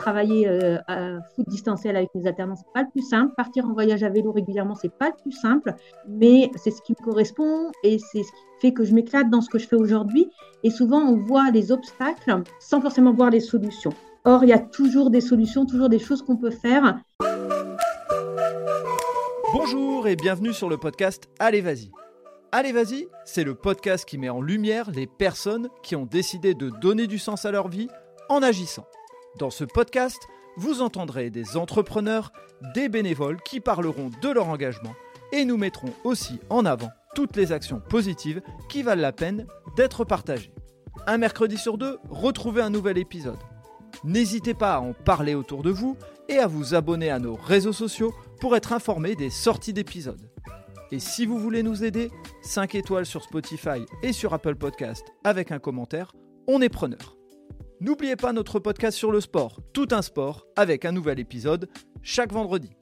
travailler 0.00 0.48
euh, 0.48 0.78
à 0.88 1.20
foot 1.34 1.46
distanciel 1.48 1.94
avec 1.94 2.08
mes 2.14 2.26
alternants, 2.26 2.56
c'est 2.56 2.72
pas 2.72 2.82
le 2.82 2.90
plus 2.90 3.06
simple. 3.06 3.34
Partir 3.36 3.66
en 3.66 3.74
voyage 3.74 4.02
à 4.02 4.08
vélo 4.08 4.32
régulièrement, 4.32 4.74
c'est 4.74 4.92
pas 4.92 5.08
le 5.08 5.22
plus 5.22 5.32
simple, 5.32 5.74
mais 6.08 6.50
c'est 6.56 6.70
ce 6.70 6.80
qui 6.80 6.92
me 6.98 7.04
correspond 7.04 7.70
et 7.84 7.98
c'est 7.98 8.22
ce 8.22 8.32
qui 8.32 8.42
fait 8.60 8.72
que 8.72 8.84
je 8.84 8.94
m'éclate 8.94 9.28
dans 9.28 9.42
ce 9.42 9.50
que 9.50 9.58
je 9.58 9.68
fais 9.68 9.76
aujourd'hui. 9.76 10.28
Et 10.64 10.70
souvent, 10.70 11.00
on 11.00 11.16
voit 11.16 11.50
les 11.50 11.70
obstacles 11.70 12.42
sans 12.58 12.80
forcément 12.80 13.12
voir 13.12 13.30
les 13.30 13.40
solutions. 13.40 13.92
Or, 14.24 14.42
il 14.42 14.48
y 14.48 14.54
a 14.54 14.58
toujours 14.58 15.10
des 15.10 15.20
solutions, 15.20 15.66
toujours 15.66 15.90
des 15.90 15.98
choses 15.98 16.22
qu'on 16.22 16.36
peut 16.36 16.50
faire. 16.50 16.98
Bonjour 19.52 20.06
et 20.08 20.16
bienvenue 20.16 20.52
sur 20.52 20.70
le 20.70 20.78
podcast 20.78 21.28
Allez 21.38 21.60
Vas-y. 21.60 21.90
Allez 22.52 22.72
Vas-y, 22.72 23.06
c'est 23.26 23.44
le 23.44 23.54
podcast 23.54 24.06
qui 24.06 24.16
met 24.16 24.30
en 24.30 24.40
lumière 24.40 24.90
les 24.90 25.06
personnes 25.06 25.68
qui 25.82 25.94
ont 25.94 26.06
décidé 26.06 26.54
de 26.54 26.70
donner 26.80 27.06
du 27.06 27.18
sens 27.18 27.44
à 27.44 27.50
leur 27.50 27.68
vie 27.68 27.88
en 28.28 28.42
agissant. 28.42 28.86
Dans 29.38 29.50
ce 29.50 29.64
podcast, 29.64 30.18
vous 30.56 30.82
entendrez 30.82 31.30
des 31.30 31.56
entrepreneurs, 31.56 32.32
des 32.74 32.88
bénévoles 32.88 33.40
qui 33.42 33.60
parleront 33.60 34.10
de 34.20 34.28
leur 34.28 34.48
engagement 34.48 34.94
et 35.32 35.44
nous 35.44 35.56
mettrons 35.56 35.92
aussi 36.04 36.40
en 36.50 36.66
avant 36.66 36.90
toutes 37.14 37.36
les 37.36 37.52
actions 37.52 37.80
positives 37.80 38.42
qui 38.68 38.82
valent 38.82 39.00
la 39.00 39.12
peine 39.12 39.46
d'être 39.76 40.04
partagées. 40.04 40.52
Un 41.06 41.18
mercredi 41.18 41.56
sur 41.56 41.78
deux, 41.78 41.98
retrouvez 42.08 42.60
un 42.60 42.70
nouvel 42.70 42.98
épisode. 42.98 43.38
N'hésitez 44.04 44.54
pas 44.54 44.74
à 44.74 44.80
en 44.80 44.92
parler 44.92 45.34
autour 45.34 45.62
de 45.62 45.70
vous 45.70 45.96
et 46.28 46.38
à 46.38 46.46
vous 46.46 46.74
abonner 46.74 47.10
à 47.10 47.18
nos 47.18 47.36
réseaux 47.36 47.72
sociaux 47.72 48.12
pour 48.40 48.56
être 48.56 48.72
informé 48.72 49.14
des 49.14 49.30
sorties 49.30 49.72
d'épisodes. 49.72 50.30
Et 50.92 50.98
si 50.98 51.24
vous 51.24 51.38
voulez 51.38 51.62
nous 51.62 51.84
aider, 51.84 52.10
5 52.42 52.74
étoiles 52.74 53.06
sur 53.06 53.22
Spotify 53.22 53.84
et 54.02 54.12
sur 54.12 54.34
Apple 54.34 54.56
Podcast 54.56 55.04
avec 55.22 55.52
un 55.52 55.60
commentaire, 55.60 56.12
on 56.48 56.60
est 56.60 56.68
preneur. 56.68 57.19
N'oubliez 57.82 58.16
pas 58.16 58.34
notre 58.34 58.58
podcast 58.58 58.94
sur 58.94 59.10
le 59.10 59.22
sport, 59.22 59.58
tout 59.72 59.88
un 59.92 60.02
sport, 60.02 60.46
avec 60.54 60.84
un 60.84 60.92
nouvel 60.92 61.18
épisode 61.18 61.70
chaque 62.02 62.30
vendredi. 62.30 62.76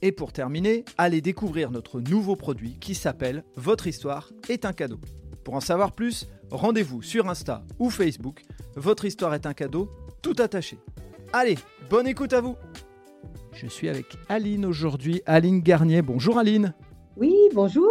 Et 0.00 0.12
pour 0.12 0.32
terminer, 0.32 0.84
allez 0.96 1.20
découvrir 1.20 1.72
notre 1.72 2.00
nouveau 2.00 2.36
produit 2.36 2.78
qui 2.78 2.94
s'appelle 2.94 3.42
Votre 3.56 3.88
histoire 3.88 4.30
est 4.48 4.64
un 4.64 4.72
cadeau. 4.72 5.00
Pour 5.42 5.54
en 5.54 5.60
savoir 5.60 5.90
plus, 5.90 6.28
rendez-vous 6.52 7.02
sur 7.02 7.28
Insta 7.28 7.64
ou 7.80 7.90
Facebook. 7.90 8.42
Votre 8.76 9.06
histoire 9.06 9.34
est 9.34 9.46
un 9.46 9.54
cadeau, 9.54 9.90
tout 10.22 10.36
attaché. 10.38 10.78
Allez, 11.32 11.58
bonne 11.90 12.06
écoute 12.06 12.32
à 12.32 12.40
vous 12.40 12.54
Je 13.52 13.66
suis 13.66 13.88
avec 13.88 14.16
Aline 14.28 14.66
aujourd'hui, 14.66 15.20
Aline 15.26 15.62
Garnier. 15.62 16.00
Bonjour 16.00 16.38
Aline 16.38 16.74
oui, 17.16 17.34
bonjour. 17.54 17.90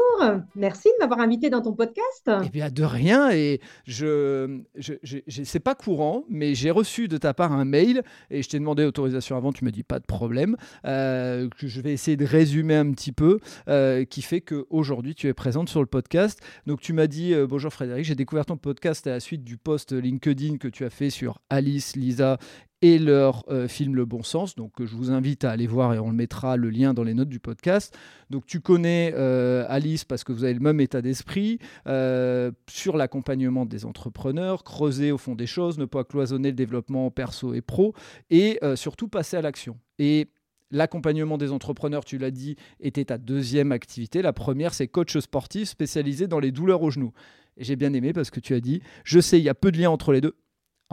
Merci 0.56 0.90
de 0.90 1.04
m'avoir 1.04 1.20
invité 1.20 1.50
dans 1.50 1.62
ton 1.62 1.74
podcast. 1.74 2.30
Eh 2.44 2.50
bien, 2.50 2.70
de 2.70 2.84
rien. 2.84 3.32
Et 3.32 3.62
je, 3.86 4.62
je, 4.76 5.20
c'est 5.44 5.60
pas 5.60 5.76
courant, 5.76 6.26
mais 6.30 6.56
j'ai 6.56 6.72
reçu 6.72 7.08
de 7.08 7.18
ta 7.18 7.34
part 7.34 7.52
un 7.52 7.66
mail 7.66 8.04
et 8.30 8.42
je 8.42 8.50
t'ai 8.50 8.60
demandé 8.60 8.84
autorisation 8.84 9.38
avant. 9.38 9.52
Tu 9.52 9.64
m'as 9.66 9.72
dit 9.72 9.84
pas 9.84 10.00
de 10.00 10.06
problème. 10.06 10.56
Euh, 10.86 11.48
que 11.58 11.68
je 11.68 11.82
vais 11.82 11.94
essayer 11.94 12.18
de 12.18 12.26
résumer 12.26 12.76
un 12.76 12.92
petit 12.92 13.12
peu, 13.12 13.40
euh, 13.68 14.06
qui 14.06 14.22
fait 14.22 14.42
qu'aujourd'hui 14.42 15.16
tu 15.16 15.28
es 15.28 15.34
présente 15.34 15.70
sur 15.70 15.80
le 15.80 15.86
podcast. 15.86 16.40
Donc, 16.66 16.82
tu 16.82 16.94
m'as 16.94 17.08
dit 17.08 17.34
euh, 17.34 17.48
bonjour 17.48 17.72
Frédéric. 17.72 18.06
J'ai 18.06 18.16
découvert 18.16 18.46
ton 18.46 18.58
podcast 18.58 19.08
à 19.08 19.12
la 19.12 19.20
suite 19.20 19.44
du 19.44 19.58
post 19.58 19.94
LinkedIn 19.94 20.58
que 20.58 20.68
tu 20.68 20.86
as 20.86 20.90
fait 20.90 21.10
sur 21.10 21.40
Alice, 21.50 21.96
Lisa 21.96 22.38
et 22.84 23.00
leur 23.00 23.45
euh, 23.50 23.70
film 23.70 23.95
Le 23.95 24.03
Bon 24.03 24.23
Sens. 24.23 24.56
Donc 24.56 24.73
je 24.78 24.94
vous 24.94 25.09
invite 25.09 25.45
à 25.45 25.52
aller 25.52 25.67
voir 25.67 25.94
et 25.94 26.00
on 26.00 26.09
le 26.09 26.16
mettra 26.16 26.58
le 26.58 26.70
lien 26.70 26.94
dans 26.94 27.03
les 27.03 27.14
notes 27.14 27.30
du 27.30 27.40
podcast. 27.40 27.98
Donc 28.30 28.45
tu 28.45 28.59
connais 28.59 29.14
euh, 29.16 29.66
Alice 29.70 30.03
parce 30.03 30.25
que 30.25 30.34
vous 30.34 30.44
avez 30.44 30.53
le 30.53 30.59
même 30.59 30.81
état 30.81 31.02
d'esprit 31.02 31.59
euh, 31.88 32.52
sur 32.70 32.98
l'accompagnement 32.98 33.66
des 33.66 33.86
entrepreneurs, 33.86 34.66
creuser 34.66 35.14
au 35.14 35.17
fond 35.17 35.34
des 35.34 35.48
choses, 35.48 35.78
ne 35.78 35.86
pas 35.86 36.03
cloisonner 36.03 36.50
le 36.50 36.56
développement 36.56 37.09
perso 37.09 37.53
et 37.53 37.62
pro 37.62 37.94
et 38.30 38.59
surtout 38.75 39.08
passer 39.08 39.38
à 39.38 39.42
l'action. 39.42 39.78
Et 39.97 40.28
L'accompagnement 40.72 41.38
des 41.38 41.52
entrepreneurs, 41.52 42.03
tu 42.03 42.18
l'as 42.18 42.31
dit, 42.31 42.56
était 42.79 43.06
ta 43.06 43.19
deuxième 43.19 43.72
activité. 43.72 44.24
La 44.24 44.34
première, 44.34 44.74
c'est 44.74 44.88
coach 44.88 45.16
sportif 45.19 45.69
spécialisé 45.69 46.25
dans 46.25 46.40
les 46.40 46.52
douleurs 46.52 46.81
aux 46.81 46.90
genoux. 46.90 47.13
Et 47.58 47.63
j'ai 47.63 47.75
bien 47.75 47.94
aimé 47.94 48.12
parce 48.12 48.31
que 48.31 48.40
tu 48.40 48.56
as 48.56 48.59
dit, 48.59 48.81
je 49.03 49.19
sais, 49.19 49.38
il 49.38 49.44
y 49.44 49.50
a 49.50 49.53
peu 49.53 49.72
de 49.72 49.78
lien 49.78 49.91
entre 49.91 50.12
les 50.12 50.19
deux 50.19 50.35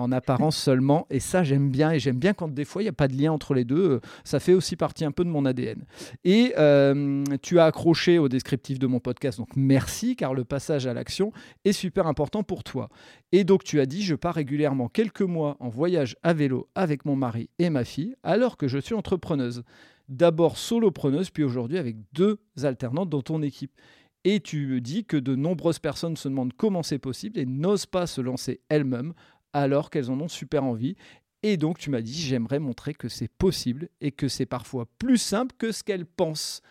en 0.00 0.12
apparence 0.12 0.56
seulement. 0.56 1.06
Et 1.10 1.20
ça, 1.20 1.44
j'aime 1.44 1.70
bien. 1.70 1.92
Et 1.92 1.98
j'aime 1.98 2.18
bien 2.18 2.32
quand 2.32 2.48
des 2.48 2.64
fois, 2.64 2.82
il 2.82 2.86
n'y 2.86 2.90
a 2.90 2.92
pas 2.94 3.08
de 3.08 3.16
lien 3.16 3.32
entre 3.32 3.54
les 3.54 3.64
deux. 3.64 4.00
Ça 4.24 4.40
fait 4.40 4.54
aussi 4.54 4.76
partie 4.76 5.04
un 5.04 5.12
peu 5.12 5.24
de 5.24 5.30
mon 5.30 5.44
ADN. 5.44 5.84
Et 6.24 6.54
euh, 6.58 7.24
tu 7.42 7.58
as 7.58 7.64
accroché 7.64 8.18
au 8.18 8.28
descriptif 8.28 8.78
de 8.78 8.86
mon 8.86 9.00
podcast. 9.00 9.38
Donc 9.38 9.56
merci, 9.56 10.16
car 10.16 10.34
le 10.34 10.44
passage 10.44 10.86
à 10.86 10.94
l'action 10.94 11.32
est 11.64 11.72
super 11.72 12.06
important 12.06 12.42
pour 12.42 12.64
toi. 12.64 12.88
Et 13.32 13.44
donc 13.44 13.64
tu 13.64 13.80
as 13.80 13.86
dit, 13.86 14.02
je 14.02 14.14
pars 14.14 14.34
régulièrement 14.34 14.88
quelques 14.88 15.22
mois 15.22 15.56
en 15.60 15.68
voyage 15.68 16.16
à 16.22 16.32
vélo 16.32 16.68
avec 16.74 17.04
mon 17.04 17.16
mari 17.16 17.48
et 17.58 17.70
ma 17.70 17.84
fille, 17.84 18.14
alors 18.22 18.56
que 18.56 18.68
je 18.68 18.78
suis 18.78 18.94
entrepreneuse. 18.94 19.62
D'abord 20.08 20.58
solopreneuse, 20.58 21.30
puis 21.30 21.44
aujourd'hui 21.44 21.78
avec 21.78 21.96
deux 22.12 22.40
alternantes 22.62 23.10
dans 23.10 23.22
ton 23.22 23.42
équipe. 23.42 23.72
Et 24.24 24.40
tu 24.40 24.80
dis 24.80 25.04
que 25.04 25.16
de 25.16 25.34
nombreuses 25.34 25.78
personnes 25.78 26.16
se 26.16 26.28
demandent 26.28 26.52
comment 26.52 26.82
c'est 26.82 26.98
possible 26.98 27.38
et 27.38 27.46
n'osent 27.46 27.86
pas 27.86 28.06
se 28.06 28.20
lancer 28.20 28.60
elles-mêmes 28.68 29.14
alors 29.52 29.90
qu'elles 29.90 30.10
en 30.10 30.20
ont 30.20 30.28
super 30.28 30.64
envie. 30.64 30.96
Et 31.42 31.56
donc 31.56 31.78
tu 31.78 31.90
m'as 31.90 32.02
dit, 32.02 32.20
j'aimerais 32.20 32.58
montrer 32.58 32.94
que 32.94 33.08
c'est 33.08 33.28
possible 33.28 33.88
et 34.00 34.12
que 34.12 34.28
c'est 34.28 34.46
parfois 34.46 34.86
plus 34.98 35.18
simple 35.18 35.54
que 35.58 35.72
ce 35.72 35.82
qu'elles 35.82 36.06
pensent. 36.06 36.62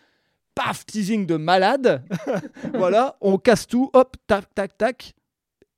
Paf, 0.54 0.86
teasing 0.86 1.26
de 1.26 1.36
malade. 1.36 2.04
voilà, 2.74 3.16
on 3.20 3.38
casse 3.38 3.66
tout, 3.66 3.90
hop, 3.92 4.16
tac, 4.26 4.54
tac, 4.54 4.76
tac. 4.76 5.14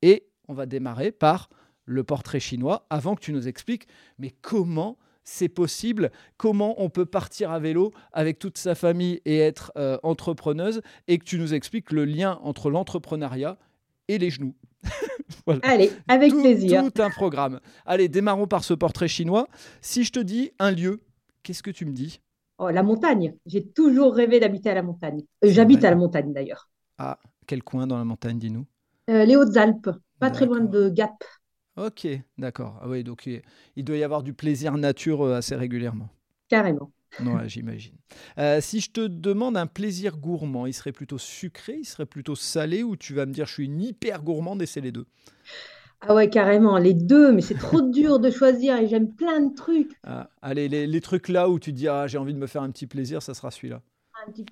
Et 0.01 0.27
on 0.47 0.53
va 0.53 0.65
démarrer 0.65 1.11
par 1.11 1.49
le 1.85 2.03
portrait 2.03 2.39
chinois 2.39 2.85
avant 2.89 3.15
que 3.15 3.21
tu 3.21 3.33
nous 3.33 3.47
expliques, 3.47 3.87
mais 4.17 4.31
comment 4.41 4.97
c'est 5.23 5.49
possible, 5.49 6.11
comment 6.37 6.81
on 6.81 6.89
peut 6.89 7.05
partir 7.05 7.51
à 7.51 7.59
vélo 7.59 7.93
avec 8.11 8.39
toute 8.39 8.57
sa 8.57 8.75
famille 8.75 9.21
et 9.25 9.39
être 9.39 9.71
euh, 9.77 9.97
entrepreneuse, 10.03 10.81
et 11.07 11.17
que 11.17 11.23
tu 11.23 11.39
nous 11.39 11.53
expliques 11.53 11.91
le 11.91 12.05
lien 12.05 12.39
entre 12.43 12.69
l'entrepreneuriat 12.69 13.57
et 14.07 14.17
les 14.17 14.29
genoux? 14.29 14.55
Allez, 15.63 15.91
avec 16.07 16.31
plaisir. 16.31 16.83
Tout 16.83 17.01
un 17.01 17.09
programme. 17.09 17.59
Allez, 17.85 18.07
démarrons 18.07 18.47
par 18.47 18.63
ce 18.63 18.73
portrait 18.73 19.07
chinois. 19.07 19.47
Si 19.81 20.03
je 20.03 20.11
te 20.11 20.19
dis 20.19 20.51
un 20.59 20.71
lieu, 20.71 21.01
qu'est-ce 21.43 21.63
que 21.63 21.71
tu 21.71 21.85
me 21.85 21.91
dis? 21.91 22.21
Oh, 22.59 22.69
La 22.69 22.83
montagne. 22.83 23.35
J'ai 23.45 23.65
toujours 23.65 24.13
rêvé 24.15 24.39
d'habiter 24.39 24.69
à 24.69 24.75
la 24.75 24.83
montagne. 24.83 25.23
Euh, 25.43 25.49
j'habite 25.49 25.83
à 25.83 25.89
la 25.89 25.95
montagne 25.95 26.33
d'ailleurs. 26.33 26.69
Ah, 26.97 27.19
quel 27.47 27.63
coin 27.63 27.87
dans 27.87 27.97
la 27.97 28.05
montagne, 28.05 28.37
dis-nous? 28.39 28.65
Euh, 29.09 29.25
Les 29.25 29.35
Hautes-Alpes, 29.35 29.89
pas 30.19 30.29
très 30.31 30.45
loin 30.45 30.61
de 30.61 30.89
Gap. 30.89 31.23
Ok, 31.75 32.07
d'accord. 32.37 32.77
Ah 32.81 32.87
oui, 32.87 33.03
donc 33.03 33.27
il 33.75 33.83
doit 33.83 33.97
y 33.97 34.03
avoir 34.03 34.21
du 34.23 34.33
plaisir 34.33 34.77
nature 34.77 35.23
euh, 35.25 35.35
assez 35.37 35.55
régulièrement. 35.55 36.07
Carrément. 36.47 36.91
Ouais, 37.19 37.47
j'imagine. 37.47 37.95
Euh, 38.37 38.59
si 38.61 38.79
je 38.79 38.91
te 38.91 39.01
demande 39.01 39.55
un 39.57 39.67
plaisir 39.67 40.17
gourmand, 40.17 40.65
il 40.65 40.73
serait 40.73 40.91
plutôt 40.91 41.17
sucré, 41.17 41.77
il 41.79 41.85
serait 41.85 42.05
plutôt 42.05 42.35
salé, 42.35 42.83
ou 42.83 42.95
tu 42.95 43.13
vas 43.13 43.25
me 43.25 43.33
dire 43.33 43.45
je 43.45 43.53
suis 43.53 43.65
une 43.65 43.81
hyper 43.81 44.23
gourmande 44.23 44.61
et 44.61 44.65
c'est 44.65 44.81
les 44.81 44.91
deux? 44.91 45.05
Ah 46.01 46.13
ouais, 46.15 46.29
carrément, 46.29 46.77
les 46.77 46.93
deux, 46.93 47.31
mais 47.31 47.41
c'est 47.41 47.57
trop 47.57 47.81
dur 47.81 48.19
de 48.19 48.29
choisir 48.29 48.77
et 48.77 48.87
j'aime 48.87 49.13
plein 49.13 49.39
de 49.39 49.55
trucs. 49.55 49.91
Ah, 50.03 50.29
allez, 50.41 50.67
les, 50.67 51.01
trucs 51.01 51.29
là 51.29 51.49
où 51.49 51.59
tu 51.59 51.71
dis 51.71 51.87
ah, 51.87 52.07
j'ai 52.07 52.17
envie 52.17 52.33
de 52.33 52.39
me 52.39 52.47
faire 52.47 52.61
un 52.61 52.71
petit 52.71 52.87
plaisir, 52.87 53.21
ça 53.21 53.33
sera 53.33 53.51
celui-là. 53.51 53.81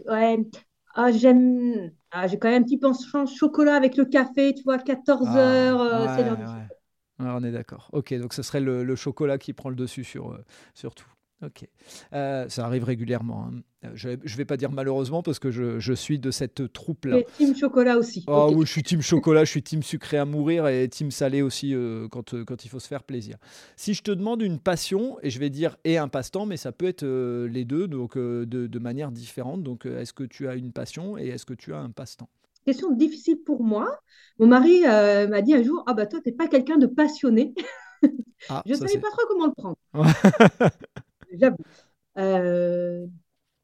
Ouais, 0.08 0.38
ah, 0.94 1.12
j'aime. 1.12 1.92
Ah, 2.12 2.28
j'ai 2.28 2.38
quand 2.38 2.50
même 2.50 2.62
un 2.62 2.66
petit 2.66 2.78
penchant 2.78 3.26
chocolat 3.26 3.76
avec 3.76 3.98
le 3.98 4.06
café, 4.06 4.54
tu 4.54 4.64
vois, 4.64 4.78
14 4.78 5.28
h 5.28 5.38
euh, 5.38 6.08
c'est 6.16 6.24
l'heure 6.24 6.38
on 7.20 7.44
est 7.44 7.52
d'accord. 7.52 7.90
Ok, 7.94 8.14
donc 8.16 8.34
ce 8.34 8.42
serait 8.42 8.62
le, 8.62 8.96
chocolat 8.96 9.38
qui 9.38 9.54
prend 9.54 9.70
le 9.70 9.76
dessus 9.76 10.04
sur, 10.04 10.32
euh, 10.32 10.44
sur 10.74 10.96
tout. 10.96 11.08
Ok. 11.44 11.68
Euh, 12.14 12.48
ça 12.50 12.66
arrive 12.66 12.84
régulièrement. 12.84 13.46
Hein. 13.46 13.62
Euh, 13.86 13.90
je 13.96 14.10
ne 14.10 14.38
vais 14.38 14.46
pas 14.46 14.58
dire 14.58 14.72
malheureusement 14.72 15.24
parce 15.24 15.40
que 15.40 15.50
je, 15.50 15.80
je 15.80 15.94
suis 15.94 16.20
de 16.20 16.30
cette 16.30 16.72
troupe-là. 16.72 17.18
Et 17.18 17.26
team 17.38 17.56
chocolat 17.56 17.98
aussi. 17.98 18.24
Oh, 18.28 18.52
oui, 18.54 18.66
je 18.68 18.72
suis 18.72 18.84
team 18.84 19.02
chocolat, 19.02 19.44
je 19.44 19.50
suis 19.50 19.64
team 19.64 19.82
sucré 19.82 20.18
à 20.18 20.26
mourir 20.26 20.68
et 20.68 20.88
team 20.88 21.10
salé 21.10 21.42
aussi 21.42 21.74
euh, 21.74 22.08
quand, 22.10 22.46
quand 22.46 22.64
il 22.64 22.70
faut 22.70 22.80
se 22.80 22.88
faire 22.88 23.04
plaisir. 23.04 23.38
Si 23.76 23.96
je 23.96 24.04
te 24.04 24.12
demande 24.12 24.44
une 24.44 24.60
passion, 24.60 25.18
et 25.24 25.32
je 25.32 25.40
vais 25.40 25.50
dire 25.50 25.78
et 25.84 25.98
un 25.98 26.08
passe-temps, 26.08 26.46
mais 26.46 26.58
ça 26.58 26.72
peut 26.72 26.88
être 26.88 27.06
les 27.06 27.66
deux, 27.66 27.88
donc 27.88 28.18
de, 28.18 28.46
de, 28.46 28.80
manière 28.80 29.12
différente. 29.12 29.64
Donc, 29.64 29.86
est-ce 29.86 30.14
que 30.14 30.24
tu 30.24 30.48
as 30.48 30.56
une 30.56 30.72
passion 30.72 31.18
et 31.18 31.30
est-ce 31.30 31.46
que 31.46 31.54
tu 31.54 31.74
as 31.74 31.80
un 31.80 31.90
passe-temps? 31.90 32.30
Question 32.66 32.92
difficile 32.92 33.40
pour 33.44 33.64
moi. 33.64 34.00
Mon 34.38 34.46
mari 34.46 34.82
m'a 34.82 35.42
dit 35.42 35.56
un 35.56 35.64
jour 35.64 35.84
Ah, 35.88 35.96
bah 35.96 36.06
toi, 36.06 36.20
tu 36.22 36.30
n'es 36.30 36.36
pas 36.36 36.48
quelqu'un 36.48 36.78
de 36.78 36.86
passionné. 36.86 37.56
Ah, 38.48 38.62
je 38.68 38.74
ne 38.74 38.78
savais 38.78 39.00
pas 39.00 39.10
trop 39.10 39.26
comment 39.28 39.48
le 39.48 39.54
prendre. 39.54 39.78
j'avoue. 41.34 41.58
Euh, 42.18 43.06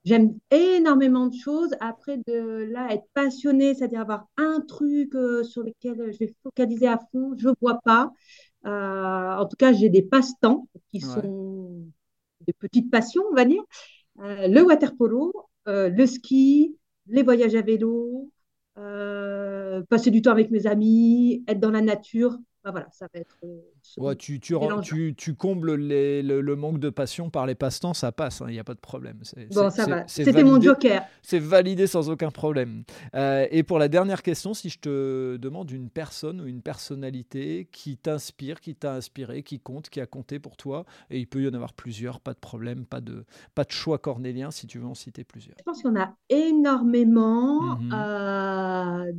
j'aime 0.06 0.38
énormément 0.52 1.28
de 1.28 1.36
choses. 1.36 1.72
Après, 1.80 2.18
de 2.28 2.68
là, 2.72 2.88
être 2.92 3.08
passionné, 3.14 3.76
c'est-à-dire 3.76 4.02
avoir 4.02 4.28
un 4.38 4.62
truc 4.62 5.16
euh, 5.16 5.44
sur 5.44 5.64
lequel 5.64 6.12
je 6.14 6.20
vais 6.20 6.36
focaliser 6.44 6.88
à 6.88 7.00
fond, 7.12 7.36
je 7.38 7.50
ne 7.50 7.54
vois 7.62 7.80
pas. 7.84 8.12
Euh, 8.66 9.36
en 9.38 9.46
tout 9.46 9.56
cas, 9.58 9.74
j'ai 9.74 9.90
des 9.90 10.02
passe-temps 10.02 10.68
qui 10.90 11.02
sont 11.02 11.86
des 12.46 12.54
petites 12.54 12.90
passions, 12.92 13.24
on 13.32 13.36
va 13.36 13.46
dire. 13.46 13.64
le 14.18 14.62
water 14.62 14.96
polo, 14.96 15.32
le 15.66 16.06
ski, 16.06 16.78
les 17.08 17.24
voyages 17.24 17.56
à 17.56 17.62
vélo, 17.62 18.32
passer 19.90 20.12
du 20.12 20.22
temps 20.22 20.32
avec 20.32 20.52
mes 20.52 20.68
amis, 20.68 21.44
être 21.48 21.60
dans 21.60 21.72
la 21.72 21.82
nature. 21.82 22.38
Bah, 22.68 22.72
voilà, 22.72 22.88
ça 22.92 23.08
va 23.14 23.20
être. 23.20 23.38
Ouais, 23.98 24.16
tu, 24.16 24.40
tu, 24.40 24.56
tu, 24.84 25.16
tu, 25.16 25.36
combles 25.36 25.76
les, 25.76 26.22
le, 26.22 26.56
manque 26.56 26.80
de 26.80 26.90
passion 26.90 27.30
par 27.30 27.46
les 27.46 27.56
passe-temps, 27.56 27.94
ça 27.94 28.12
passe, 28.12 28.40
il 28.40 28.44
hein, 28.44 28.52
n'y 28.52 28.60
a 28.60 28.64
pas 28.64 28.74
de 28.74 28.80
problème. 28.80 29.22
Bon, 29.52 29.70
ça 29.70 29.86
va. 29.86 30.08
C'était 30.08 30.44
mon 30.44 30.60
joker. 30.60 31.04
C'est 31.22 31.40
validé 31.40 31.88
sans 31.88 32.10
aucun 32.10 32.32
problème. 32.32 32.84
et 33.14 33.64
pour 33.64 33.80
la 33.80 33.88
dernière 33.88 34.22
question, 34.22 34.54
si 34.54 34.70
je 34.70 34.80
te 34.80 35.38
demande 35.38 35.72
une 35.72 35.90
personne 35.90 36.42
ou 36.42 36.48
une 36.48 36.62
personnalité 36.62 37.70
qui 37.72 37.98
t'inspire, 37.98 38.60
qui 38.60 38.76
t'a 38.76 38.96
inspiré, 38.96 39.44
qui 39.44 39.60
compte, 39.60 39.90
qui 39.90 40.02
a 40.02 40.06
compté 40.06 40.40
pour 40.40 40.58
toi, 40.58 40.86
et 41.10 41.20
il 41.20 41.28
peut 41.28 41.42
y 41.42 41.48
en 41.48 41.54
avoir 41.54 41.74
plusieurs, 41.74 42.20
pas 42.20 42.34
de 42.34 42.40
problème, 42.40 42.86
pas 42.86 43.02
de, 43.02 43.26
pas 43.56 43.64
de 43.64 43.72
choix 43.72 43.98
cornélien 43.98 44.52
si 44.52 44.68
tu 44.68 44.80
veux 44.80 44.88
en 44.88 44.96
citer 44.96 45.24
plusieurs. 45.24 45.56
Je 45.58 45.64
pense 45.64 45.82
qu'il 45.82 45.90
y 45.90 45.94
en 45.94 46.02
a 46.02 46.16
énormément. 46.30 47.78
Mmh 47.78 47.94
euh, 47.94 49.12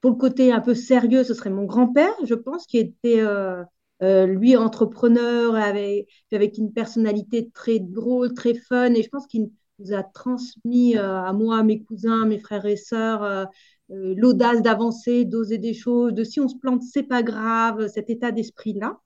pour 0.00 0.10
le 0.12 0.16
côté 0.16 0.52
un 0.52 0.60
peu 0.60 0.74
sérieux, 0.74 1.24
ce 1.24 1.34
serait 1.34 1.50
mon 1.50 1.64
grand-père, 1.64 2.14
je 2.24 2.34
pense, 2.34 2.66
qui 2.66 2.78
était 2.78 3.20
euh, 3.20 3.62
euh, 4.02 4.26
lui 4.26 4.56
entrepreneur 4.56 5.54
avec, 5.54 6.08
avec 6.32 6.58
une 6.58 6.72
personnalité 6.72 7.50
très 7.52 7.78
drôle, 7.78 8.32
très 8.34 8.54
fun, 8.54 8.94
et 8.94 9.02
je 9.02 9.08
pense 9.08 9.26
qu'il 9.26 9.50
nous 9.78 9.92
a 9.92 10.02
transmis 10.02 10.96
à 10.96 11.32
moi, 11.32 11.58
à 11.58 11.62
mes 11.62 11.82
cousins, 11.82 12.26
mes 12.26 12.38
frères 12.38 12.66
et 12.66 12.76
sœurs, 12.76 13.46
l'audace 13.88 14.62
d'avancer, 14.62 15.24
d'oser 15.24 15.58
des 15.58 15.74
choses, 15.74 16.12
de 16.14 16.24
si 16.24 16.40
on 16.40 16.48
se 16.48 16.56
plante, 16.56 16.82
c'est 16.82 17.02
pas 17.02 17.22
grave, 17.22 17.88
cet 17.88 18.10
état 18.10 18.30
d'esprit-là. 18.30 19.00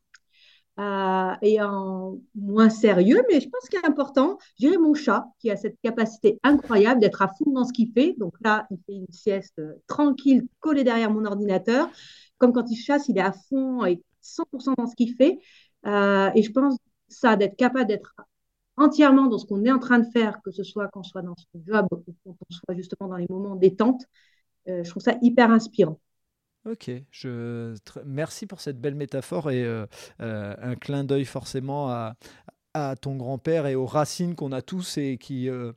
Euh, 0.80 1.34
et 1.40 1.62
en 1.62 2.18
moins 2.34 2.68
sérieux, 2.68 3.22
mais 3.30 3.40
je 3.40 3.48
pense 3.48 3.68
qu'il 3.68 3.78
est 3.78 3.86
important. 3.86 4.38
J'ai 4.58 4.76
mon 4.76 4.92
chat 4.94 5.24
qui 5.38 5.48
a 5.50 5.56
cette 5.56 5.78
capacité 5.82 6.40
incroyable 6.42 7.00
d'être 7.00 7.22
à 7.22 7.28
fond 7.28 7.52
dans 7.52 7.64
ce 7.64 7.72
qu'il 7.72 7.92
fait. 7.92 8.14
Donc 8.18 8.34
là, 8.40 8.66
il 8.70 8.78
fait 8.86 8.94
une 8.94 9.06
sieste 9.12 9.60
tranquille, 9.86 10.48
collée 10.58 10.82
derrière 10.82 11.12
mon 11.12 11.24
ordinateur. 11.26 11.88
Comme 12.38 12.52
quand 12.52 12.68
il 12.70 12.76
chasse, 12.76 13.08
il 13.08 13.18
est 13.18 13.20
à 13.20 13.32
fond 13.32 13.84
et 13.84 14.02
100% 14.20 14.74
dans 14.76 14.86
ce 14.86 14.96
qu'il 14.96 15.14
fait. 15.14 15.38
Euh, 15.86 16.30
et 16.34 16.42
je 16.42 16.50
pense 16.50 16.76
ça, 17.08 17.36
d'être 17.36 17.56
capable 17.56 17.86
d'être 17.86 18.14
entièrement 18.76 19.26
dans 19.26 19.38
ce 19.38 19.46
qu'on 19.46 19.64
est 19.64 19.70
en 19.70 19.78
train 19.78 20.00
de 20.00 20.10
faire, 20.10 20.40
que 20.42 20.50
ce 20.50 20.64
soit 20.64 20.88
quand 20.88 21.00
on 21.00 21.02
soit 21.04 21.22
dans 21.22 21.36
son 21.36 21.60
job 21.66 21.86
ou 21.92 22.14
quand 22.24 22.36
on 22.48 22.52
soit 22.52 22.74
justement 22.74 23.08
dans 23.08 23.16
les 23.16 23.26
moments 23.30 23.54
détente, 23.54 24.02
euh, 24.68 24.82
je 24.82 24.90
trouve 24.90 25.02
ça 25.02 25.14
hyper 25.22 25.50
inspirant. 25.50 26.00
Ok, 26.66 26.90
je... 27.10 27.74
merci 28.06 28.46
pour 28.46 28.60
cette 28.60 28.80
belle 28.80 28.94
métaphore 28.94 29.50
et 29.50 29.62
euh, 29.62 29.86
euh, 30.22 30.54
un 30.62 30.76
clin 30.76 31.04
d'œil 31.04 31.26
forcément 31.26 31.90
à, 31.90 32.16
à 32.72 32.96
ton 32.96 33.16
grand-père 33.16 33.66
et 33.66 33.74
aux 33.74 33.84
racines 33.84 34.34
qu'on 34.34 34.50
a 34.50 34.62
tous 34.62 34.96
et 34.96 35.18
qui, 35.18 35.50
euh, 35.50 35.72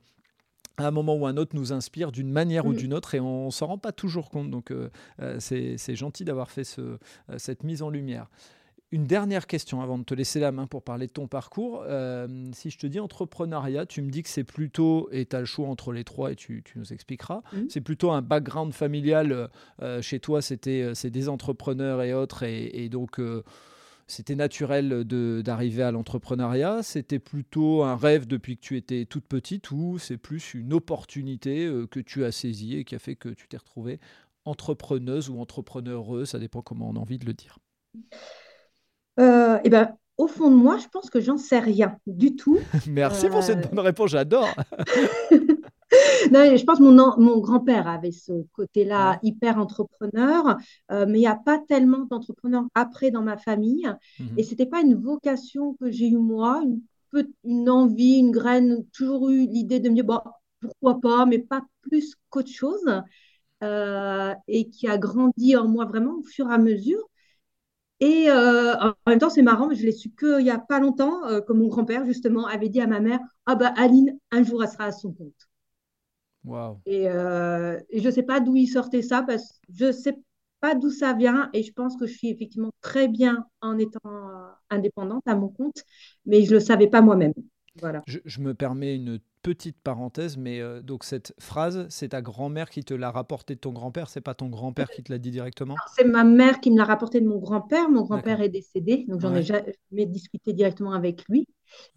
à 0.78 0.86
un 0.86 0.90
moment 0.90 1.14
ou 1.14 1.26
un 1.26 1.36
autre, 1.36 1.54
nous 1.54 1.74
inspirent 1.74 2.10
d'une 2.10 2.30
manière 2.30 2.64
ou 2.64 2.72
mmh. 2.72 2.76
d'une 2.76 2.94
autre 2.94 3.14
et 3.14 3.20
on 3.20 3.46
ne 3.46 3.50
s'en 3.50 3.66
rend 3.66 3.78
pas 3.78 3.92
toujours 3.92 4.30
compte. 4.30 4.50
Donc 4.50 4.72
c'est 5.38 5.94
gentil 5.94 6.24
d'avoir 6.24 6.50
fait 6.50 6.64
ce, 6.64 6.98
cette 7.36 7.64
mise 7.64 7.82
en 7.82 7.90
lumière. 7.90 8.30
Une 8.90 9.04
dernière 9.04 9.46
question 9.46 9.82
avant 9.82 9.98
de 9.98 10.04
te 10.04 10.14
laisser 10.14 10.40
la 10.40 10.50
main 10.50 10.66
pour 10.66 10.82
parler 10.82 11.08
de 11.08 11.12
ton 11.12 11.26
parcours. 11.26 11.84
Euh, 11.86 12.26
si 12.54 12.70
je 12.70 12.78
te 12.78 12.86
dis 12.86 13.00
entrepreneuriat, 13.00 13.84
tu 13.84 14.00
me 14.00 14.10
dis 14.10 14.22
que 14.22 14.30
c'est 14.30 14.44
plutôt, 14.44 15.10
et 15.12 15.26
tu 15.26 15.36
as 15.36 15.40
le 15.40 15.44
choix 15.44 15.68
entre 15.68 15.92
les 15.92 16.04
trois 16.04 16.32
et 16.32 16.36
tu, 16.36 16.64
nous 16.74 16.90
expliqueras, 16.90 17.42
mmh. 17.52 17.58
c'est 17.68 17.82
plutôt 17.82 18.12
un 18.12 18.22
background 18.22 18.72
familial. 18.72 19.32
Euh, 19.32 19.48
euh, 19.82 20.00
chez 20.00 20.20
toi, 20.20 20.40
c'était 20.40 20.94
c'est 20.94 21.10
des 21.10 21.28
entrepreneurs 21.28 22.02
et 22.02 22.14
autres, 22.14 22.44
et, 22.44 22.88
donc 22.88 23.20
c'était 24.06 24.34
naturel 24.34 25.04
d'arriver 25.04 25.82
à 25.82 25.90
l'entrepreneuriat. 25.90 26.82
C'était 26.82 27.18
plutôt 27.18 27.82
un 27.82 27.96
rêve 27.96 28.26
depuis 28.26 28.56
que 28.56 28.62
tu 28.62 28.78
étais 28.78 29.04
toute 29.04 29.26
petite, 29.26 29.70
ou 29.70 29.98
c'est 29.98 30.16
plus 30.16 30.54
une 30.54 30.72
opportunité 30.72 31.70
que 31.90 32.00
tu 32.00 32.24
as 32.24 32.32
saisie 32.32 32.78
et 32.78 32.84
qui 32.84 32.94
a 32.94 32.98
fait 32.98 33.16
que 33.16 33.28
tu 33.28 33.48
t'es 33.48 33.58
retrouvée 33.58 34.00
entrepreneuse 34.46 35.28
ou 35.28 35.38
entrepreneureuse, 35.38 36.30
ça 36.30 36.38
dépend 36.38 36.62
comment 36.62 36.88
on 36.88 36.96
a 36.96 36.98
envie 36.98 37.18
de 37.18 37.26
le 37.26 37.34
dire. 37.34 37.58
Euh, 39.18 39.58
eh 39.64 39.70
ben, 39.70 39.96
au 40.16 40.26
fond 40.26 40.50
de 40.50 40.56
moi, 40.56 40.78
je 40.78 40.86
pense 40.88 41.10
que 41.10 41.20
j'en 41.20 41.36
sais 41.36 41.58
rien 41.58 41.96
du 42.06 42.36
tout. 42.36 42.58
Merci 42.88 43.28
pour 43.28 43.42
cette 43.42 43.66
euh, 43.66 43.68
bonne 43.68 43.80
réponse, 43.80 44.10
j'adore. 44.10 44.48
non, 45.30 46.56
je 46.56 46.64
pense 46.64 46.78
que 46.78 46.82
mon, 46.82 47.16
mon 47.18 47.38
grand-père 47.38 47.88
avait 47.88 48.12
ce 48.12 48.32
côté-là 48.52 49.18
hyper 49.22 49.58
entrepreneur, 49.58 50.56
euh, 50.90 51.06
mais 51.08 51.18
il 51.18 51.22
n'y 51.22 51.26
a 51.26 51.36
pas 51.36 51.58
tellement 51.58 52.06
d'entrepreneurs 52.10 52.64
après 52.74 53.10
dans 53.10 53.22
ma 53.22 53.36
famille. 53.36 53.88
Mhm. 54.18 54.28
Et 54.36 54.42
ce 54.42 54.50
n'était 54.50 54.66
pas 54.66 54.80
une 54.80 54.94
vocation 54.94 55.74
que 55.74 55.90
j'ai 55.90 56.08
eue 56.08 56.18
moi, 56.18 56.62
une, 56.64 56.80
une 57.44 57.70
envie, 57.70 58.18
une 58.18 58.30
graine, 58.30 58.84
toujours 58.92 59.30
eu 59.30 59.46
l'idée 59.46 59.80
de 59.80 59.88
me 59.88 59.94
dire, 59.94 60.04
bon, 60.04 60.20
pourquoi 60.60 61.00
pas, 61.00 61.26
mais 61.26 61.38
pas 61.38 61.62
plus 61.82 62.14
qu'autre 62.30 62.50
chose. 62.50 62.84
et 63.62 64.68
qui 64.70 64.88
a 64.88 64.98
grandi 64.98 65.56
en 65.56 65.66
moi 65.66 65.84
vraiment 65.84 66.18
au 66.18 66.22
fur 66.24 66.50
et 66.50 66.54
à 66.54 66.58
mesure. 66.58 67.08
Et 68.00 68.30
euh, 68.30 68.74
en 68.78 68.94
même 69.06 69.18
temps, 69.18 69.30
c'est 69.30 69.42
marrant, 69.42 69.70
je 69.72 69.82
l'ai 69.82 69.92
su 69.92 70.10
qu'il 70.10 70.38
n'y 70.38 70.50
a 70.50 70.58
pas 70.58 70.78
longtemps, 70.78 71.24
euh, 71.26 71.40
que 71.40 71.52
mon 71.52 71.68
grand-père, 71.68 72.04
justement, 72.06 72.46
avait 72.46 72.68
dit 72.68 72.80
à 72.80 72.86
ma 72.86 73.00
mère 73.00 73.18
Ah, 73.46 73.56
bah, 73.56 73.72
Aline, 73.76 74.18
un 74.30 74.42
jour, 74.44 74.62
elle 74.62 74.70
sera 74.70 74.84
à 74.84 74.92
son 74.92 75.12
compte. 75.12 75.48
Wow. 76.44 76.80
Et, 76.86 77.08
euh, 77.08 77.78
et, 77.90 78.00
je 78.00 78.06
ne 78.06 78.12
sais 78.12 78.22
pas 78.22 78.40
d'où 78.40 78.54
il 78.56 78.68
sortait 78.68 79.02
ça, 79.02 79.22
parce 79.22 79.48
que 79.52 79.58
je 79.74 79.86
ne 79.86 79.92
sais 79.92 80.16
pas 80.60 80.74
d'où 80.76 80.90
ça 80.90 81.12
vient. 81.12 81.50
Et 81.52 81.62
je 81.64 81.72
pense 81.72 81.96
que 81.96 82.06
je 82.06 82.14
suis 82.14 82.28
effectivement 82.28 82.70
très 82.80 83.08
bien 83.08 83.44
en 83.60 83.78
étant 83.78 84.00
indépendante 84.70 85.26
à 85.26 85.34
mon 85.34 85.48
compte, 85.48 85.82
mais 86.24 86.42
je 86.44 86.50
ne 86.50 86.54
le 86.54 86.60
savais 86.60 86.88
pas 86.88 87.02
moi-même. 87.02 87.34
Voilà. 87.80 88.02
Je, 88.06 88.18
je, 88.24 88.40
me 88.40 88.54
permets 88.54 88.94
une 88.94 89.18
petite 89.42 89.76
parenthèse, 89.82 90.36
mais 90.36 90.60
euh, 90.60 90.82
donc 90.82 91.04
cette 91.04 91.34
phrase, 91.38 91.86
c'est 91.88 92.08
ta 92.08 92.22
grand-mère 92.22 92.70
qui 92.70 92.84
te 92.84 92.94
l'a 92.94 93.10
rapportée 93.10 93.54
de 93.54 93.60
ton 93.60 93.72
grand-père, 93.72 94.08
c'est 94.08 94.20
pas 94.20 94.34
ton 94.34 94.48
grand-père 94.48 94.90
qui 94.90 95.02
te 95.02 95.12
l'a 95.12 95.18
dit 95.18 95.30
directement? 95.30 95.76
C'est 95.96 96.04
ma 96.04 96.24
mère 96.24 96.60
qui 96.60 96.70
me 96.70 96.76
l'a 96.76 96.84
rapporté 96.84 97.20
de 97.20 97.26
mon 97.26 97.38
grand-père. 97.38 97.88
Mon 97.88 98.02
grand-père 98.02 98.40
est 98.40 98.48
décédé, 98.48 99.04
donc 99.08 99.20
j'en 99.20 99.34
ai 99.34 99.42
jamais 99.42 100.06
discuté 100.06 100.52
directement 100.52 100.92
avec 100.92 101.24
lui. 101.28 101.46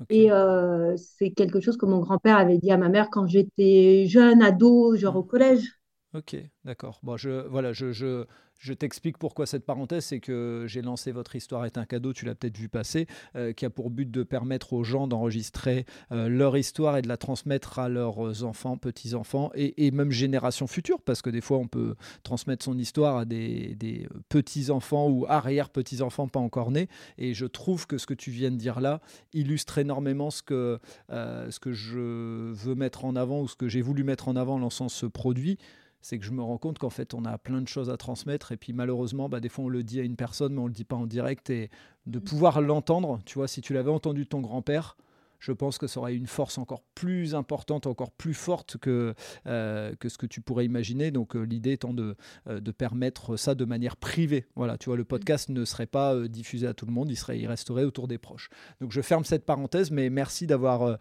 Et 0.10 0.32
euh, 0.32 0.96
c'est 0.98 1.32
quelque 1.32 1.60
chose 1.62 1.78
que 1.78 1.86
mon 1.86 2.00
grand-père 2.00 2.38
avait 2.38 2.58
dit 2.58 2.72
à 2.72 2.78
ma 2.78 2.90
mère 2.90 3.10
quand 3.10 3.28
j'étais 3.28 4.06
jeune, 4.08 4.42
ado, 4.42 4.96
genre 4.96 5.16
au 5.16 5.24
collège. 5.24 5.81
Ok, 6.14 6.36
d'accord. 6.66 7.00
Bon, 7.04 7.16
je, 7.16 7.48
voilà, 7.48 7.72
je, 7.72 7.94
je, 7.94 8.26
je 8.62 8.74
t'explique 8.74 9.18
pourquoi 9.18 9.46
cette 9.46 9.66
parenthèse, 9.66 10.06
c'est 10.06 10.20
que 10.20 10.66
j'ai 10.68 10.82
lancé 10.82 11.12
Votre 11.12 11.36
histoire 11.36 11.66
est 11.66 11.78
un 11.78 11.86
cadeau, 11.86 12.12
tu 12.14 12.26
l'as 12.26 12.36
peut-être 12.36 12.58
vu 12.58 12.70
passer, 12.70 13.08
euh, 13.36 13.54
qui 13.54 13.66
a 13.66 13.70
pour 13.70 13.90
but 13.90 14.10
de 14.10 14.22
permettre 14.22 14.74
aux 14.74 14.84
gens 14.84 15.08
d'enregistrer 15.08 15.86
euh, 16.12 16.30
leur 16.30 16.58
histoire 16.58 16.98
et 16.98 17.02
de 17.02 17.08
la 17.08 17.16
transmettre 17.16 17.80
à 17.80 17.88
leurs 17.88 18.44
enfants, 18.44 18.78
petits-enfants 18.78 19.52
et, 19.56 19.90
même 19.92 20.12
générations 20.12 20.68
futures, 20.68 21.02
parce 21.02 21.22
que 21.22 21.30
des 21.30 21.42
fois 21.42 21.58
on 21.58 21.68
peut 21.68 21.96
transmettre 22.24 22.64
son 22.64 22.78
histoire 22.78 23.18
à 23.18 23.26
des, 23.26 24.08
petits-enfants 24.30 25.10
ou 25.10 25.26
arrière-petits-enfants 25.28 26.28
pas 26.28 26.40
encore 26.40 26.72
nés. 26.72 26.88
Et 27.18 27.34
je 27.34 27.46
trouve 27.46 27.88
que 27.88 27.98
ce 27.98 28.06
que 28.06 28.14
tu 28.14 28.32
viens 28.32 28.52
de 28.52 28.58
dire 28.58 28.80
là 28.80 29.02
illustre 29.34 29.78
énormément 29.80 30.30
ce 30.30 30.44
que, 30.44 30.80
euh, 31.10 31.50
ce 31.50 31.60
que 31.60 31.72
je 31.72 32.52
veux 32.52 32.76
mettre 32.76 33.06
en 33.06 33.16
avant 33.16 33.42
ou 33.42 33.48
ce 33.48 33.56
que 33.56 33.68
j'ai 33.68 33.82
voulu 33.82 34.04
mettre 34.04 34.28
en 34.28 34.36
avant 34.36 34.56
en 34.56 34.60
lançant 34.60 34.90
ce 34.90 35.06
produit 35.06 35.58
c'est 36.02 36.20
que 36.20 36.26
je 36.26 36.32
me 36.32 36.42
rends 36.42 36.58
compte 36.58 36.80
qu'en 36.80 36.90
fait, 36.90 37.14
on 37.14 37.26
a 37.26 37.38
plein 37.38 37.62
de 37.62 37.68
choses 37.68 37.90
à 37.90 37.98
transmettre. 37.98 38.52
Et 38.52 38.58
puis 38.58 38.74
malheureusement, 38.74 39.30
bah, 39.30 39.40
des 39.40 39.50
fois, 39.50 39.66
on 39.66 39.70
le 39.70 39.84
dit 39.84 40.00
à 40.00 40.04
une 40.04 40.16
personne, 40.16 40.54
mais 40.54 40.60
on 40.60 40.64
ne 40.64 40.70
le 40.70 40.74
dit 40.74 40.86
pas 40.86 40.96
en 40.96 41.08
direct. 41.08 41.50
Et 41.50 41.70
de 42.06 42.20
mm. 42.20 42.24
pouvoir 42.24 42.62
l'entendre, 42.62 43.20
tu 43.26 43.36
vois, 43.36 43.48
si 43.48 43.62
tu 43.62 43.74
l'avais 43.74 43.92
entendu 43.92 44.24
de 44.24 44.30
ton 44.30 44.42
grand-père, 44.42 44.98
je 45.42 45.52
pense 45.52 45.78
que 45.78 45.88
ça 45.88 46.00
aurait 46.00 46.16
une 46.16 46.28
force 46.28 46.58
encore 46.58 46.84
plus 46.96 47.36
importante, 47.36 47.88
encore 47.88 48.12
plus 48.12 48.36
forte 48.36 48.78
que, 48.78 49.16
euh, 49.48 49.94
que 50.00 50.08
ce 50.08 50.18
que 50.18 50.28
tu 50.28 50.40
pourrais 50.40 50.66
imaginer. 50.66 51.12
Donc 51.12 51.36
euh, 51.36 51.42
l'idée 51.42 51.74
étant 51.74 51.94
de, 51.94 52.16
euh, 52.48 52.60
de 52.62 52.72
permettre 52.72 53.36
ça 53.36 53.56
de 53.56 53.66
manière 53.66 53.98
privée. 53.98 54.46
Voilà, 54.56 54.78
tu 54.78 54.86
vois, 54.86 54.98
le 54.98 55.04
podcast 55.04 55.50
ne 55.50 55.66
serait 55.66 55.88
pas 55.88 56.16
diffusé 56.28 56.68
à 56.68 56.74
tout 56.74 56.86
le 56.86 56.94
monde, 56.94 57.10
il, 57.10 57.16
serait, 57.16 57.40
il 57.40 57.48
resterait 57.48 57.84
autour 57.84 58.08
des 58.08 58.20
proches. 58.20 58.50
Donc 58.80 58.92
je 58.92 59.02
ferme 59.02 59.26
cette 59.26 59.46
parenthèse, 59.46 59.90
mais 59.90 60.10
merci 60.10 60.46
d'avoir 60.46 60.98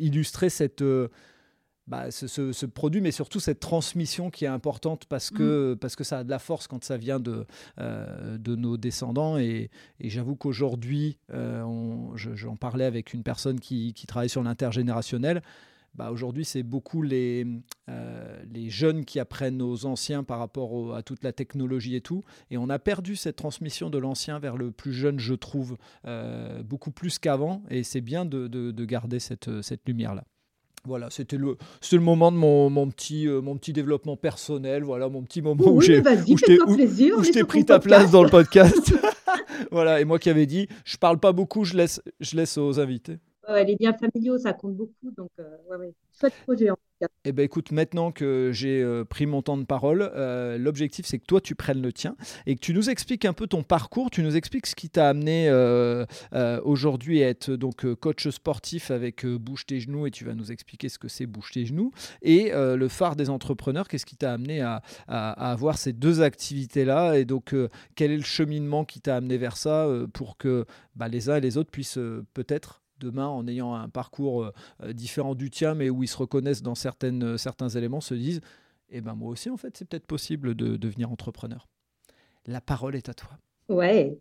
illustré 0.00 0.50
cette 0.50 0.82
bah, 1.86 2.10
ce, 2.10 2.64
produit, 2.66 3.02
mais 3.02 3.10
surtout 3.10 3.40
cette 3.40 3.60
transmission 3.60 4.30
qui 4.30 4.46
est 4.46 4.48
importante 4.48 5.04
parce 5.06 5.30
que, 5.30 5.74
mm. 5.74 5.76
parce 5.76 5.96
que 5.96 6.04
ça 6.04 6.20
a 6.20 6.24
de 6.24 6.30
la 6.30 6.38
force 6.38 6.66
quand 6.66 6.82
ça 6.82 6.96
vient 6.96 7.20
de, 7.20 7.46
euh, 7.78 8.38
de 8.38 8.56
nos 8.56 8.78
descendants. 8.78 9.36
Et, 9.36 9.70
j'avoue 10.00 10.34
qu'aujourd'hui, 10.34 11.18
euh, 11.32 11.62
j'en 12.14 12.56
parlais 12.56 12.86
avec 12.86 13.12
une 13.12 13.22
personne 13.22 13.60
qui, 13.60 13.92
qui 13.92 14.06
travaille 14.06 14.30
sur 14.30 14.42
l'intergénérationnel. 14.42 15.42
Bah, 15.94 16.10
aujourd'hui, 16.10 16.46
c'est 16.46 16.62
beaucoup 16.62 17.02
les, 17.02 17.46
euh, 17.90 18.42
les 18.50 18.70
jeunes 18.70 19.04
qui 19.04 19.20
apprennent 19.20 19.60
aux 19.60 19.84
anciens 19.84 20.24
par 20.24 20.38
rapport 20.38 20.96
à 20.96 21.02
toute 21.02 21.22
la 21.22 21.32
technologie 21.32 21.94
et 21.96 22.00
tout. 22.00 22.24
Et 22.50 22.56
on 22.56 22.70
a 22.70 22.78
perdu 22.78 23.14
cette 23.14 23.36
transmission 23.36 23.90
de 23.90 23.98
l'ancien 23.98 24.38
vers 24.38 24.56
le 24.56 24.70
plus 24.70 24.94
jeune, 24.94 25.18
je 25.18 25.34
trouve, 25.34 25.76
beaucoup 26.64 26.90
plus 26.90 27.18
qu'avant. 27.18 27.62
Et 27.68 27.84
c'est 27.84 28.00
bien 28.00 28.24
de, 28.24 28.48
de, 28.48 28.70
de 28.70 28.84
garder 28.86 29.20
cette, 29.20 29.60
cette 29.60 29.86
lumière-là. 29.86 30.24
Voilà, 30.86 31.08
c'était 31.08 31.38
le, 31.38 31.56
le 31.92 31.98
moment 31.98 32.30
de 32.30 32.36
mon, 32.36 32.68
mon 32.68 32.90
petit, 32.90 33.26
euh, 33.26 33.40
mon 33.40 33.56
petit 33.56 33.72
développement 33.72 34.16
personnel, 34.16 34.82
voilà, 34.82 35.08
mon 35.08 35.22
petit 35.22 35.40
moment 35.40 35.64
où 35.66 35.80
j'ai 35.80 36.02
où 36.02 37.22
t'ai 37.22 37.44
pris 37.44 37.64
ta 37.64 37.78
place 37.78 38.10
dans 38.10 38.22
le 38.22 38.28
podcast. 38.28 38.92
voilà, 39.70 40.02
et 40.02 40.04
moi 40.04 40.18
qui 40.18 40.28
avais 40.28 40.44
dit, 40.44 40.68
je 40.84 40.98
parle 40.98 41.18
pas 41.18 41.32
beaucoup, 41.32 41.64
je 41.64 41.74
laisse, 41.74 42.02
je 42.20 42.36
laisse 42.36 42.58
aux 42.58 42.80
invités. 42.80 43.18
les 43.48 43.76
liens 43.80 43.94
familiaux, 43.94 44.36
ça 44.36 44.52
compte 44.52 44.76
beaucoup, 44.76 45.10
donc 45.16 45.30
euh, 45.40 45.56
ouais, 45.70 45.76
ouais. 46.22 46.30
projet 46.44 46.68
en 46.68 46.76
Eh 47.24 47.32
ben, 47.32 47.42
écoute, 47.42 47.72
maintenant 47.72 48.12
que 48.12 48.50
j'ai 48.52 48.82
euh, 48.82 49.04
pris 49.04 49.24
mon 49.24 49.40
temps 49.40 49.56
de 49.56 49.64
parole, 49.64 50.10
euh, 50.14 50.58
l'objectif 50.58 51.06
c'est 51.06 51.18
que 51.18 51.24
toi 51.24 51.40
tu 51.40 51.54
prennes 51.54 51.80
le 51.80 51.92
tien 51.92 52.16
et 52.44 52.54
que 52.54 52.60
tu 52.60 52.74
nous 52.74 52.90
expliques 52.90 53.24
un 53.24 53.32
peu 53.32 53.46
ton 53.46 53.62
parcours, 53.62 54.10
tu 54.10 54.22
nous 54.22 54.36
expliques 54.36 54.66
ce 54.66 54.74
qui 54.74 54.90
t'a 54.90 55.08
amené 55.08 55.48
euh, 55.48 56.04
aujourd'hui 56.64 57.22
à 57.22 57.28
être 57.28 57.50
donc 57.50 57.92
coach 57.94 58.28
sportif 58.28 58.90
avec 58.90 59.24
Bouge 59.24 59.64
tes 59.64 59.80
genoux 59.80 60.06
et 60.06 60.10
tu 60.10 60.24
vas 60.24 60.34
nous 60.34 60.52
expliquer 60.52 60.90
ce 60.90 60.98
que 60.98 61.08
c'est 61.08 61.26
Bouge 61.26 61.50
tes 61.52 61.64
genoux. 61.64 61.92
Et 62.20 62.52
le 62.52 62.88
phare 62.88 63.16
des 63.16 63.30
entrepreneurs, 63.30 63.88
qu'est-ce 63.88 64.06
qui 64.06 64.16
t'a 64.16 64.32
amené 64.32 64.60
à, 64.60 64.82
avoir 65.08 65.78
ces 65.78 65.92
deux 65.92 66.20
activités-là 66.20 67.14
et 67.14 67.24
donc 67.24 67.54
quel 67.94 68.10
est 68.10 68.16
le 68.16 68.22
cheminement 68.22 68.84
qui 68.84 69.00
t'a 69.00 69.16
amené 69.16 69.38
vers 69.38 69.56
ça 69.56 69.88
pour 70.12 70.36
que 70.36 70.66
bah, 70.94 71.08
les 71.08 71.30
uns 71.30 71.36
et 71.36 71.40
les 71.40 71.56
autres 71.56 71.70
puissent 71.70 71.98
peut-être 72.34 72.83
demain, 73.00 73.26
en 73.26 73.46
ayant 73.46 73.74
un 73.74 73.88
parcours 73.88 74.52
euh, 74.82 74.92
différent 74.92 75.34
du 75.34 75.50
tien, 75.50 75.74
mais 75.74 75.90
où 75.90 76.02
ils 76.02 76.08
se 76.08 76.16
reconnaissent 76.16 76.62
dans 76.62 76.74
certaines, 76.74 77.22
euh, 77.22 77.36
certains 77.36 77.68
éléments, 77.68 78.00
se 78.00 78.14
disent 78.14 78.40
Eh 78.90 79.00
ben 79.00 79.14
moi 79.14 79.30
aussi, 79.30 79.50
en 79.50 79.56
fait, 79.56 79.76
c'est 79.76 79.86
peut-être 79.86 80.06
possible 80.06 80.54
de 80.54 80.76
devenir 80.76 81.10
entrepreneur. 81.10 81.66
La 82.46 82.60
parole 82.60 82.94
est 82.96 83.08
à 83.08 83.14
toi. 83.14 83.30
Ouais, 83.68 84.18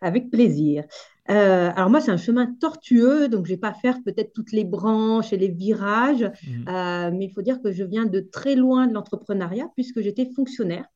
avec 0.00 0.30
plaisir. 0.30 0.84
Euh, 1.30 1.70
alors 1.76 1.90
moi, 1.90 2.00
c'est 2.00 2.10
un 2.10 2.16
chemin 2.16 2.52
tortueux, 2.60 3.28
donc 3.28 3.46
je 3.46 3.52
ne 3.52 3.56
vais 3.56 3.60
pas 3.60 3.74
faire 3.74 3.96
peut-être 4.04 4.32
toutes 4.32 4.52
les 4.52 4.64
branches 4.64 5.32
et 5.32 5.36
les 5.36 5.50
virages, 5.50 6.24
mmh. 6.46 7.10
mais 7.12 7.26
il 7.26 7.30
faut 7.32 7.42
dire 7.42 7.60
que 7.62 7.70
je 7.70 7.84
viens 7.84 8.06
de 8.06 8.20
très 8.20 8.56
loin 8.56 8.86
de 8.86 8.94
l'entrepreneuriat 8.94 9.68
puisque 9.74 10.00
j'étais 10.00 10.28
fonctionnaire 10.34 10.86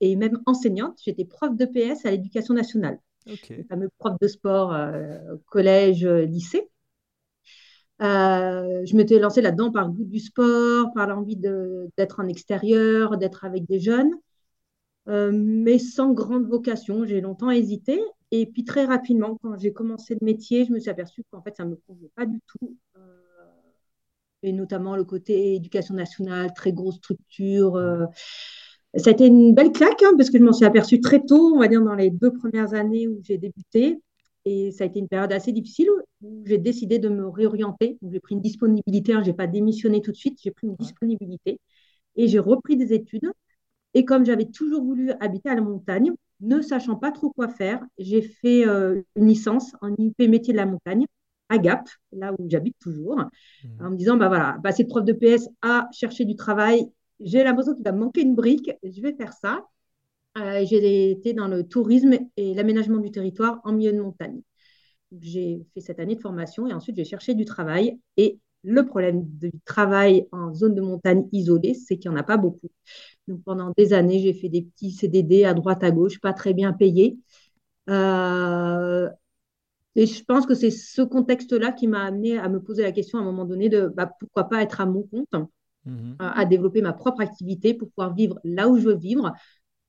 et 0.00 0.16
même 0.16 0.40
enseignante. 0.46 1.00
J'étais 1.02 1.24
prof 1.24 1.56
de 1.56 1.64
PS 1.64 2.04
à 2.04 2.10
l'éducation 2.10 2.54
nationale 2.54 2.98
le 3.30 3.64
fameux 3.64 3.88
prof 3.98 4.16
de 4.20 4.28
sport 4.28 4.72
euh, 4.72 5.18
collège, 5.46 6.04
euh, 6.04 6.24
lycée. 6.24 6.68
Euh, 8.02 8.84
je 8.86 8.96
m'étais 8.96 9.18
lancée 9.18 9.42
là-dedans 9.42 9.70
par 9.70 9.86
le 9.86 9.92
goût 9.92 10.04
du 10.04 10.20
sport, 10.20 10.92
par 10.94 11.06
l'envie 11.06 11.36
d'être 11.36 12.20
en 12.20 12.28
extérieur, 12.28 13.18
d'être 13.18 13.44
avec 13.44 13.66
des 13.66 13.78
jeunes, 13.78 14.12
mais 15.06 15.78
sans 15.78 16.12
grande 16.12 16.46
vocation. 16.46 17.04
J'ai 17.04 17.20
longtemps 17.20 17.50
hésité. 17.50 18.00
Et 18.30 18.46
puis 18.46 18.64
très 18.64 18.86
rapidement, 18.86 19.36
quand 19.42 19.58
j'ai 19.58 19.72
commencé 19.72 20.16
le 20.18 20.24
métier, 20.24 20.64
je 20.64 20.72
me 20.72 20.78
suis 20.78 20.88
aperçue 20.88 21.24
qu'en 21.30 21.42
fait, 21.42 21.56
ça 21.56 21.64
ne 21.64 21.70
me 21.70 21.76
convenait 21.86 22.12
pas 22.14 22.24
du 22.24 22.40
tout. 22.46 22.76
et 24.42 24.52
notamment 24.52 24.96
le 24.96 25.04
côté 25.04 25.56
éducation 25.56 25.94
nationale, 25.94 26.54
très 26.54 26.72
grosse 26.72 26.96
structure. 26.96 27.76
Ça 28.96 29.10
a 29.10 29.12
été 29.12 29.26
une 29.26 29.54
belle 29.54 29.70
claque, 29.70 30.02
hein, 30.02 30.12
parce 30.16 30.30
que 30.30 30.38
je 30.38 30.42
m'en 30.42 30.52
suis 30.52 30.66
aperçue 30.66 31.00
très 31.00 31.20
tôt, 31.24 31.54
on 31.54 31.60
va 31.60 31.68
dire 31.68 31.82
dans 31.82 31.94
les 31.94 32.10
deux 32.10 32.32
premières 32.32 32.74
années 32.74 33.06
où 33.06 33.20
j'ai 33.22 33.38
débuté. 33.38 34.00
Et 34.44 34.72
ça 34.72 34.84
a 34.84 34.86
été 34.86 34.98
une 34.98 35.08
période 35.08 35.32
assez 35.32 35.52
difficile 35.52 35.88
où 36.22 36.42
j'ai 36.46 36.58
décidé 36.58 36.98
de 36.98 37.08
me 37.08 37.28
réorienter. 37.28 37.98
J'ai 38.10 38.20
pris 38.20 38.34
une 38.34 38.40
disponibilité, 38.40 39.12
hein, 39.12 39.22
je 39.22 39.30
n'ai 39.30 39.36
pas 39.36 39.46
démissionné 39.46 40.00
tout 40.00 40.10
de 40.10 40.16
suite, 40.16 40.38
j'ai 40.42 40.50
pris 40.50 40.66
une 40.66 40.76
disponibilité 40.76 41.60
et 42.16 42.26
j'ai 42.26 42.38
repris 42.38 42.76
des 42.76 42.92
études. 42.92 43.30
Et 43.94 44.04
comme 44.04 44.24
j'avais 44.24 44.46
toujours 44.46 44.82
voulu 44.82 45.12
habiter 45.20 45.50
à 45.50 45.54
la 45.54 45.60
montagne, 45.60 46.12
ne 46.40 46.60
sachant 46.60 46.96
pas 46.96 47.12
trop 47.12 47.30
quoi 47.30 47.48
faire, 47.48 47.84
j'ai 47.98 48.22
fait 48.22 48.66
euh, 48.66 49.02
une 49.14 49.26
licence 49.26 49.72
en 49.82 49.94
IP 49.96 50.18
métier 50.20 50.52
de 50.52 50.58
la 50.58 50.66
montagne 50.66 51.06
à 51.48 51.58
Gap, 51.58 51.88
là 52.12 52.32
où 52.38 52.48
j'habite 52.48 52.76
toujours, 52.80 53.16
mmh. 53.16 53.84
en 53.84 53.90
me 53.90 53.96
disant, 53.96 54.16
bah 54.16 54.28
voilà, 54.28 54.56
passer 54.62 54.84
de 54.84 54.88
prof 54.88 55.04
de 55.04 55.12
PS 55.12 55.48
à 55.62 55.88
chercher 55.92 56.24
du 56.24 56.36
travail 56.36 56.86
j'ai 57.20 57.44
l'impression 57.44 57.74
qu'il 57.74 57.84
va 57.84 57.92
me 57.92 58.00
manquer 58.00 58.22
une 58.22 58.34
brique, 58.34 58.70
je 58.82 59.00
vais 59.00 59.14
faire 59.14 59.32
ça. 59.32 59.66
Euh, 60.38 60.64
j'ai 60.66 61.10
été 61.10 61.34
dans 61.34 61.48
le 61.48 61.66
tourisme 61.66 62.14
et 62.36 62.54
l'aménagement 62.54 62.98
du 62.98 63.10
territoire 63.10 63.60
en 63.64 63.72
milieu 63.72 63.92
de 63.92 64.00
montagne. 64.00 64.40
J'ai 65.20 65.66
fait 65.74 65.80
cette 65.80 66.00
année 66.00 66.16
de 66.16 66.20
formation 66.20 66.66
et 66.66 66.72
ensuite 66.72 66.96
j'ai 66.96 67.04
cherché 67.04 67.34
du 67.34 67.44
travail. 67.44 67.98
Et 68.16 68.38
le 68.64 68.86
problème 68.86 69.24
du 69.24 69.52
travail 69.64 70.28
en 70.32 70.54
zone 70.54 70.74
de 70.74 70.80
montagne 70.82 71.26
isolée, 71.32 71.74
c'est 71.74 71.98
qu'il 71.98 72.10
n'y 72.10 72.16
en 72.16 72.20
a 72.20 72.24
pas 72.24 72.36
beaucoup. 72.36 72.68
Donc 73.28 73.42
pendant 73.44 73.72
des 73.76 73.92
années, 73.92 74.20
j'ai 74.20 74.34
fait 74.34 74.48
des 74.48 74.62
petits 74.62 74.92
CDD 74.92 75.44
à 75.44 75.54
droite, 75.54 75.84
à 75.84 75.90
gauche, 75.90 76.20
pas 76.20 76.32
très 76.34 76.54
bien 76.54 76.72
payés. 76.72 77.18
Euh, 77.90 79.08
et 79.96 80.06
je 80.06 80.24
pense 80.24 80.46
que 80.46 80.54
c'est 80.54 80.70
ce 80.70 81.02
contexte-là 81.02 81.72
qui 81.72 81.86
m'a 81.88 82.04
amené 82.04 82.38
à 82.38 82.48
me 82.48 82.60
poser 82.62 82.82
la 82.82 82.92
question 82.92 83.18
à 83.18 83.22
un 83.22 83.24
moment 83.24 83.44
donné 83.44 83.68
de 83.68 83.88
bah, 83.88 84.10
pourquoi 84.20 84.44
pas 84.48 84.62
être 84.62 84.80
à 84.80 84.86
mon 84.86 85.04
compte? 85.04 85.28
Mhm. 85.86 86.16
à, 86.18 86.44
développer 86.44 86.82
ma 86.82 86.92
propre 86.92 87.20
activité 87.22 87.74
pour 87.74 87.88
pouvoir 87.90 88.14
vivre 88.14 88.38
là 88.44 88.68
où 88.68 88.78
je 88.78 88.84
veux 88.84 88.96
vivre, 88.96 89.32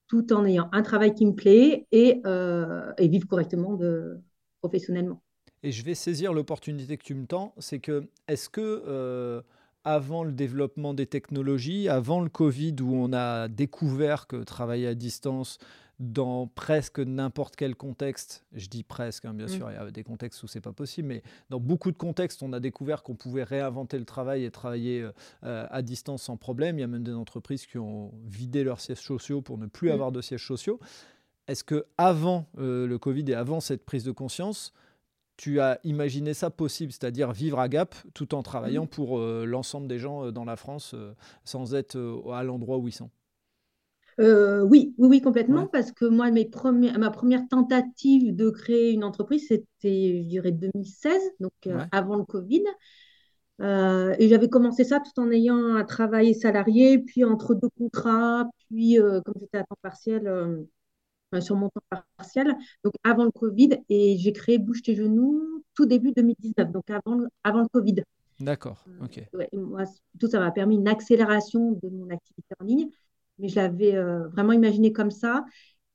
tout 0.08 0.32
en 0.34 0.46
ayant 0.46 0.70
un 0.72 0.82
travail 0.82 1.14
qui 1.14 1.26
me 1.26 1.34
plaît 1.34 1.86
et, 1.92 2.22
euh, 2.26 2.92
et 2.98 3.08
vivre 3.08 3.28
correctement 3.28 3.74
de, 3.74 4.20
professionnellement. 4.62 5.22
Et 5.64 5.72
je 5.72 5.84
vais 5.84 5.96
saisir 5.96 6.34
l'opportunité 6.34 6.98
que 6.98 7.04
tu 7.04 7.14
me 7.14 7.26
tends, 7.26 7.54
c'est 7.60 7.80
que 7.80 8.08
est-ce 8.28 8.50
que 8.50 8.84
euh, 8.88 9.42
avant 9.84 10.24
le 10.24 10.32
développement 10.32 10.94
des 10.94 11.06
technologies, 11.06 11.88
avant 11.88 12.22
le 12.22 12.30
Covid 12.30 12.76
où 12.82 12.94
on 12.96 13.14
a 13.14 13.48
découvert 13.48 14.28
que 14.28 14.38
travailler 14.38 14.88
à 14.88 14.96
distance 14.96 15.60
dans 16.02 16.48
presque 16.48 17.00
n'importe 17.00 17.56
quel 17.56 17.76
contexte, 17.76 18.44
je 18.54 18.68
dis 18.68 18.84
presque, 18.84 19.26
hein, 19.26 19.36
bien 19.36 19.46
mm. 19.46 19.50
sûr, 19.50 19.70
il 19.70 19.76
y 19.76 19.78
a 19.78 19.92
des 19.92 20.04
contextes 20.04 20.42
où 20.42 20.48
c'est 20.48 20.60
pas 20.60 20.74
possible, 20.74 21.08
mais 21.08 21.22
dans 21.52 21.60
beaucoup 21.60 21.92
de 21.92 21.98
contextes, 21.98 22.42
on 22.42 22.54
a 22.54 22.60
découvert 22.60 23.04
qu'on 23.04 23.14
pouvait 23.14 23.44
réinventer 23.44 24.00
le 24.00 24.06
travail 24.06 24.44
et 24.44 24.50
travailler 24.50 25.04
euh, 25.04 25.12
euh, 25.44 25.68
à 25.70 25.84
distance 25.84 26.24
sans 26.24 26.38
problème. 26.38 26.80
Il 26.80 26.82
y 26.82 26.84
a 26.84 26.88
même 26.88 27.04
des 27.04 27.14
entreprises 27.14 27.68
qui 27.68 27.78
ont 27.78 28.12
vidé 28.26 28.64
leurs 28.64 28.80
sièges 28.80 29.02
sociaux 29.02 29.44
pour 29.44 29.60
ne 29.60 29.68
plus 29.68 29.90
mm. 29.90 29.94
avoir 29.94 30.12
de 30.12 30.22
sièges 30.22 30.46
sociaux. 30.46 30.80
Est-ce 31.48 31.64
que 31.64 31.86
avant 32.00 32.48
euh, 32.58 32.88
le 32.88 32.98
Covid 32.98 33.26
et 33.28 33.36
avant 33.36 33.60
cette 33.60 33.86
prise 33.86 34.04
de 34.04 34.12
conscience, 34.12 34.74
tu 35.38 35.60
as 35.60 35.80
imaginé 35.84 36.34
ça 36.34 36.50
possible, 36.50 36.92
c'est-à-dire 36.92 37.32
vivre 37.32 37.60
à 37.60 37.70
Gap 37.70 37.94
tout 38.16 38.34
en 38.34 38.42
travaillant 38.42 38.86
mm. 38.86 38.90
pour 38.90 39.20
l'ensemble 39.20 39.88
des 39.88 40.00
gens 40.00 40.32
dans 40.32 40.46
la 40.46 40.56
France 40.56 40.96
sans 41.44 41.76
être 41.76 42.24
à 42.34 42.44
l'endroit 42.44 42.80
où 42.80 42.88
ils 42.88 42.94
sont? 42.94 43.12
Euh, 44.20 44.62
oui, 44.62 44.94
oui, 44.98 45.08
oui, 45.08 45.22
complètement, 45.22 45.68
parce 45.68 45.92
que 45.92 46.06
moi, 46.06 46.32
mes 46.32 46.50
ma 46.98 47.10
première 47.10 47.48
tentative 47.48 48.36
de 48.36 48.50
créer 48.50 48.92
une 48.92 49.04
entreprise, 49.04 49.48
c'était, 49.48 50.22
je 50.24 50.28
dirais, 50.28 50.52
2016, 50.52 51.20
donc 51.40 51.52
euh, 51.68 51.80
avant 51.92 52.18
le 52.18 52.26
Covid. 52.26 52.64
Euh, 53.62 54.16
et 54.18 54.28
j'avais 54.28 54.50
commencé 54.50 54.84
ça 54.84 55.00
tout 55.00 55.22
en 55.22 55.30
ayant 55.30 55.76
un 55.76 55.84
travail 55.84 56.34
salarié, 56.34 57.00
puis 57.00 57.24
entre 57.24 57.54
deux 57.54 57.70
contrats, 57.78 58.50
puis 58.70 58.98
comme 58.98 59.36
j'étais 59.40 59.60
à 59.60 59.64
temps 59.64 59.78
partiel, 59.82 60.66
sur 61.40 61.56
mon 61.56 61.70
temps 61.70 61.98
partiel, 62.18 62.56
donc 62.84 62.94
avant 63.04 63.24
le 63.24 63.32
Covid, 63.32 63.78
et 63.90 64.18
j'ai 64.18 64.34
créé 64.34 64.58
Bouge 64.58 64.82
tes 64.82 64.96
genoux 64.96 65.64
tout 65.76 65.86
début 65.86 66.12
2019, 66.12 66.72
donc 66.72 66.90
avant, 66.90 67.22
avant 67.44 67.62
le 67.62 67.68
Covid. 67.68 68.04
D'accord, 68.40 68.84
ok. 69.04 69.24
moi, 69.54 69.84
tout 70.20 70.28
ça 70.28 70.40
m'a 70.40 70.52
permis 70.52 70.76
une 70.76 70.88
accélération 70.88 71.74
de 71.74 71.90
mon 71.90 72.10
activité 72.10 72.56
en 72.60 72.66
ligne 72.66 72.90
mais 73.42 73.50
je 73.50 73.56
l'avais 73.56 73.96
euh, 73.96 74.28
vraiment 74.30 74.54
imaginé 74.54 74.94
comme 74.94 75.12
ça. 75.12 75.44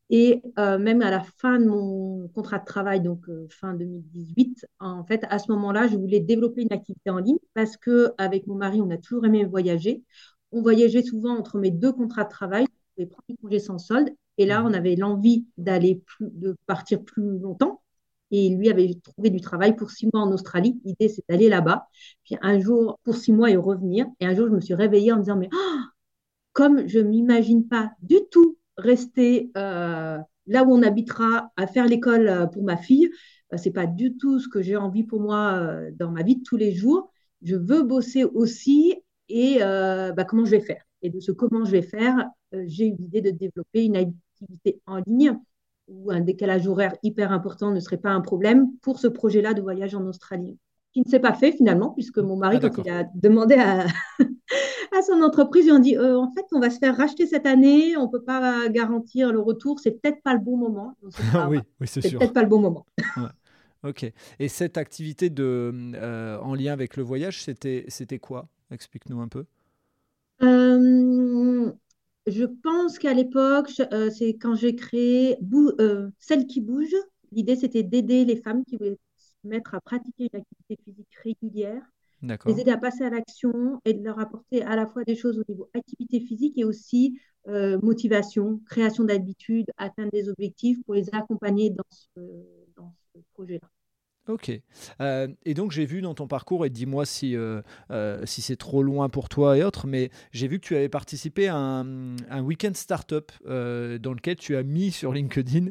Et 0.09 0.43
euh, 0.59 0.79
même 0.79 1.03
à 1.03 1.11
la 1.11 1.21
fin 1.21 1.59
de 1.59 1.67
mon 1.67 2.29
contrat 2.29 2.59
de 2.59 2.65
travail, 2.65 3.01
donc 3.01 3.29
euh, 3.29 3.49
fin 3.51 3.75
2018, 3.75 4.67
en 4.79 5.05
fait, 5.05 5.25
à 5.31 5.39
ce 5.39 5.51
moment-là, 5.53 5.89
je 5.89 5.97
voulais 5.97 6.21
développer 6.21 6.63
une 6.63 6.73
activité 6.73 7.11
en 7.11 7.19
ligne 7.19 7.39
parce 7.55 7.77
que 7.77 8.13
avec 8.19 8.47
mon 8.47 8.55
mari, 8.55 8.81
on 8.81 8.91
a 8.91 8.99
toujours 8.99 9.25
aimé 9.27 9.45
voyager. 9.45 10.05
On 10.53 10.63
voyageait 10.63 11.03
souvent 11.03 11.37
entre 11.37 11.59
mes 11.59 11.73
deux 11.73 11.93
contrats 11.93 12.25
de 12.25 12.29
travail, 12.31 12.65
on 12.65 12.95
pouvait 12.95 13.07
prendre 13.07 13.25
des 13.29 13.37
congés 13.37 13.59
sans 13.59 13.79
solde. 13.79 14.11
Et 14.39 14.47
là, 14.47 14.63
on 14.65 14.73
avait 14.73 14.97
l'envie 14.97 15.47
d'aller 15.57 16.03
de 16.21 16.57
partir 16.67 17.03
plus 17.03 17.39
longtemps. 17.39 17.83
Et 18.31 18.49
lui 18.51 18.69
avait 18.71 18.93
trouvé 19.03 19.31
du 19.31 19.41
travail 19.41 19.77
pour 19.77 19.91
six 19.91 20.09
mois 20.13 20.23
en 20.23 20.33
Australie. 20.33 20.81
L'idée, 20.85 21.09
c'est 21.09 21.23
d'aller 21.29 21.49
là-bas. 21.49 21.89
Puis 22.25 22.37
un 22.43 22.59
jour, 22.61 22.99
pour 23.05 23.17
six 23.17 23.33
mois 23.33 23.51
et 23.51 23.57
revenir. 23.57 24.07
Et 24.21 24.27
un 24.27 24.35
jour, 24.35 24.49
je 24.49 24.53
me 24.53 24.61
suis 24.61 24.75
réveillée 24.75 25.13
en 25.13 25.17
me 25.17 25.23
disant, 25.23 25.37
mais 25.37 25.49
oh, 25.53 25.81
comme 26.57 26.89
je 26.89 26.99
ne 26.99 27.11
m'imagine 27.11 27.69
pas 27.69 27.93
du 28.01 28.17
tout 28.31 28.57
rester 28.79 29.51
euh, 29.59 30.17
là 30.47 30.65
où 30.65 30.73
on 30.73 30.83
habitera 30.83 31.53
à 31.55 31.67
faire 31.67 31.87
l'école 31.87 32.29
euh, 32.29 32.47
pour 32.47 32.63
ma 32.63 32.79
fille, 32.79 33.11
euh, 33.53 33.59
ce 33.59 33.67
n'est 33.69 33.75
pas 33.75 33.85
du 33.85 34.17
tout 34.17 34.41
ce 34.41 34.49
que 34.49 34.63
j'ai 34.63 34.75
envie 34.75 35.05
pour 35.05 35.21
moi 35.21 35.71
dans 35.99 36.11
ma 36.11 36.23
vie 36.23 36.37
de 36.37 36.43
tous 36.43 36.57
les 36.57 36.73
jours. 36.73 37.13
Je 37.43 37.57
veux 37.57 37.83
bosser 37.83 38.25
aussi 38.25 38.95
et 39.29 39.59
bah, 39.59 40.25
comment 40.25 40.47
je 40.47 40.53
vais 40.53 40.61
faire? 40.61 40.83
Et 41.03 41.11
de 41.11 41.21
ce 41.21 41.31
comment 41.31 41.67
je 41.67 41.73
vais 41.73 41.83
faire, 41.83 42.27
j'ai 42.65 42.87
eu 42.87 42.97
l'idée 42.99 43.21
de 43.21 43.33
développer 43.33 43.85
une 43.85 43.97
activité 43.97 44.81
en 44.87 45.03
ligne 45.07 45.39
où 45.89 46.11
un 46.11 46.21
décalage 46.21 46.67
horaire 46.67 46.97
hyper 47.03 47.33
important 47.33 47.71
ne 47.71 47.81
serait 47.81 47.99
pas 47.99 48.11
un 48.11 48.23
problème 48.23 48.71
pour 48.81 48.99
ce 48.99 49.09
projet-là 49.09 49.53
de 49.53 49.61
voyage 49.61 49.95
en 49.95 50.07
Australie 50.07 50.57
qui 50.97 51.03
ne 51.03 51.11
s'est 51.11 51.21
pas 51.21 51.35
fait 51.35 51.53
finalement, 51.53 51.91
puisque 51.91 52.17
mon 52.17 52.37
mari, 52.37 52.57
ah, 52.63 52.71
quand 52.71 52.83
il 52.83 52.91
a 52.91 53.05
demandé 53.15 53.57
à, 53.57 53.85
à 54.99 55.03
son 55.07 55.21
entreprise, 55.21 55.67
ils 55.67 55.73
ont 55.73 55.79
dit 55.79 55.95
euh, 55.95 56.19
en 56.19 56.33
fait, 56.33 56.47
on 56.53 56.59
va 56.59 56.71
se 56.71 56.79
faire 56.79 56.97
racheter 56.97 57.27
cette 57.27 57.45
année, 57.45 57.99
on 57.99 58.07
ne 58.07 58.11
peut 58.11 58.23
pas 58.23 58.71
garantir 58.71 59.31
le 59.31 59.41
retour, 59.41 59.79
c'est 59.79 59.91
peut-être 59.91 60.23
pas 60.23 60.33
le 60.33 60.41
bon 60.41 60.57
moment. 60.57 60.97
oui, 61.51 61.59
oui 61.81 61.87
c'est 61.87 62.01
peut-être 62.01 62.33
pas 62.33 62.43
le 62.43 62.49
bon 62.49 62.61
moment. 62.61 62.87
Ok. 63.83 64.11
Et 64.41 64.49
cette 64.49 64.79
activité 64.79 65.31
de, 65.31 65.71
euh, 65.95 66.41
en 66.41 66.57
lien 66.57 66.73
avec 66.73 66.97
le 66.97 67.05
voyage, 67.05 67.45
c'était, 67.45 67.85
c'était 67.87 68.19
quoi? 68.19 68.49
Explique-nous 68.73 69.21
un 69.21 69.29
peu. 69.29 69.45
Euh, 70.43 71.71
je 72.27 72.45
pense 72.65 72.99
qu'à 72.99 73.15
l'époque, 73.15 73.71
c'est 74.11 74.31
quand 74.41 74.57
j'ai 74.57 74.75
créé 74.75 75.37
Celle 76.19 76.47
qui 76.47 76.61
bouge. 76.61 76.97
L'idée, 77.31 77.55
c'était 77.55 77.85
d'aider 77.85 78.25
les 78.25 78.37
femmes 78.37 78.65
qui 78.65 78.77
voulaient 78.77 78.99
mettre 79.47 79.75
à 79.75 79.81
pratiquer 79.81 80.29
une 80.33 80.41
activité 80.41 80.79
physique 80.85 81.15
régulière 81.23 81.83
les 82.23 82.61
aider 82.61 82.71
à 82.71 82.79
passer 82.79 83.05
à 83.05 83.11
l'action 83.11 83.81
et 83.85 83.95
de 83.95 84.03
leur 84.03 84.19
apporter 84.19 84.63
à 84.63 84.77
la 84.77 84.87
fois 84.87 85.05
des 85.05 85.17
choses 85.17 85.39
au 85.39 85.45
niveau 85.49 85.69
activité 85.75 86.21
physique 86.21 86.57
et 86.57 86.65
aussi 86.65 87.19
euh, 87.49 87.79
motivation, 87.83 88.61
création 88.67 89.05
d'habitudes, 89.05 89.71
atteindre 89.77 90.11
des 90.13 90.29
objectifs 90.29 90.79
pour 90.85 90.95
les 90.95 91.09
accompagner 91.13 91.71
dans 91.71 91.85
ce, 91.91 92.21
projet-là. 93.35 93.69
Ok. 94.29 94.51
Euh, 95.01 95.29
et 95.45 95.55
donc 95.55 95.71
j'ai 95.73 95.87
vu 95.87 96.03
dans 96.03 96.15
ton 96.15 96.27
parcours, 96.27 96.67
et 96.67 96.71
dis-moi 96.71 97.07
si, 97.07 97.37
euh, 97.37 97.63
si 98.25 98.43
c'est 98.43 98.57
trop 98.57 98.83
loin 98.83 99.09
pour 99.09 99.29
toi 99.29 99.57
et 99.57 99.63
autres, 99.63 99.87
mais 99.87 100.11
j'ai 100.33 100.49
vu 100.49 100.59
que 100.59 100.67
tu 100.67 100.75
avais 100.75 100.89
participé 100.89 101.49
à 101.49 101.57
un, 101.57 102.17
un 102.29 102.43
week-end 102.43 102.73
startup 102.75 103.31
dans 103.45 104.13
lequel 104.15 104.37
tu 104.37 104.57
as 104.57 104.63
mis 104.63 104.91
sur 104.91 105.13
LinkedIn 105.13 105.69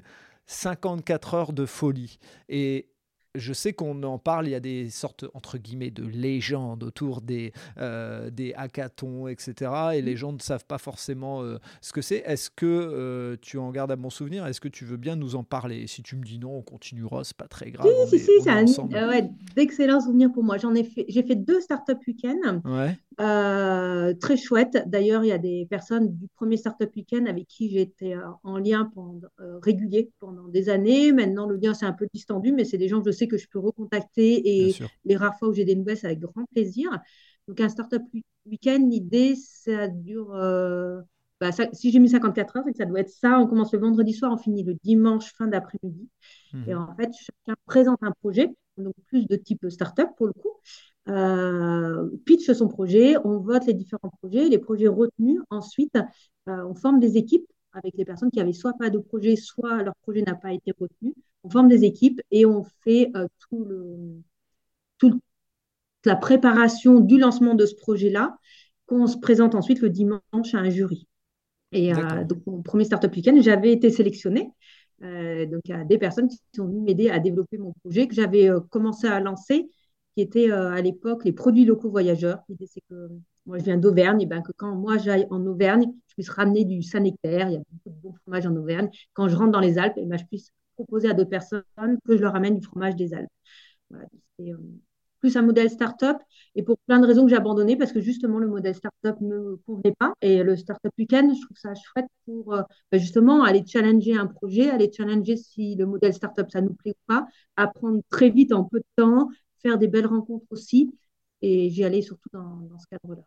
54 0.48 1.34
heures 1.34 1.54
de 1.54 1.66
folie. 1.66 2.18
Et 2.50 2.88
je 3.36 3.54
sais 3.54 3.74
qu'on 3.74 4.02
en 4.04 4.18
parle, 4.18 4.48
il 4.48 4.52
y 4.52 4.56
a 4.56 4.60
des 4.60 4.90
sortes, 4.90 5.26
entre 5.34 5.58
guillemets, 5.58 5.92
de 5.92 6.04
légendes 6.04 6.84
autour 6.84 7.22
des, 7.22 7.54
euh, 7.78 8.30
des 8.30 8.54
hackathons, 8.54 9.28
etc. 9.28 9.72
Et 9.96 10.02
les 10.02 10.14
mmh. 10.14 10.18
gens 10.18 10.34
ne 10.34 10.40
savent 10.40 10.66
pas 10.66 10.78
forcément 10.78 11.42
euh, 11.44 11.58
ce 11.82 11.94
que 11.94 12.02
c'est. 12.02 12.24
Est-ce 12.26 12.50
que 12.50 12.66
euh, 12.66 13.36
tu 13.42 13.58
en 13.58 13.72
gardes 13.72 13.92
à 13.92 13.96
mon 13.96 14.10
souvenir? 14.10 14.46
Est-ce 14.46 14.62
que 14.62 14.68
tu 14.68 14.86
veux 14.86 14.98
bien 14.98 15.16
nous 15.16 15.36
en 15.36 15.44
parler? 15.44 15.88
Si 15.88 16.02
tu 16.04 16.16
me 16.16 16.24
dis 16.24 16.40
non, 16.40 16.58
on 16.58 16.62
continuera, 16.62 17.24
c'est 17.24 17.38
pas 17.38 17.48
très 17.48 17.72
grave. 17.72 17.88
Si, 18.08 18.20
si, 18.20 18.26
si, 18.26 18.32
c'est 18.42 18.50
un 18.50 18.66
d'excellents 19.56 20.02
souvenirs 20.02 20.32
pour 20.32 20.44
moi. 20.44 20.58
J'en 20.58 20.74
ai 20.74 20.84
fait, 20.84 21.06
j'ai 21.08 21.24
fait 21.24 21.36
deux 21.36 21.62
startup 21.62 22.00
week-ends. 22.08 22.62
Ouais. 22.66 24.16
très 24.16 24.38
chouette. 24.38 24.84
D'ailleurs, 24.88 25.24
il 25.24 25.28
y 25.28 25.34
a 25.34 25.38
des 25.38 25.68
personnes 25.70 26.16
du 26.16 26.28
premier 26.36 26.58
startup 26.58 26.94
week-end 26.96 27.26
avec 27.28 27.48
qui 27.48 27.78
été 27.78 28.18
en 28.44 28.58
lien 28.58 28.90
pendant, 28.94 29.28
régulier 29.62 30.12
pendant 30.20 30.48
des 30.48 30.70
années. 30.70 31.12
Maintenant, 31.12 31.48
le 31.48 31.58
lien 31.58 31.74
s'est 31.74 31.86
un 31.86 31.94
peu 31.94 32.08
distendu, 32.14 32.52
mais 32.52 32.64
c'est 32.64 32.78
des 32.78 32.88
gens 32.88 33.02
que 33.02 33.12
je 33.12 33.16
sais 33.16 33.25
que 33.28 33.38
je 33.38 33.48
peux 33.48 33.60
recontacter 33.60 34.68
et 34.68 34.76
les 35.06 35.16
rares 35.16 35.38
fois 35.38 35.50
où 35.50 35.54
j'ai 35.54 35.66
des 35.66 35.76
nouvelles, 35.76 35.98
c'est 35.98 36.08
avec 36.08 36.20
grand 36.20 36.46
plaisir. 36.52 36.90
Donc, 37.48 37.60
un 37.62 37.70
startup 37.70 38.02
week-end, 38.46 38.86
l'idée, 38.90 39.36
ça 39.36 39.88
dure. 39.88 40.34
Euh, 40.36 41.02
bah, 41.40 41.50
si 41.74 41.92
j'ai 41.92 42.00
mis 42.00 42.10
54 42.10 42.58
heures, 42.58 42.64
c'est 42.66 42.72
que 42.72 42.78
ça 42.78 42.86
doit 42.86 43.02
être 43.02 43.10
ça. 43.10 43.40
On 43.40 43.48
commence 43.48 43.74
le 43.74 43.80
vendredi 43.80 44.14
soir, 44.14 44.32
on 44.32 44.38
finit 44.38 44.64
le 44.64 44.76
dimanche 44.84 45.34
fin 45.34 45.48
d'après-midi. 45.48 46.10
Et 46.68 46.74
mhm. 46.74 46.82
en 46.82 46.96
fait, 46.96 47.12
chacun 47.14 47.56
présente 47.66 48.00
un 48.02 48.12
projet, 48.12 48.50
donc 48.78 48.94
plus 49.08 49.28
de 49.28 49.36
type 49.36 49.66
startup 49.70 50.10
pour 50.18 50.28
le 50.28 50.34
coup. 50.34 50.52
Euh, 51.08 52.10
pitch 52.26 52.52
son 52.52 52.68
projet, 52.68 53.16
on 53.24 53.40
vote 53.40 53.66
les 53.68 53.74
différents 53.74 54.12
projets, 54.22 54.50
les 54.50 54.58
projets 54.58 54.88
retenus. 54.88 55.40
Ensuite, 55.50 55.96
euh, 56.48 56.66
on 56.66 56.74
forme 56.74 57.00
des 57.00 57.18
équipes 57.18 57.46
avec 57.74 57.94
les 57.98 58.06
personnes 58.06 58.32
qui 58.32 58.40
avaient 58.40 58.54
soit 58.54 58.74
pas 58.74 58.90
de 58.90 58.98
projet, 58.98 59.36
soit 59.36 59.84
leur 59.84 59.96
projet 59.98 60.22
n'a 60.22 60.36
pas 60.36 60.54
été 60.54 60.72
retenu 60.80 61.14
on 61.46 61.50
forme 61.50 61.68
des 61.68 61.84
équipes 61.84 62.22
et 62.32 62.46
on 62.46 62.64
fait 62.84 63.12
euh, 63.16 63.28
tout 63.40 63.64
le, 63.66 64.22
toute 64.98 65.22
la 66.04 66.16
préparation 66.16 67.00
du 67.00 67.18
lancement 67.18 67.56
de 67.56 67.66
ce 67.66 67.76
projet-là, 67.76 68.38
qu'on 68.88 69.08
se 69.08 69.18
présente 69.18 69.56
ensuite 69.56 69.82
le 69.82 69.90
dimanche 69.90 70.54
à 70.54 70.58
un 70.58 70.70
jury. 70.70 71.08
Et 71.72 71.94
euh, 71.94 72.24
donc, 72.24 72.46
mon 72.46 72.62
premier 72.62 72.86
Startup 72.86 73.14
Weekend, 73.14 73.42
j'avais 73.42 73.72
été 73.72 73.90
sélectionnée. 73.90 74.50
Euh, 75.04 75.46
donc, 75.46 75.62
il 75.66 75.72
y 75.72 75.74
a 75.74 75.84
des 75.84 75.98
personnes 75.98 76.28
qui 76.28 76.40
sont 76.56 76.66
venues 76.66 76.82
m'aider 76.82 77.10
à 77.10 77.20
développer 77.20 77.58
mon 77.58 77.74
projet 77.84 78.08
que 78.08 78.14
j'avais 78.14 78.50
commencé 78.70 79.08
à 79.08 79.20
lancer, 79.20 79.68
qui 80.16 80.22
était 80.22 80.52
à 80.52 80.80
l'époque 80.82 81.26
les 81.26 81.34
produits 81.34 81.66
locaux 81.66 81.90
voyageurs. 81.90 82.40
L'idée, 82.48 82.68
c'est 82.68 82.82
que 82.90 83.10
moi, 83.46 83.58
je 83.58 83.64
viens 83.64 83.78
d'Auvergne, 83.78 84.22
et 84.22 84.26
ben, 84.26 84.42
que 84.42 84.52
quand 84.56 84.76
moi 84.76 84.98
j'aille 84.98 85.28
en 85.32 85.46
Auvergne, 85.46 85.92
je 86.08 86.14
puisse 86.14 86.30
ramener 86.30 86.66
du 86.66 86.82
Saint-Nectaire, 86.82 87.50
il 87.50 87.54
y 87.54 87.58
a 87.58 87.62
beaucoup 87.72 87.90
de 87.90 88.02
bons 88.02 88.14
fromages 88.14 88.46
en 88.46 88.56
Auvergne. 88.56 88.90
Quand 89.14 89.28
je 89.28 89.36
rentre 89.36 89.52
dans 89.52 89.60
les 89.60 89.78
Alpes, 89.78 89.98
et 89.98 90.06
ben, 90.06 90.18
je 90.18 90.26
puisse 90.26 90.52
proposer 90.76 91.10
à 91.10 91.14
d'autres 91.14 91.30
personnes 91.30 91.64
que 92.08 92.16
je 92.18 92.22
leur 92.22 92.36
amène 92.36 92.58
du 92.60 92.66
fromage 92.66 92.96
des 92.96 93.14
Alpes. 93.14 93.30
c'est 94.38 94.52
euh, 94.52 94.58
plus 95.20 95.38
un 95.38 95.42
modèle 95.42 95.70
start-up 95.70 96.18
et 96.56 96.64
pour 96.64 96.78
plein 96.86 97.00
de 97.00 97.08
raisons 97.08 97.24
que 97.24 97.30
j'ai 97.30 97.36
abandonné 97.36 97.76
parce 97.78 97.92
que 97.92 98.00
justement 98.02 98.38
le 98.38 98.48
modèle 98.48 98.76
start-up 98.76 99.20
ne 99.22 99.38
me 99.38 99.56
convenait 99.66 99.96
pas. 99.98 100.14
Et 100.22 100.44
le 100.44 100.56
start-up 100.56 100.92
week-end, 100.98 101.34
je 101.34 101.42
trouve 101.42 101.58
ça 101.58 101.74
chouette 101.74 102.06
pour 102.26 102.54
euh, 102.54 102.62
ben, 102.92 103.00
justement 103.00 103.44
aller 103.44 103.64
challenger 103.66 104.16
un 104.16 104.28
projet, 104.28 104.70
aller 104.70 104.92
challenger 104.92 105.38
si 105.38 105.76
le 105.76 105.86
modèle 105.86 106.14
start-up 106.14 106.50
ça 106.52 106.62
nous 106.62 106.74
plaît 106.74 106.92
ou 106.92 107.04
pas, 107.08 107.28
apprendre 107.56 108.02
très 108.10 108.30
vite 108.30 108.54
en 108.54 108.66
peu 108.66 108.80
de 108.80 108.86
temps, 108.96 109.30
faire 109.62 109.78
des 109.78 109.88
belles 109.88 110.08
rencontres 110.08 110.46
aussi. 110.52 110.94
Et 111.42 111.70
j'y 111.70 111.84
allais 111.84 112.02
surtout 112.02 112.30
dans 112.32 112.78
ce 112.80 112.86
cadre-là. 112.88 113.24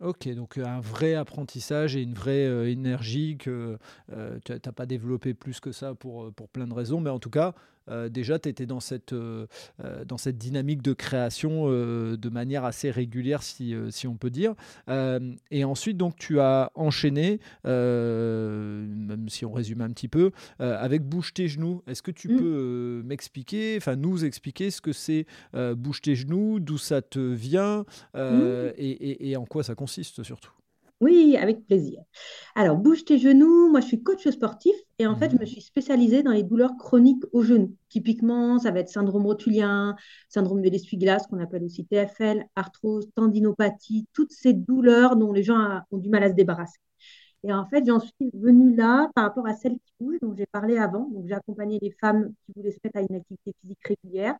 Ok, 0.00 0.28
donc 0.34 0.58
un 0.58 0.78
vrai 0.78 1.14
apprentissage 1.14 1.96
et 1.96 2.02
une 2.02 2.12
vraie 2.12 2.46
euh, 2.46 2.70
énergie 2.70 3.38
que 3.38 3.78
euh, 4.12 4.38
tu 4.44 4.52
n'as 4.52 4.72
pas 4.72 4.84
développé 4.84 5.32
plus 5.32 5.58
que 5.58 5.72
ça 5.72 5.94
pour, 5.94 6.32
pour 6.34 6.50
plein 6.50 6.66
de 6.66 6.74
raisons, 6.74 7.00
mais 7.00 7.08
en 7.08 7.18
tout 7.18 7.30
cas, 7.30 7.54
euh, 7.88 8.08
déjà, 8.08 8.38
tu 8.38 8.48
étais 8.48 8.66
dans 8.66 8.80
cette, 8.80 9.12
euh, 9.12 9.46
euh, 9.84 10.04
dans 10.04 10.18
cette 10.18 10.38
dynamique 10.38 10.82
de 10.82 10.92
création 10.92 11.66
de 11.66 12.28
manière 12.28 12.64
assez 12.64 12.90
régulière, 12.90 13.42
si, 13.42 13.74
si 13.90 14.06
on 14.06 14.16
peut 14.16 14.30
dire. 14.30 14.54
et 15.50 15.64
ensuite, 15.64 15.96
donc, 15.96 16.16
tu 16.16 16.40
as 16.40 16.70
enchaîné, 16.74 17.40
même 17.64 19.26
si 19.28 19.44
on 19.44 19.52
résume 19.52 19.80
un 19.80 19.90
petit 19.90 20.08
peu, 20.08 20.30
avec 20.58 21.02
Bouge 21.02 21.34
tes 21.34 21.48
genoux. 21.48 21.82
Est-ce 21.86 22.02
que 22.02 22.10
tu 22.10 22.28
mmh. 22.28 22.36
peux 22.36 23.02
m'expliquer, 23.04 23.76
enfin 23.76 23.96
nous 23.96 24.24
expliquer 24.24 24.70
ce 24.70 24.80
que 24.80 24.92
c'est 24.92 25.26
Bouge 25.54 26.00
tes 26.02 26.14
genoux, 26.14 26.60
d'où 26.60 26.78
ça 26.78 27.02
te 27.02 27.18
vient 27.18 27.84
mmh. 28.14 28.18
et, 28.76 29.30
et 29.30 29.36
en 29.36 29.44
quoi 29.44 29.62
ça 29.62 29.74
consiste 29.74 30.22
surtout? 30.22 30.52
Oui, 31.02 31.36
avec 31.36 31.66
plaisir. 31.66 32.00
Alors, 32.54 32.78
bouge 32.78 33.04
tes 33.04 33.18
genoux. 33.18 33.68
Moi, 33.70 33.80
je 33.80 33.86
suis 33.86 34.02
coach 34.02 34.26
sportif 34.28 34.74
et 34.98 35.06
en 35.06 35.14
fait, 35.14 35.30
je 35.30 35.36
me 35.36 35.40
mhm. 35.40 35.46
suis 35.46 35.60
spécialisée 35.60 36.22
dans 36.22 36.32
les 36.32 36.42
douleurs 36.42 36.76
chroniques 36.78 37.22
aux 37.32 37.42
genoux. 37.42 37.76
Typiquement, 37.90 38.58
ça 38.58 38.70
va 38.70 38.80
être 38.80 38.88
syndrome 38.88 39.26
rotulien, 39.26 39.94
syndrome 40.30 40.62
de 40.62 40.70
l'essuie-glace, 40.70 41.26
qu'on 41.26 41.40
appelle 41.40 41.64
aussi 41.64 41.84
TFL, 41.84 42.46
arthrose, 42.56 43.10
tendinopathie, 43.14 44.06
toutes 44.14 44.32
ces 44.32 44.54
douleurs 44.54 45.16
dont 45.16 45.34
les 45.34 45.42
gens 45.42 45.80
ont 45.90 45.98
du 45.98 46.08
mal 46.08 46.24
à 46.24 46.30
se 46.30 46.34
débarrasser. 46.34 46.78
Et 47.44 47.52
en 47.52 47.66
fait, 47.66 47.84
j'en 47.86 48.00
suis 48.00 48.30
venue 48.32 48.74
là 48.74 49.10
par 49.14 49.24
rapport 49.24 49.46
à 49.46 49.54
celles 49.54 49.74
qui 49.74 49.92
bougent, 50.00 50.20
dont 50.22 50.34
j'ai 50.34 50.46
parlé 50.46 50.78
avant. 50.78 51.08
Donc, 51.10 51.26
j'ai 51.28 51.34
accompagné 51.34 51.78
les 51.82 51.90
femmes 51.90 52.32
qui 52.46 52.52
voulaient 52.56 52.72
se 52.72 52.78
mettre 52.82 52.96
à 52.96 53.02
une 53.02 53.16
activité 53.16 53.52
physique 53.60 53.86
régulière. 53.86 54.34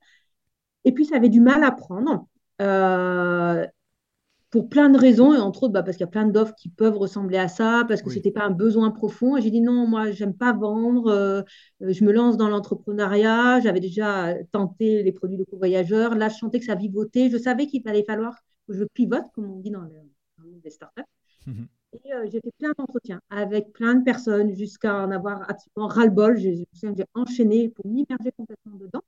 Et 0.85 0.92
puis, 0.92 1.05
ça 1.05 1.16
avait 1.16 1.29
du 1.29 1.40
mal 1.40 1.62
à 1.64 1.71
prendre. 1.71 2.27
Euh, 2.62 3.66
pour 4.51 4.69
plein 4.69 4.89
de 4.89 4.99
raisons, 4.99 5.35
et 5.35 5.39
entre 5.39 5.65
autres 5.65 5.73
bah, 5.73 5.83
parce 5.83 5.97
qu'il 5.97 6.05
y 6.05 6.09
a 6.09 6.11
plein 6.11 6.27
d'offres 6.27 6.55
qui 6.55 6.69
peuvent 6.69 6.97
ressembler 6.97 7.39
à 7.39 7.49
ça, 7.49 7.85
parce 7.89 8.03
que 8.03 8.11
ce 8.11 8.17
n'était 8.17 8.31
pas 8.31 8.45
un 8.45 8.51
besoin 8.51 8.91
profond. 8.91 9.37
Et 9.37 9.43
j'ai 9.43 9.51
dit 9.51 9.61
non, 9.61 9.87
moi, 9.87 10.11
j'aime 10.13 10.35
pas 10.35 10.53
vendre, 10.53 11.09
euh, 11.11 11.43
je 11.81 12.05
me 12.05 12.13
lance 12.13 12.37
dans 12.37 12.49
l'entrepreneuriat, 12.49 13.61
j'avais 13.61 13.81
déjà 13.81 14.35
tenté 14.53 15.03
les 15.03 15.13
produits 15.13 15.37
de 15.37 15.45
co-voyageurs, 15.45 16.15
là, 16.15 16.29
je 16.29 16.37
sentais 16.37 16.61
que 16.61 16.65
ça 16.65 16.75
vivotait, 16.75 17.29
je 17.31 17.39
savais 17.39 17.67
qu'il 17.67 17.87
allait 17.89 18.05
falloir 18.05 18.35
que 18.69 18.75
je 18.75 18.85
pivote, 18.85 19.25
comme 19.35 19.51
on 19.51 19.59
dit 19.59 19.71
dans 19.71 19.83
le, 19.83 19.91
monde 20.39 20.61
des 20.63 20.71
startups. 20.71 21.03
Mhm. 21.47 21.67
Et 22.05 22.13
euh, 22.13 22.27
j'ai 22.31 22.41
fait 22.41 22.53
plein 22.59 22.73
d'entretiens 22.79 23.21
avec 23.31 23.73
plein 23.73 23.95
de 23.95 24.05
personnes 24.05 24.55
jusqu'à 24.55 24.95
en 24.95 25.11
avoir 25.11 25.49
absolument 25.49 25.89
ras-le-bol. 25.89 26.37
J'ai 26.37 26.67
enchaîné 27.15 27.69
pour 27.71 27.87
m'immerger 27.87 28.33
complètement 28.37 28.77
dedans. 28.77 29.03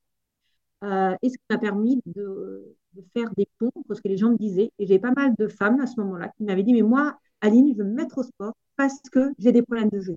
Euh, 0.84 1.16
et 1.22 1.28
ce 1.28 1.34
qui 1.34 1.44
m'a 1.50 1.58
permis 1.58 2.00
de, 2.06 2.76
faire 3.12 3.30
des 3.36 3.48
ponts 3.58 3.70
entre 3.74 3.94
ce 3.94 4.00
que 4.00 4.08
les 4.08 4.16
gens 4.16 4.30
me 4.30 4.36
disaient. 4.36 4.72
Et 4.78 4.86
j'ai 4.86 4.98
pas 4.98 5.12
mal 5.12 5.34
de 5.36 5.48
femmes 5.48 5.80
à 5.80 5.86
ce 5.86 6.00
moment-là 6.00 6.28
qui 6.36 6.44
m'avaient 6.44 6.62
dit, 6.62 6.72
mais 6.72 6.82
moi, 6.82 7.18
Aline, 7.40 7.72
je 7.72 7.78
veux 7.78 7.88
me 7.88 7.94
mettre 7.94 8.18
au 8.18 8.22
sport 8.22 8.54
parce 8.76 9.00
que 9.12 9.32
j'ai 9.38 9.52
des 9.52 9.62
problèmes 9.62 9.90
de 9.90 10.00
genoux. 10.00 10.16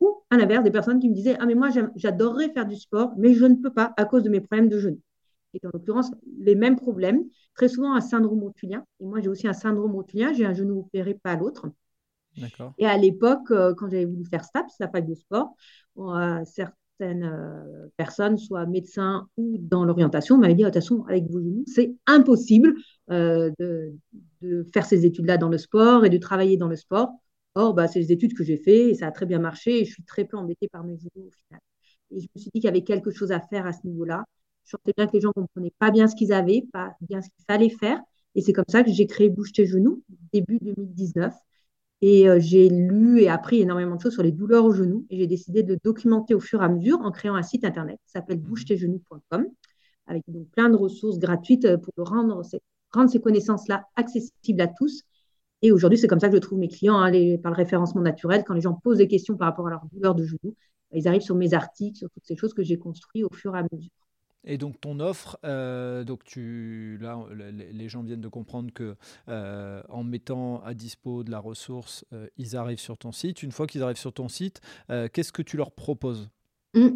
Ou 0.00 0.22
à 0.30 0.36
l'inverse, 0.36 0.64
des 0.64 0.70
personnes 0.70 1.00
qui 1.00 1.08
me 1.08 1.14
disaient, 1.14 1.36
ah 1.40 1.46
mais 1.46 1.54
moi, 1.54 1.68
j'adorerais 1.96 2.50
faire 2.52 2.66
du 2.66 2.76
sport, 2.76 3.12
mais 3.16 3.34
je 3.34 3.44
ne 3.44 3.56
peux 3.56 3.72
pas 3.72 3.92
à 3.96 4.04
cause 4.04 4.22
de 4.22 4.30
mes 4.30 4.40
problèmes 4.40 4.68
de 4.68 4.78
genoux. 4.78 5.00
Et 5.54 5.66
en 5.66 5.70
l'occurrence, 5.72 6.10
les 6.38 6.54
mêmes 6.54 6.76
problèmes, 6.76 7.24
très 7.54 7.68
souvent 7.68 7.94
un 7.94 8.00
syndrome 8.00 8.42
rotulien. 8.42 8.84
Et 9.00 9.06
moi, 9.06 9.20
j'ai 9.20 9.28
aussi 9.28 9.48
un 9.48 9.54
syndrome 9.54 9.94
rotulien, 9.94 10.32
j'ai 10.32 10.44
un 10.44 10.54
genou 10.54 10.80
opéré, 10.80 11.14
pas 11.14 11.36
l'autre. 11.36 11.70
Et 12.78 12.86
à 12.86 12.96
l'époque, 12.96 13.50
euh, 13.50 13.74
quand 13.74 13.88
j'avais 13.88 14.04
voulu 14.04 14.24
faire 14.24 14.44
STAPS, 14.44 14.76
la 14.78 14.88
fac 14.88 15.06
de 15.06 15.14
sport, 15.14 15.54
euh, 15.98 16.44
certaines 16.98 17.24
euh, 17.24 17.88
personnes, 17.96 18.38
soit 18.38 18.66
médecins 18.66 19.28
ou 19.36 19.56
dans 19.58 19.84
l'orientation, 19.84 20.38
m'avaient 20.38 20.54
dit, 20.54 20.62
de 20.62 20.68
toute 20.68 20.74
façon, 20.74 21.04
avec 21.08 21.30
vos 21.30 21.40
genoux, 21.40 21.64
c'est 21.66 21.94
impossible 22.06 22.74
euh, 23.10 23.50
de, 23.58 23.94
faire 24.72 24.86
ces 24.86 25.06
études-là 25.06 25.36
dans 25.36 25.48
le 25.48 25.58
sport 25.58 26.04
et 26.04 26.10
de 26.10 26.18
travailler 26.18 26.56
dans 26.56 26.68
le 26.68 26.76
sport. 26.76 27.10
Or, 27.54 27.74
bah, 27.74 27.88
c'est 27.88 27.98
les 27.98 28.12
études 28.12 28.34
que 28.34 28.44
j'ai 28.44 28.56
fait 28.56 28.90
et 28.90 28.94
ça 28.94 29.08
a 29.08 29.12
très 29.12 29.26
bien 29.26 29.38
marché 29.38 29.80
et 29.80 29.84
je 29.84 29.92
suis 29.92 30.04
très 30.04 30.24
peu 30.24 30.36
embêtée 30.36 30.68
par 30.68 30.84
mes 30.84 30.96
genoux 30.96 31.26
au 31.26 31.30
final. 31.30 31.60
Et 32.10 32.20
je 32.20 32.26
me 32.34 32.40
suis 32.40 32.50
dit 32.54 32.60
qu'il 32.60 32.64
y 32.64 32.68
avait 32.68 32.84
quelque 32.84 33.10
chose 33.10 33.32
à 33.32 33.40
faire 33.40 33.66
à 33.66 33.72
ce 33.72 33.86
niveau-là. 33.86 34.24
Je 34.64 34.70
sentais 34.70 34.92
bien 34.96 35.06
que 35.06 35.12
les 35.14 35.20
gens 35.20 35.32
ne 35.34 35.42
comprenaient 35.42 35.72
pas 35.78 35.90
bien 35.90 36.06
ce 36.06 36.14
qu'ils 36.14 36.32
avaient, 36.32 36.64
pas 36.72 36.94
bien 37.00 37.20
ce 37.20 37.28
qu'il 37.30 37.44
fallait 37.46 37.70
faire. 37.70 38.00
Et 38.34 38.42
c'est 38.42 38.52
comme 38.52 38.64
ça 38.68 38.84
que 38.84 38.92
j'ai 38.92 39.06
créé 39.06 39.30
Bouge 39.30 39.52
tes 39.52 39.66
genoux, 39.66 40.02
début 40.32 40.58
2019. 40.60 41.34
Et 42.00 42.28
euh, 42.28 42.38
j'ai 42.38 42.68
lu 42.68 43.20
et 43.22 43.28
appris 43.28 43.60
énormément 43.60 43.96
de 43.96 44.00
choses 44.00 44.14
sur 44.14 44.22
les 44.22 44.32
douleurs 44.32 44.64
aux 44.64 44.72
genoux. 44.72 45.06
Et 45.10 45.18
j'ai 45.18 45.26
décidé 45.26 45.62
de 45.62 45.78
documenter 45.82 46.34
au 46.34 46.40
fur 46.40 46.62
et 46.62 46.64
à 46.64 46.68
mesure 46.68 47.00
en 47.00 47.10
créant 47.10 47.34
un 47.34 47.42
site 47.42 47.64
internet 47.64 47.98
qui 48.04 48.12
s'appelle 48.12 48.38
bougetesgenoux.com, 48.38 49.46
avec 50.06 50.22
donc 50.28 50.48
plein 50.50 50.68
de 50.70 50.76
ressources 50.76 51.18
gratuites 51.18 51.64
euh, 51.64 51.76
pour 51.76 52.08
rendre 52.08 52.44
ces, 52.44 52.60
rendre 52.92 53.10
ces 53.10 53.20
connaissances-là 53.20 53.84
accessibles 53.96 54.60
à 54.60 54.68
tous. 54.68 55.02
Et 55.62 55.72
aujourd'hui, 55.72 55.98
c'est 55.98 56.06
comme 56.06 56.20
ça 56.20 56.28
que 56.28 56.36
je 56.36 56.40
trouve 56.40 56.58
mes 56.58 56.68
clients, 56.68 56.98
hein, 56.98 57.10
par 57.42 57.50
le 57.50 57.56
référencement 57.56 58.00
naturel. 58.00 58.44
Quand 58.46 58.54
les 58.54 58.60
gens 58.60 58.74
posent 58.74 58.98
des 58.98 59.08
questions 59.08 59.36
par 59.36 59.48
rapport 59.48 59.66
à 59.66 59.70
leurs 59.70 59.86
douleurs 59.92 60.14
de 60.14 60.24
genoux, 60.24 60.54
ils 60.92 61.08
arrivent 61.08 61.22
sur 61.22 61.34
mes 61.34 61.52
articles, 61.52 61.98
sur 61.98 62.08
toutes 62.10 62.24
ces 62.24 62.36
choses 62.36 62.54
que 62.54 62.62
j'ai 62.62 62.78
construites 62.78 63.24
au 63.24 63.34
fur 63.34 63.56
et 63.56 63.58
à 63.58 63.66
mesure. 63.72 63.90
Et 64.48 64.56
donc 64.56 64.80
ton 64.80 64.98
offre, 64.98 65.38
euh, 65.44 66.04
donc 66.04 66.24
tu, 66.24 66.98
là, 67.02 67.18
les 67.70 67.88
gens 67.88 68.02
viennent 68.02 68.22
de 68.22 68.28
comprendre 68.28 68.72
que 68.72 68.96
euh, 69.28 69.82
en 69.90 70.02
mettant 70.02 70.62
à 70.64 70.72
dispo 70.72 71.22
de 71.22 71.30
la 71.30 71.38
ressource, 71.38 72.06
euh, 72.14 72.26
ils 72.38 72.56
arrivent 72.56 72.80
sur 72.80 72.96
ton 72.96 73.12
site. 73.12 73.42
Une 73.42 73.52
fois 73.52 73.66
qu'ils 73.66 73.82
arrivent 73.82 73.98
sur 73.98 74.12
ton 74.12 74.28
site, 74.28 74.62
qu'est-ce 74.88 75.32
que 75.32 75.42
tu 75.42 75.58
leur 75.58 75.70
proposes? 75.70 76.30
Mmh. 76.74 76.88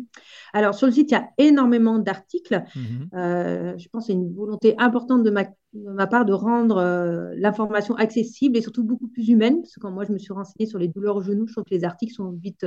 Alors 0.54 0.74
sur 0.74 0.86
le 0.86 0.92
site, 0.92 1.10
il 1.10 1.14
y 1.14 1.16
a 1.16 1.28
énormément 1.38 1.98
d'articles. 1.98 2.62
Mmh 2.74 3.06
je 3.12 3.88
pense 3.88 4.04
que 4.04 4.06
c'est 4.06 4.12
une 4.12 4.32
volonté 4.34 4.74
importante 4.78 5.22
de 5.22 5.30
ma, 5.30 5.44
de 5.44 5.90
ma 5.90 6.06
part 6.06 6.24
de 6.24 6.32
rendre 6.32 7.32
l'information 7.36 7.94
accessible 7.96 8.56
et 8.56 8.62
surtout 8.62 8.84
beaucoup 8.84 9.08
plus 9.08 9.28
humaine. 9.28 9.60
Parce 9.60 9.74
que 9.74 9.80
quand 9.80 9.90
moi 9.90 10.04
je 10.04 10.12
me 10.12 10.18
suis 10.18 10.32
renseignée 10.32 10.66
sur 10.66 10.78
les 10.78 10.88
douleurs 10.88 11.16
au 11.16 11.22
genou, 11.22 11.46
je 11.46 11.52
trouve 11.52 11.64
que 11.64 11.74
les 11.74 11.84
articles 11.84 12.14
sont 12.14 12.30
vite 12.30 12.64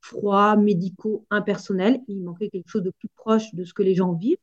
froids, 0.00 0.56
médicaux, 0.56 1.26
impersonnels. 1.30 2.00
Il 2.08 2.22
manquait 2.22 2.48
quelque 2.48 2.68
chose 2.68 2.82
de 2.82 2.90
plus 2.90 3.08
proche 3.14 3.54
de 3.54 3.64
ce 3.64 3.74
que 3.74 3.82
les 3.82 3.94
gens 3.94 4.12
vivent. 4.14 4.36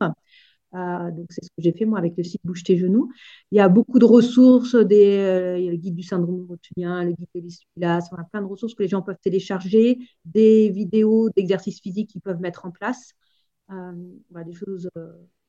Euh, 0.75 1.11
donc, 1.11 1.27
c'est 1.29 1.43
ce 1.43 1.49
que 1.49 1.61
j'ai 1.61 1.71
fait 1.71 1.85
moi 1.85 1.97
avec 1.99 2.15
le 2.17 2.23
site 2.23 2.41
Bouge 2.43 2.63
tes 2.63 2.77
genoux. 2.77 3.09
Il 3.51 3.57
y 3.57 3.61
a 3.61 3.69
beaucoup 3.69 3.99
de 3.99 4.05
ressources, 4.05 4.75
des, 4.75 5.17
euh, 5.17 5.57
il 5.57 5.65
y 5.65 5.67
a 5.69 5.71
le 5.71 5.77
guide 5.77 5.95
du 5.95 6.03
syndrome 6.03 6.45
rotulien, 6.47 7.03
le 7.03 7.13
guide 7.13 7.27
de 7.33 7.41
l'essuie-glace, 7.41 8.09
on 8.11 8.17
a 8.17 8.23
plein 8.25 8.41
de 8.41 8.47
ressources 8.47 8.73
que 8.75 8.83
les 8.83 8.89
gens 8.89 9.01
peuvent 9.01 9.19
télécharger, 9.21 9.99
des 10.25 10.69
vidéos 10.69 11.29
d'exercices 11.29 11.79
physiques 11.81 12.09
qu'ils 12.09 12.21
peuvent 12.21 12.41
mettre 12.41 12.65
en 12.65 12.71
place, 12.71 13.13
euh, 13.71 13.93
des 14.45 14.53
choses, 14.53 14.89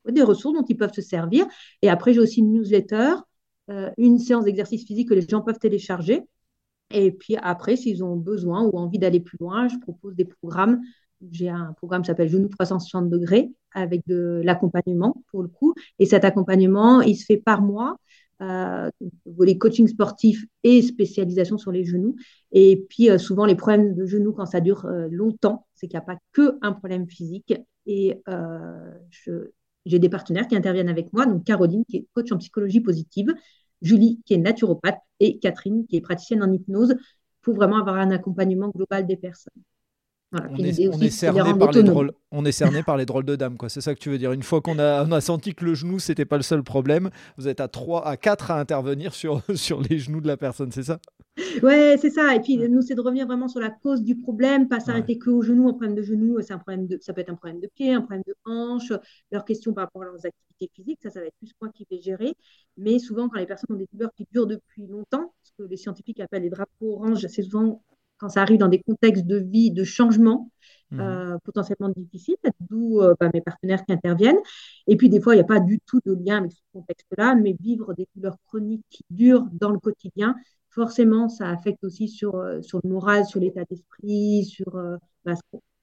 des 0.08 0.22
ressources 0.22 0.56
dont 0.56 0.64
ils 0.64 0.76
peuvent 0.76 0.94
se 0.94 1.02
servir. 1.02 1.46
Et 1.82 1.88
après, 1.88 2.14
j'ai 2.14 2.20
aussi 2.20 2.40
une 2.40 2.52
newsletter, 2.52 3.14
une 3.98 4.18
séance 4.18 4.44
d'exercice 4.44 4.86
physique 4.86 5.10
que 5.10 5.14
les 5.14 5.28
gens 5.28 5.42
peuvent 5.42 5.58
télécharger. 5.58 6.22
Et 6.90 7.12
puis 7.12 7.36
après, 7.36 7.76
s'ils 7.76 8.02
ont 8.02 8.16
besoin 8.16 8.64
ou 8.64 8.76
envie 8.78 8.98
d'aller 8.98 9.20
plus 9.20 9.38
loin, 9.38 9.68
je 9.68 9.78
propose 9.78 10.14
des 10.14 10.24
programmes. 10.24 10.80
J'ai 11.30 11.48
un 11.48 11.72
programme 11.76 12.02
qui 12.02 12.06
s'appelle 12.06 12.28
Genou 12.28 12.48
360 12.48 13.10
degrés 13.10 13.50
avec 13.72 14.02
de 14.06 14.40
l'accompagnement 14.44 15.22
pour 15.30 15.42
le 15.42 15.48
coup. 15.48 15.74
Et 15.98 16.06
cet 16.06 16.24
accompagnement, 16.24 17.00
il 17.00 17.16
se 17.16 17.24
fait 17.24 17.36
par 17.36 17.62
mois. 17.62 17.96
Euh, 18.40 18.88
les 19.40 19.58
coaching 19.58 19.88
sportifs 19.88 20.44
et 20.62 20.80
spécialisation 20.82 21.58
sur 21.58 21.72
les 21.72 21.84
genoux. 21.84 22.14
Et 22.52 22.86
puis 22.88 23.10
euh, 23.10 23.18
souvent 23.18 23.44
les 23.46 23.56
problèmes 23.56 23.94
de 23.94 24.06
genoux 24.06 24.32
quand 24.32 24.46
ça 24.46 24.60
dure 24.60 24.86
euh, 24.86 25.08
longtemps, 25.10 25.66
c'est 25.74 25.88
qu'il 25.88 25.96
n'y 25.96 26.02
a 26.02 26.06
pas 26.06 26.18
que 26.32 26.56
un 26.62 26.72
problème 26.72 27.08
physique. 27.08 27.54
Et 27.86 28.22
euh, 28.28 28.92
j'ai 29.86 29.98
des 29.98 30.08
partenaires 30.08 30.46
qui 30.46 30.54
interviennent 30.54 30.88
avec 30.88 31.12
moi, 31.12 31.26
donc 31.26 31.44
Caroline 31.44 31.84
qui 31.88 31.96
est 31.96 32.06
coach 32.14 32.30
en 32.30 32.38
psychologie 32.38 32.80
positive, 32.80 33.34
Julie 33.82 34.20
qui 34.24 34.34
est 34.34 34.38
naturopathe 34.38 35.00
et 35.20 35.38
Catherine 35.38 35.86
qui 35.86 35.96
est 35.96 36.00
praticienne 36.00 36.42
en 36.42 36.52
hypnose 36.52 36.94
pour 37.42 37.54
vraiment 37.54 37.80
avoir 37.80 37.96
un 37.96 38.10
accompagnement 38.10 38.68
global 38.68 39.06
des 39.06 39.16
personnes. 39.16 39.62
on, 40.32 40.56
est, 40.56 41.10
cerné 41.10 41.58
par 41.58 41.72
les 41.72 41.82
drôles, 41.82 42.12
on 42.30 42.44
est 42.44 42.52
cerné 42.52 42.82
par 42.82 42.96
les 42.96 43.06
drôles 43.06 43.24
de 43.24 43.36
dames, 43.36 43.56
quoi. 43.56 43.68
C'est 43.68 43.80
ça 43.80 43.94
que 43.94 44.00
tu 44.00 44.10
veux 44.10 44.18
dire. 44.18 44.32
Une 44.32 44.42
fois 44.42 44.60
qu'on 44.60 44.78
a, 44.78 45.04
on 45.04 45.12
a 45.12 45.20
senti 45.20 45.54
que 45.54 45.64
le 45.64 45.74
genou 45.74 45.98
c'était 45.98 46.26
pas 46.26 46.36
le 46.36 46.42
seul 46.42 46.62
problème, 46.62 47.10
vous 47.38 47.48
êtes 47.48 47.60
à 47.60 47.68
3 47.68 48.06
à 48.06 48.16
4 48.16 48.50
à 48.50 48.60
intervenir 48.60 49.14
sur, 49.14 49.42
sur 49.54 49.80
les 49.80 49.98
genoux 49.98 50.20
de 50.20 50.28
la 50.28 50.36
personne, 50.36 50.72
c'est 50.72 50.82
ça? 50.82 50.98
Ouais, 51.62 51.96
c'est 52.00 52.10
ça. 52.10 52.34
Et 52.34 52.40
puis, 52.40 52.56
nous, 52.56 52.82
c'est 52.82 52.94
de 52.94 53.00
revenir 53.00 53.26
vraiment 53.26 53.48
sur 53.48 53.60
la 53.60 53.70
cause 53.70 54.02
du 54.02 54.16
problème, 54.16 54.68
pas 54.68 54.80
s'arrêter 54.80 55.18
que 55.18 55.30
au 55.30 55.42
genou. 55.42 55.68
Un 55.68 55.72
problème 55.72 55.94
de 55.94 56.02
genou, 56.02 56.40
c'est 56.40 56.52
un 56.52 56.58
problème 56.58 56.86
de, 56.86 56.98
ça 57.00 57.12
peut 57.12 57.20
être 57.20 57.30
un 57.30 57.34
problème 57.34 57.60
de 57.60 57.68
pied, 57.74 57.92
un 57.92 58.00
problème 58.00 58.22
de 58.26 58.34
hanche, 58.44 58.92
leurs 59.30 59.44
questions 59.44 59.72
par 59.72 59.84
rapport 59.84 60.02
à 60.02 60.06
leurs 60.06 60.26
activités 60.26 60.70
physiques. 60.74 60.98
Ça, 61.02 61.10
ça 61.10 61.20
va 61.20 61.26
être 61.26 61.36
plus 61.38 61.52
moi 61.60 61.70
qui 61.72 61.86
vais 61.90 62.00
gérer. 62.00 62.34
Mais 62.76 62.98
souvent, 62.98 63.28
quand 63.28 63.38
les 63.38 63.46
personnes 63.46 63.76
ont 63.76 63.78
des 63.78 63.88
douleurs 63.92 64.12
qui 64.16 64.26
durent 64.32 64.46
depuis 64.46 64.86
longtemps, 64.86 65.32
ce 65.42 65.52
que 65.58 65.68
les 65.68 65.76
scientifiques 65.76 66.20
appellent 66.20 66.42
les 66.42 66.50
drapeaux 66.50 66.94
oranges, 66.94 67.26
c'est 67.28 67.42
souvent 67.42 67.82
quand 68.18 68.28
ça 68.28 68.42
arrive 68.42 68.58
dans 68.58 68.68
des 68.68 68.80
contextes 68.80 69.26
de 69.26 69.36
vie, 69.36 69.70
de 69.70 69.84
changement, 69.84 70.50
mmh. 70.90 71.00
euh, 71.00 71.38
potentiellement 71.44 71.88
difficiles, 71.96 72.36
d'où 72.68 73.00
euh, 73.00 73.14
bah, 73.18 73.30
mes 73.32 73.40
partenaires 73.40 73.84
qui 73.84 73.92
interviennent. 73.92 74.40
Et 74.86 74.96
puis, 74.96 75.08
des 75.08 75.20
fois, 75.20 75.34
il 75.34 75.38
n'y 75.38 75.42
a 75.42 75.46
pas 75.46 75.60
du 75.60 75.78
tout 75.86 76.00
de 76.04 76.12
lien 76.12 76.38
avec 76.38 76.52
ce 76.52 76.60
contexte-là, 76.72 77.36
mais 77.36 77.56
vivre 77.60 77.94
des 77.94 78.08
douleurs 78.14 78.36
chroniques 78.46 78.84
qui 78.90 79.04
durent 79.08 79.46
dans 79.52 79.70
le 79.70 79.78
quotidien, 79.78 80.34
forcément, 80.78 81.28
ça 81.28 81.50
affecte 81.50 81.82
aussi 81.82 82.08
sur, 82.08 82.36
euh, 82.36 82.62
sur 82.62 82.80
le 82.84 82.88
moral, 82.90 83.26
sur 83.26 83.40
l'état 83.40 83.64
d'esprit, 83.64 84.44
sur. 84.44 84.76
Euh, 84.76 84.96
bah, 85.24 85.34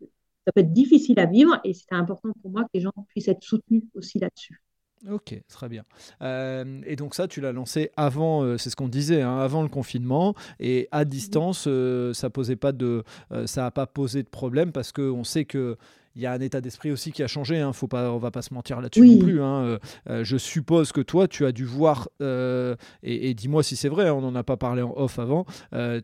ça 0.02 0.52
peut 0.54 0.62
être 0.62 0.74
difficile 0.74 1.20
à 1.20 1.26
vivre 1.26 1.60
et 1.64 1.74
c'est 1.74 1.92
important 1.92 2.30
pour 2.42 2.52
moi 2.52 2.64
que 2.64 2.70
les 2.76 2.82
gens 2.82 2.94
puissent 3.10 3.28
être 3.28 3.44
soutenus 3.44 3.84
aussi 3.96 4.20
là-dessus. 4.20 4.62
Ok, 5.10 5.39
très 5.48 5.70
bien. 5.70 5.84
Euh, 6.22 6.82
et 6.86 6.96
donc 6.96 7.15
ça, 7.15 7.28
tu 7.28 7.41
l'as 7.41 7.52
lancé 7.52 7.91
avant, 7.98 8.58
c'est 8.58 8.70
ce 8.70 8.76
qu'on 8.76 8.88
disait, 8.88 9.22
hein, 9.22 9.38
avant 9.38 9.62
le 9.62 9.70
confinement, 9.70 10.36
et 10.60 10.88
à 10.91 11.06
distance, 11.06 11.68
ça 12.13 12.30
posait 12.30 12.56
pas 12.56 12.72
de, 12.72 13.04
ça 13.46 13.63
n'a 13.63 13.72
pas 13.72 13.88
posé 13.88 14.24
de 14.24 14.30
problème 14.30 14.72
parce 14.72 14.91
qu'on 14.91 15.24
sait 15.24 15.46
que 15.46 15.78
il 16.15 16.22
y 16.22 16.26
a 16.26 16.32
un 16.32 16.39
état 16.39 16.62
d'esprit 16.62 16.91
aussi 16.91 17.12
qui 17.12 17.24
a 17.24 17.28
changé. 17.28 17.60
Hein, 17.60 17.74
faut 17.74 17.88
pas, 17.88 18.12
on 18.12 18.18
va 18.18 18.32
pas 18.32 18.41
se 18.41 18.54
mentir 18.54 18.82
là-dessus 18.82 19.06
non 19.06 19.18
plus. 19.18 19.41
Hein, 19.41 19.63
euh, 19.63 19.80
euh, 20.10 20.24
je 20.24 20.38
suppose 20.38 20.91
que 20.91 21.02
toi, 21.02 21.28
tu 21.28 21.46
as 21.46 21.52
dû 21.52 21.65
voir, 21.65 22.10
euh, 22.22 22.76
et, 23.04 23.34
dis-moi 23.34 23.63
si 23.63 23.76
c'est 23.76 23.89
vrai, 23.89 24.08
hein, 24.08 24.13
on 24.13 24.22
n'en 24.22 24.36
a 24.36 24.44
pas 24.44 24.58
parlé 24.58 24.82
en 24.82 24.94
off 24.96 25.20
avant, 25.20 25.46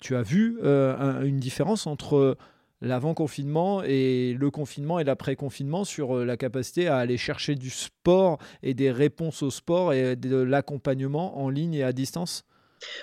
tu 0.01 0.15
as 0.15 0.21
vu 0.21 0.57
une 0.63 1.39
différence 1.39 1.87
entre 1.87 2.37
l'avant-confinement 2.81 3.83
et 3.83 4.33
le 4.33 4.51
confinement 4.51 4.99
et 4.99 5.03
l'après-confinement 5.03 5.83
sur 5.83 6.25
la 6.25 6.37
capacité 6.37 6.87
à 6.87 6.97
aller 6.97 7.17
chercher 7.17 7.55
du 7.55 7.69
sport 7.69 8.39
et 8.63 8.73
des 8.73 8.91
réponses 8.91 9.43
au 9.43 9.51
sport 9.51 9.93
et 9.93 10.15
de 10.15 10.35
l'accompagnement 10.35 11.39
en 11.39 11.49
ligne 11.49 11.75
et 11.75 11.83
à 11.83 11.93
distance? 11.93 12.43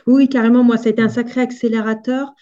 Oui, 0.06 0.28
carrément. 0.28 0.64
Moi, 0.64 0.76
ça 0.76 0.88
a 0.88 0.90
été 0.90 1.02
un 1.02 1.08
sacré 1.08 1.40
accélérateur. 1.40 2.32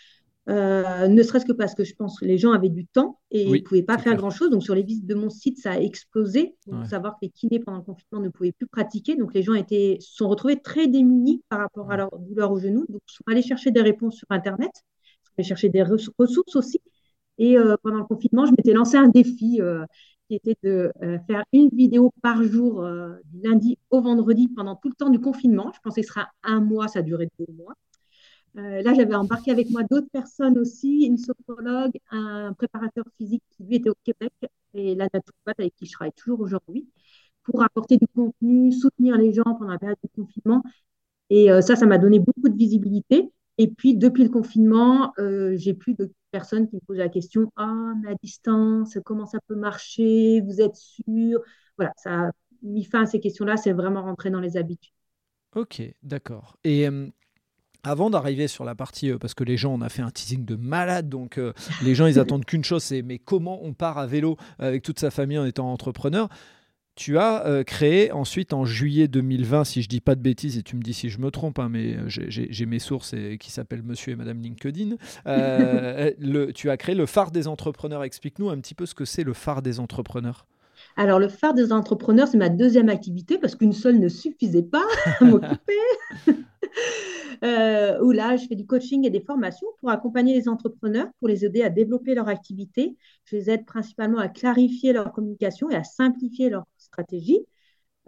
Euh, 0.49 1.09
ne 1.09 1.22
serait-ce 1.25 1.44
que 1.44 1.53
parce 1.53 1.75
que 1.75 1.83
je 1.83 1.92
pense 1.94 2.20
que 2.20 2.25
les 2.25 2.38
gens 2.38 2.53
avaient 2.53 2.68
du 2.68 2.87
temps 2.87 3.18
et 3.33 3.42
ils 3.42 3.53
ne 3.53 3.59
pouvaient 3.59 3.83
pas 3.83 3.99
faire 3.99 4.14
grand-chose. 4.14 4.49
Donc, 4.51 4.62
sur 4.62 4.75
les 4.75 4.85
visites 4.85 5.07
de 5.07 5.14
mon 5.14 5.29
site, 5.29 5.59
ça 5.59 5.72
a 5.72 5.79
explosé. 5.79 6.55
Il 6.66 6.75
faut 6.75 6.85
savoir 6.85 7.14
que 7.14 7.18
les 7.22 7.31
kinés, 7.31 7.59
pendant 7.59 7.79
le 7.79 7.85
confinement, 7.85 8.20
ne 8.20 8.29
pouvaient 8.29 8.53
plus 8.53 8.68
pratiquer. 8.68 9.16
Donc, 9.16 9.35
les 9.35 9.42
gens 9.42 9.55
étaient, 9.55 9.99
se 10.01 10.14
sont 10.14 10.29
retrouvés 10.29 10.61
très 10.61 10.87
démunis 10.87 11.42
par 11.49 11.59
rapport 11.61 11.90
à 11.90 11.96
leur 11.96 12.16
douleur 12.18 12.53
au 12.53 12.59
genou. 12.59 12.87
Donc, 12.88 13.03
ils 13.09 13.12
sont 13.12 13.25
allés 13.27 13.42
chercher 13.42 13.72
des 13.72 13.83
réponses 13.83 14.16
sur 14.16 14.27
Internet. 14.31 14.70
Ils 15.38 15.44
sont 15.44 15.49
chercher 15.49 15.68
des 15.68 15.83
ressources 15.83 16.57
aussi. 16.57 16.81
Et 17.38 17.59
euh, 17.59 17.77
pendant 17.83 17.99
le 17.99 18.05
confinement, 18.05 18.46
je 18.46 18.53
m'étais 18.53 18.72
lancé 18.72 18.96
un 18.96 19.09
défi 19.09 19.61
euh, 19.61 19.85
qui 20.29 20.37
était 20.37 20.57
de 20.62 20.92
faire 21.29 21.44
une 21.53 21.68
vidéo 21.68 22.12
par 22.22 22.42
jour, 22.42 22.85
du 23.27 23.40
lundi 23.42 23.79
au 23.90 24.01
vendredi, 24.01 24.49
pendant 24.49 24.75
tout 24.75 24.88
le 24.88 24.94
temps 24.94 25.11
du 25.11 25.20
confinement. 25.20 25.70
Je 25.72 25.81
pensais 25.81 26.01
que 26.01 26.07
ce 26.09 26.14
sera 26.14 26.29
un 26.42 26.61
mois, 26.61 26.88
ça 26.88 27.03
durait 27.03 27.31
deux 27.38 27.46
mois. 27.53 27.75
Euh, 28.59 28.83
là, 28.83 28.94
j'avais 28.94 29.14
embarqué 29.14 29.51
avec 29.51 29.70
moi 29.70 29.83
d'autres 29.83 30.09
personnes 30.11 30.59
aussi, 30.59 31.05
une 31.05 31.18
sophrologue, 31.18 31.92
un 32.11 32.55
préparateur 32.55 33.05
physique 33.18 33.42
qui 33.51 33.64
lui 33.64 33.77
était 33.77 33.90
au 33.90 33.96
Québec 34.03 34.33
et 34.72 34.94
la 34.94 35.05
naturopathe 35.12 35.61
avec 35.61 35.75
qui 35.77 35.87
je 35.87 35.92
travaille 35.92 36.12
toujours 36.12 36.40
aujourd'hui 36.40 36.88
pour 37.42 37.62
apporter 37.62 37.99
du 37.99 38.07
contenu, 38.09 38.72
soutenir 38.72 39.16
les 39.18 39.33
gens 39.35 39.44
pendant 39.44 39.72
la 39.72 39.79
période 39.79 39.99
du 40.03 40.09
confinement. 40.09 40.62
Et 41.31 41.51
euh, 41.51 41.61
ça, 41.61 41.77
ça 41.77 41.87
m'a 41.87 41.99
donné 41.99 42.18
beaucoup 42.18 42.49
de 42.49 42.57
visibilité. 42.57 43.31
Et 43.59 43.68
puis, 43.68 43.96
depuis 43.96 44.25
le 44.25 44.31
confinement, 44.31 45.12
euh, 45.18 45.57
j'ai 45.57 45.75
plus 45.75 45.94
de 45.94 46.11
personnes 46.38 46.68
qui 46.68 46.77
me 46.77 46.81
posent 46.81 46.99
la 46.99 47.09
question 47.09 47.51
Ah, 47.57 47.92
mais 48.03 48.11
à 48.11 48.14
distance, 48.22 48.99
comment 49.05 49.27
ça 49.27 49.38
peut 49.46 49.57
marcher? 49.57 50.40
Vous 50.42 50.61
êtes 50.61 50.77
sûr 50.77 51.40
Voilà, 51.77 51.92
ça 51.96 52.27
a 52.27 52.31
mis 52.62 52.85
fin 52.85 53.03
à 53.03 53.07
ces 53.07 53.20
questions-là. 53.20 53.57
C'est 53.57 53.72
vraiment 53.72 54.03
rentré 54.03 54.31
dans 54.31 54.40
les 54.40 54.57
habitudes. 54.57 54.92
Ok, 55.55 55.83
d'accord. 56.03 56.59
Et 56.64 56.87
avant 57.87 58.11
d'arriver 58.11 58.49
sur 58.49 58.64
la 58.64 58.75
partie, 58.75 59.12
euh, 59.12 59.18
parce 59.18 59.35
que 59.35 59.44
les 59.44 59.57
gens, 59.57 59.72
on 59.72 59.81
a 59.81 59.88
fait 59.88 60.03
un 60.03 60.11
teasing 60.11 60.44
de 60.44 60.57
malade, 60.57 61.09
donc 61.09 61.38
euh, 61.38 61.53
les 61.85 61.94
gens, 61.94 62.07
ils 62.07 62.18
attendent 62.20 62.44
qu'une 62.44 62.64
chose, 62.64 62.83
c'est 62.83 63.03
mais 63.03 63.18
comment 63.18 63.62
on 63.62 63.75
part 63.75 63.99
à 63.99 64.07
vélo 64.07 64.37
avec 64.59 64.83
toute 64.83 64.99
sa 64.99 65.11
famille 65.11 65.38
en 65.38 65.44
étant 65.44 65.72
entrepreneur? 65.72 66.29
Tu 66.97 67.19
as 67.19 67.47
euh, 67.47 67.63
créé 67.63 68.11
ensuite 68.11 68.53
en 68.53 68.65
juillet 68.65 69.07
2020, 69.07 69.65
si 69.65 69.83
je 69.83 69.89
dis 69.89 70.01
pas 70.01 70.15
de 70.15 70.21
bêtises, 70.21 70.59
et 70.59 70.63
tu 70.63 70.77
me 70.77 70.83
dis 70.83 70.95
si 70.95 71.11
je 71.11 71.19
me 71.19 71.31
trompe, 71.31 71.59
hein, 71.59 71.69
mais 71.71 71.97
j'ai 72.09 72.67
mes 72.67 72.79
sources 72.79 73.13
et, 73.13 73.39
qui 73.39 73.53
s'appellent 73.53 73.83
Monsieur 73.83 74.13
et 74.13 74.17
Madame 74.17 74.41
LinkedIn. 74.41 74.97
le, 75.27 76.51
tu 76.53 76.71
as 76.71 76.77
créé 76.77 76.95
le 76.95 77.07
phare 77.07 77.31
des 77.31 77.47
entrepreneurs. 77.47 78.03
Explique-nous 78.03 78.49
un 78.49 78.59
petit 78.59 78.75
peu 78.75 78.87
ce 78.87 78.95
que 78.95 79.05
c'est 79.05 79.25
le 79.25 79.35
phare 79.35 79.63
des 79.63 79.79
entrepreneurs. 79.79 80.47
Alors, 80.97 81.19
le 81.19 81.29
phare 81.29 81.55
des 81.55 81.73
entrepreneurs, 81.73 82.29
c'est 82.29 82.39
ma 82.39 82.49
deuxième 82.49 82.89
activité 82.89 83.39
parce 83.39 83.55
qu'une 83.55 83.73
seule 83.73 83.99
ne 83.99 84.09
suffisait 84.09 84.63
pas 84.63 84.85
à 85.21 85.25
m'occuper. 85.25 85.75
euh, 87.45 88.01
où 88.03 88.13
là, 88.13 88.37
je 88.37 88.47
fais 88.47 88.55
du 88.55 88.67
coaching 88.67 89.07
et 89.07 89.11
des 89.11 89.21
formations 89.21 89.67
pour 89.81 89.91
accompagner 89.91 90.35
les 90.35 90.49
entrepreneurs, 90.49 91.09
pour 91.19 91.29
les 91.29 91.45
aider 91.45 91.63
à 91.63 91.71
développer 91.71 92.15
leur 92.15 92.29
activité. 92.29 92.97
Je 93.25 93.37
les 93.37 93.51
aide 93.51 93.67
principalement 93.67 94.19
à 94.19 94.29
clarifier 94.29 94.93
leur 94.93 95.13
communication 95.13 95.71
et 95.71 95.75
à 95.75 95.85
simplifier 95.85 96.51
leur 96.51 96.67
stratégie. 96.87 97.46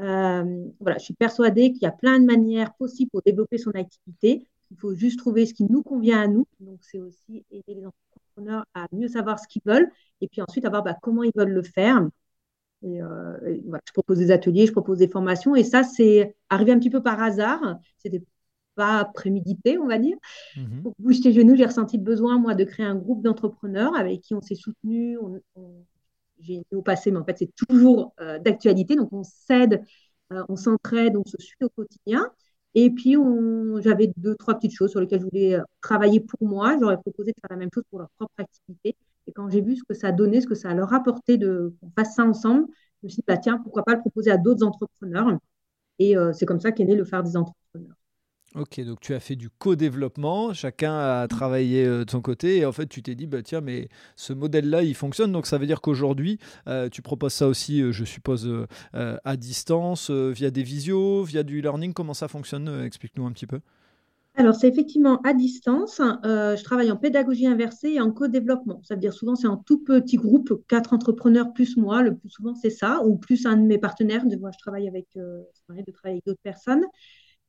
Euh, 0.00 0.66
voilà, 0.80 0.98
je 0.98 1.04
suis 1.04 1.14
persuadée 1.14 1.72
qu'il 1.72 1.82
y 1.82 1.86
a 1.86 1.92
plein 1.92 2.20
de 2.20 2.24
manières 2.24 2.74
possibles 2.74 3.10
pour 3.10 3.22
développer 3.22 3.58
son 3.58 3.72
activité. 3.72 4.46
Il 4.70 4.76
faut 4.76 4.94
juste 4.94 5.18
trouver 5.18 5.46
ce 5.46 5.54
qui 5.54 5.64
nous 5.64 5.82
convient 5.82 6.20
à 6.20 6.28
nous. 6.28 6.46
Donc, 6.60 6.78
c'est 6.82 7.00
aussi 7.00 7.44
aider 7.50 7.74
les 7.74 7.86
entrepreneurs 7.86 8.64
à 8.74 8.86
mieux 8.92 9.08
savoir 9.08 9.38
ce 9.38 9.48
qu'ils 9.48 9.62
veulent 9.64 9.90
et 10.20 10.28
puis 10.28 10.42
ensuite 10.42 10.64
avoir 10.64 10.82
bah, 10.82 10.96
comment 11.00 11.22
ils 11.22 11.32
veulent 11.34 11.52
le 11.52 11.62
faire. 11.62 12.06
Et, 12.82 13.02
euh, 13.02 13.58
je 13.86 13.92
propose 13.92 14.18
des 14.18 14.30
ateliers, 14.30 14.66
je 14.66 14.72
propose 14.72 14.98
des 14.98 15.08
formations. 15.08 15.56
Et 15.56 15.64
ça, 15.64 15.82
c'est 15.82 16.36
arrivé 16.48 16.72
un 16.72 16.78
petit 16.78 16.90
peu 16.90 17.02
par 17.02 17.20
hasard. 17.20 17.78
C'était 17.96 18.22
pas 18.76 19.04
prémédité, 19.06 19.78
on 19.78 19.88
va 19.88 19.98
dire. 19.98 20.16
Mhm. 20.56 20.82
Pour 20.82 20.94
bouger 21.00 21.20
tes 21.20 21.32
genoux, 21.32 21.56
j'ai 21.56 21.66
ressenti 21.66 21.96
le 21.96 22.04
besoin, 22.04 22.38
moi, 22.38 22.54
de 22.54 22.62
créer 22.62 22.86
un 22.86 22.94
groupe 22.94 23.22
d'entrepreneurs 23.22 23.96
avec 23.96 24.20
qui 24.20 24.34
on 24.34 24.40
s'est 24.40 24.54
soutenu. 24.54 25.18
J'ai 26.40 26.62
au 26.72 26.83
passé, 26.83 27.11
mais 27.11 27.18
en 27.18 27.24
fait, 27.24 27.38
c'est 27.38 27.53
toujours 27.68 28.14
d'actualité. 28.44 28.96
Donc, 28.96 29.12
on 29.12 29.22
s'aide, 29.24 29.83
on 30.31 30.57
s'entraide, 30.57 31.16
on 31.16 31.24
se 31.24 31.37
suit 31.38 31.57
au 31.62 31.68
quotidien. 31.68 32.31
Et 32.74 32.90
puis, 32.90 33.16
j'avais 33.81 34.12
deux, 34.16 34.35
trois 34.37 34.55
petites 34.55 34.74
choses 34.74 34.90
sur 34.90 35.01
lesquelles 35.01 35.20
je 35.20 35.24
voulais 35.27 35.59
travailler 35.81 36.20
pour 36.20 36.46
moi. 36.46 36.77
J'aurais 36.81 36.98
proposé 36.98 37.33
de 37.33 37.37
faire 37.40 37.51
la 37.51 37.57
même 37.57 37.70
chose 37.74 37.85
pour 37.90 37.98
leur 37.98 38.11
propre 38.18 38.33
activité. 38.38 38.96
Et 39.27 39.33
quand 39.33 39.48
j'ai 39.51 39.61
vu 39.61 39.77
ce 39.77 39.83
que 39.85 39.94
ça 39.94 40.12
donnait, 40.12 40.40
ce 40.40 40.46
que 40.46 40.55
ça 40.55 40.72
leur 40.74 40.92
apportait 40.94 41.38
de 41.38 41.74
qu'on 41.81 41.90
fasse 41.90 42.14
ça 42.14 42.24
ensemble, 42.24 42.66
je 43.03 43.07
me 43.07 43.09
suis 43.11 43.16
dit, 43.16 43.24
bah, 43.27 43.37
tiens, 43.38 43.59
pourquoi 43.59 43.85
pas 43.85 43.94
le 43.94 44.01
proposer 44.01 44.31
à 44.31 44.37
d'autres 44.38 44.64
entrepreneurs 44.64 45.38
Et 45.98 46.14
c'est 46.35 46.46
comme 46.46 46.61
ça 46.61 46.72
qu'est 46.72 46.85
né 46.85 46.96
le 46.96 47.05
phare 47.05 47.22
des 47.22 47.37
entrepreneurs. 47.37 47.96
Ok, 48.54 48.80
donc 48.80 49.00
tu 49.00 49.12
as 49.12 49.20
fait 49.20 49.37
du 49.37 49.50
co-développement, 49.50 50.54
chacun 50.54 50.94
a 50.94 51.24
mmh. 51.24 51.28
travaillé 51.28 51.84
euh, 51.84 52.06
de 52.06 52.11
son 52.11 52.22
côté, 52.22 52.56
et 52.56 52.64
en 52.64 52.72
fait 52.72 52.87
tu 52.87 53.02
t'es 53.02 53.14
dit, 53.14 53.26
bah, 53.26 53.42
tiens, 53.42 53.61
mais 53.61 53.90
ce 54.16 54.32
modèle-là, 54.32 54.82
il 54.82 54.94
fonctionne, 54.94 55.32
donc 55.32 55.46
ça 55.46 55.58
veut 55.58 55.66
dire 55.66 55.82
qu'aujourd'hui, 55.82 56.38
euh, 56.66 56.88
tu 56.88 57.02
proposes 57.02 57.34
ça 57.34 57.46
aussi, 57.46 57.82
euh, 57.82 57.92
je 57.92 58.04
suppose, 58.04 58.50
à 58.94 59.37
distance, 59.37 60.11
via 60.11 60.50
des 60.50 60.62
visios, 60.62 61.24
via 61.24 61.42
du 61.42 61.61
learning, 61.61 61.92
comment 61.92 62.14
ça 62.14 62.26
fonctionne 62.28 62.84
Explique-nous 62.84 63.26
un 63.26 63.32
petit 63.32 63.46
peu. 63.46 63.61
Alors, 64.34 64.54
c'est 64.54 64.68
effectivement 64.68 65.20
à 65.22 65.34
distance. 65.34 65.98
je 65.98 66.62
travaille 66.62 66.90
en 66.92 66.96
pédagogie 66.96 67.46
inversée 67.46 67.94
et 67.94 68.00
en 68.00 68.12
co-développement. 68.12 68.80
Ça 68.84 68.94
veut 68.94 69.00
dire 69.00 69.12
souvent, 69.12 69.34
c'est 69.34 69.48
en 69.48 69.56
tout 69.56 69.82
petit 69.82 70.16
groupe, 70.16 70.62
quatre 70.68 70.92
entrepreneurs 70.92 71.52
plus 71.52 71.76
moi. 71.76 72.02
Le 72.02 72.14
plus 72.14 72.30
souvent, 72.30 72.54
c'est 72.54 72.70
ça, 72.70 73.02
ou 73.04 73.16
plus 73.16 73.46
un 73.46 73.56
de 73.56 73.66
mes 73.66 73.78
partenaires. 73.78 74.24
De, 74.26 74.37
moi, 74.37 74.50
je 74.52 74.58
travaille 74.58 74.88
avec, 74.88 75.06
de 75.14 75.44
travailler 75.66 75.84
avec 76.04 76.24
d'autres 76.24 76.42
personnes. 76.42 76.84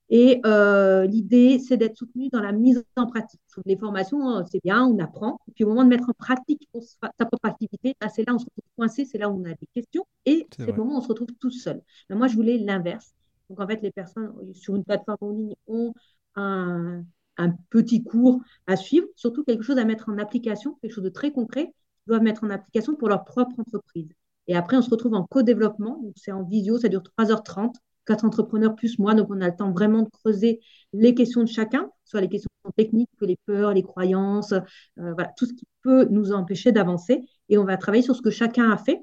Et 0.09 0.41
euh, 0.45 1.05
l'idée, 1.05 1.59
c'est 1.59 1.77
d'être 1.77 1.95
soutenu 1.95 2.29
dans 2.29 2.41
la 2.41 2.51
mise 2.51 2.83
en 2.95 3.05
pratique. 3.05 3.39
Les 3.65 3.77
formations, 3.77 4.37
euh, 4.37 4.43
c'est 4.51 4.61
bien, 4.63 4.83
on 4.83 4.97
apprend. 4.97 5.39
Et 5.47 5.51
puis 5.51 5.63
au 5.63 5.67
moment 5.67 5.83
de 5.83 5.89
mettre 5.89 6.09
en 6.09 6.13
pratique 6.13 6.67
sa 6.81 7.25
propre 7.25 7.47
activité, 7.47 7.95
bah, 8.01 8.09
c'est 8.09 8.25
là 8.25 8.33
où 8.33 8.37
on 8.37 8.39
se 8.39 8.45
retrouve 8.45 8.63
coincé, 8.75 9.05
c'est 9.05 9.19
là 9.19 9.29
où 9.29 9.39
on 9.39 9.45
a 9.45 9.53
des 9.53 9.67
questions. 9.73 10.05
Et 10.25 10.47
c'est 10.57 10.65
le 10.65 10.73
moment 10.73 10.95
où 10.95 10.97
on 10.97 11.01
se 11.01 11.07
retrouve 11.07 11.27
tout 11.39 11.51
seul. 11.51 11.81
Mais 12.09 12.15
moi, 12.15 12.27
je 12.27 12.35
voulais 12.35 12.57
l'inverse. 12.57 13.13
Donc 13.49 13.59
en 13.59 13.67
fait, 13.67 13.81
les 13.81 13.91
personnes 13.91 14.33
sur 14.53 14.75
une 14.75 14.83
plateforme 14.83 15.17
en 15.21 15.29
ligne 15.29 15.55
ont 15.67 15.93
un, 16.35 17.03
un, 17.37 17.51
petit 17.69 18.03
cours 18.03 18.41
à 18.67 18.75
suivre, 18.75 19.07
surtout 19.15 19.43
quelque 19.43 19.63
chose 19.63 19.77
à 19.77 19.85
mettre 19.85 20.09
en 20.09 20.17
application, 20.17 20.77
quelque 20.81 20.93
chose 20.93 21.03
de 21.03 21.09
très 21.09 21.31
concret, 21.31 21.65
qu'ils 21.65 22.07
doivent 22.07 22.23
mettre 22.23 22.43
en 22.43 22.49
application 22.49 22.95
pour 22.95 23.09
leur 23.09 23.25
propre 23.25 23.59
entreprise. 23.59 24.09
Et 24.47 24.55
après, 24.55 24.77
on 24.77 24.81
se 24.81 24.89
retrouve 24.89 25.13
en 25.13 25.25
co-développement. 25.25 25.99
Donc 26.01 26.13
c'est 26.15 26.31
en 26.31 26.43
visio, 26.43 26.79
ça 26.79 26.89
dure 26.89 27.03
3h30 27.17 27.75
quatre 28.09 28.25
entrepreneurs 28.25 28.75
plus 28.75 28.97
moi. 28.97 29.13
Donc, 29.13 29.27
on 29.29 29.39
a 29.39 29.47
le 29.47 29.55
temps 29.55 29.71
vraiment 29.71 30.01
de 30.01 30.09
creuser 30.09 30.59
les 30.93 31.13
questions 31.13 31.43
de 31.43 31.47
chacun, 31.47 31.89
soit 32.05 32.21
les 32.21 32.27
questions 32.27 32.49
techniques 32.75 33.09
que 33.19 33.25
les 33.25 33.37
peurs, 33.45 33.73
les 33.73 33.83
croyances, 33.83 34.53
euh, 34.97 35.13
tout 35.37 35.45
ce 35.45 35.53
qui 35.53 35.65
peut 35.83 36.07
nous 36.09 36.31
empêcher 36.31 36.71
d'avancer. 36.71 37.21
Et 37.49 37.57
on 37.59 37.65
va 37.65 37.77
travailler 37.77 38.01
sur 38.03 38.15
ce 38.15 38.21
que 38.21 38.31
chacun 38.31 38.71
a 38.71 38.77
fait. 38.77 38.99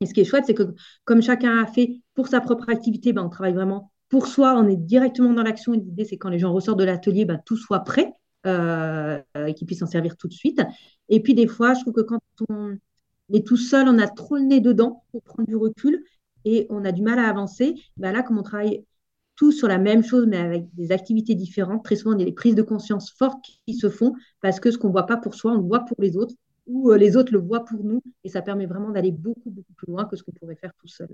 Et 0.00 0.06
ce 0.06 0.12
qui 0.12 0.20
est 0.20 0.24
chouette, 0.24 0.44
c'est 0.46 0.54
que 0.54 0.74
comme 1.04 1.22
chacun 1.22 1.62
a 1.62 1.66
fait 1.66 2.00
pour 2.14 2.26
sa 2.26 2.40
propre 2.40 2.68
activité, 2.68 3.12
ben, 3.12 3.22
on 3.22 3.28
travaille 3.28 3.54
vraiment 3.54 3.92
pour 4.08 4.26
soi, 4.26 4.54
on 4.58 4.66
est 4.66 4.76
directement 4.76 5.32
dans 5.32 5.44
l'action. 5.44 5.72
L'idée, 5.72 6.04
c'est 6.04 6.18
quand 6.18 6.28
les 6.28 6.40
gens 6.40 6.52
ressortent 6.52 6.80
de 6.80 6.84
l'atelier, 6.84 7.24
ben, 7.24 7.40
tout 7.46 7.56
soit 7.56 7.80
prêt 7.80 8.12
euh, 8.46 9.20
et 9.46 9.54
qu'ils 9.54 9.66
puissent 9.68 9.82
en 9.82 9.86
servir 9.86 10.16
tout 10.16 10.26
de 10.26 10.32
suite. 10.32 10.60
Et 11.08 11.22
puis, 11.22 11.34
des 11.34 11.46
fois, 11.46 11.74
je 11.74 11.82
trouve 11.82 11.94
que 11.94 12.00
quand 12.00 12.20
on 12.48 12.76
est 13.32 13.46
tout 13.46 13.56
seul, 13.56 13.88
on 13.88 13.98
a 14.00 14.08
trop 14.08 14.36
le 14.36 14.42
nez 14.42 14.60
dedans 14.60 15.04
pour 15.12 15.22
prendre 15.22 15.48
du 15.48 15.56
recul 15.56 16.02
et 16.44 16.66
on 16.70 16.84
a 16.84 16.92
du 16.92 17.02
mal 17.02 17.18
à 17.18 17.28
avancer, 17.28 17.74
ben 17.96 18.12
là, 18.12 18.22
comme 18.22 18.38
on 18.38 18.42
travaille 18.42 18.84
tous 19.36 19.52
sur 19.52 19.68
la 19.68 19.78
même 19.78 20.02
chose, 20.04 20.26
mais 20.26 20.36
avec 20.36 20.74
des 20.74 20.92
activités 20.92 21.34
différentes, 21.34 21.84
très 21.84 21.96
souvent, 21.96 22.14
il 22.14 22.20
y 22.20 22.22
a 22.22 22.26
des 22.26 22.32
prises 22.32 22.54
de 22.54 22.62
conscience 22.62 23.10
fortes 23.10 23.44
qui 23.66 23.74
se 23.74 23.88
font 23.88 24.14
parce 24.40 24.60
que 24.60 24.70
ce 24.70 24.78
qu'on 24.78 24.88
ne 24.88 24.92
voit 24.92 25.06
pas 25.06 25.16
pour 25.16 25.34
soi, 25.34 25.52
on 25.52 25.56
le 25.56 25.66
voit 25.66 25.84
pour 25.84 25.96
les 26.00 26.16
autres 26.16 26.34
ou 26.66 26.90
euh, 26.90 26.96
les 26.96 27.16
autres 27.16 27.32
le 27.32 27.40
voient 27.40 27.64
pour 27.64 27.82
nous. 27.82 28.02
Et 28.24 28.28
ça 28.28 28.42
permet 28.42 28.66
vraiment 28.66 28.90
d'aller 28.90 29.12
beaucoup, 29.12 29.50
beaucoup 29.50 29.72
plus 29.74 29.86
loin 29.88 30.04
que 30.04 30.16
ce 30.16 30.22
qu'on 30.22 30.32
pourrait 30.32 30.56
faire 30.56 30.72
tout 30.78 30.86
seul. 30.86 31.08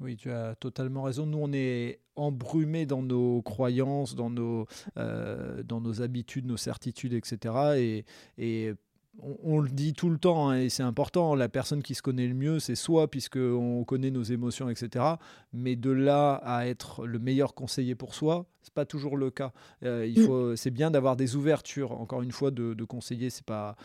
Oui, 0.00 0.16
tu 0.16 0.30
as 0.30 0.54
totalement 0.54 1.02
raison. 1.02 1.26
Nous, 1.26 1.38
on 1.38 1.52
est 1.52 2.00
embrumés 2.16 2.86
dans 2.86 3.02
nos 3.02 3.42
croyances, 3.42 4.14
dans 4.14 4.30
nos, 4.30 4.66
euh, 4.96 5.62
dans 5.62 5.82
nos 5.82 6.00
habitudes, 6.00 6.46
nos 6.46 6.56
certitudes, 6.56 7.12
etc. 7.12 7.54
Et, 7.76 8.04
et 8.38 8.72
on, 9.18 9.60
le 9.60 9.68
dit 9.68 9.92
tout 9.92 10.08
le 10.08 10.18
temps, 10.18 10.50
hein, 10.50 10.58
et 10.58 10.68
c'est 10.68 10.82
important, 10.82 11.34
la 11.34 11.48
personne 11.48 11.82
qui 11.82 11.94
se 11.94 12.02
connaît 12.02 12.26
le 12.26 12.34
mieux, 12.34 12.58
c'est 12.58 12.74
soi, 12.74 13.10
puisqu'on 13.10 13.84
connaît 13.84 14.10
nos 14.10 14.22
émotions, 14.22 14.70
etc. 14.70 15.04
Mais 15.52 15.76
de 15.76 15.90
là 15.90 16.34
à 16.44 16.66
être 16.66 17.06
le 17.06 17.18
meilleur 17.18 17.54
conseiller 17.54 17.94
pour 17.94 18.14
soi, 18.14 18.46
c'est 18.62 18.72
pas 18.72 18.84
toujours 18.84 19.16
le 19.16 19.30
cas. 19.30 19.52
Euh, 19.84 20.06
il 20.06 20.22
mm. 20.22 20.26
faut, 20.26 20.56
c'est 20.56 20.70
bien 20.70 20.90
d'avoir 20.90 21.16
des 21.16 21.36
ouvertures. 21.36 21.92
Encore 21.92 22.22
une 22.22 22.32
fois, 22.32 22.50
de, 22.50 22.84
conseiller, 22.84 23.30
c'est 23.30 23.44
pas, 23.44 23.76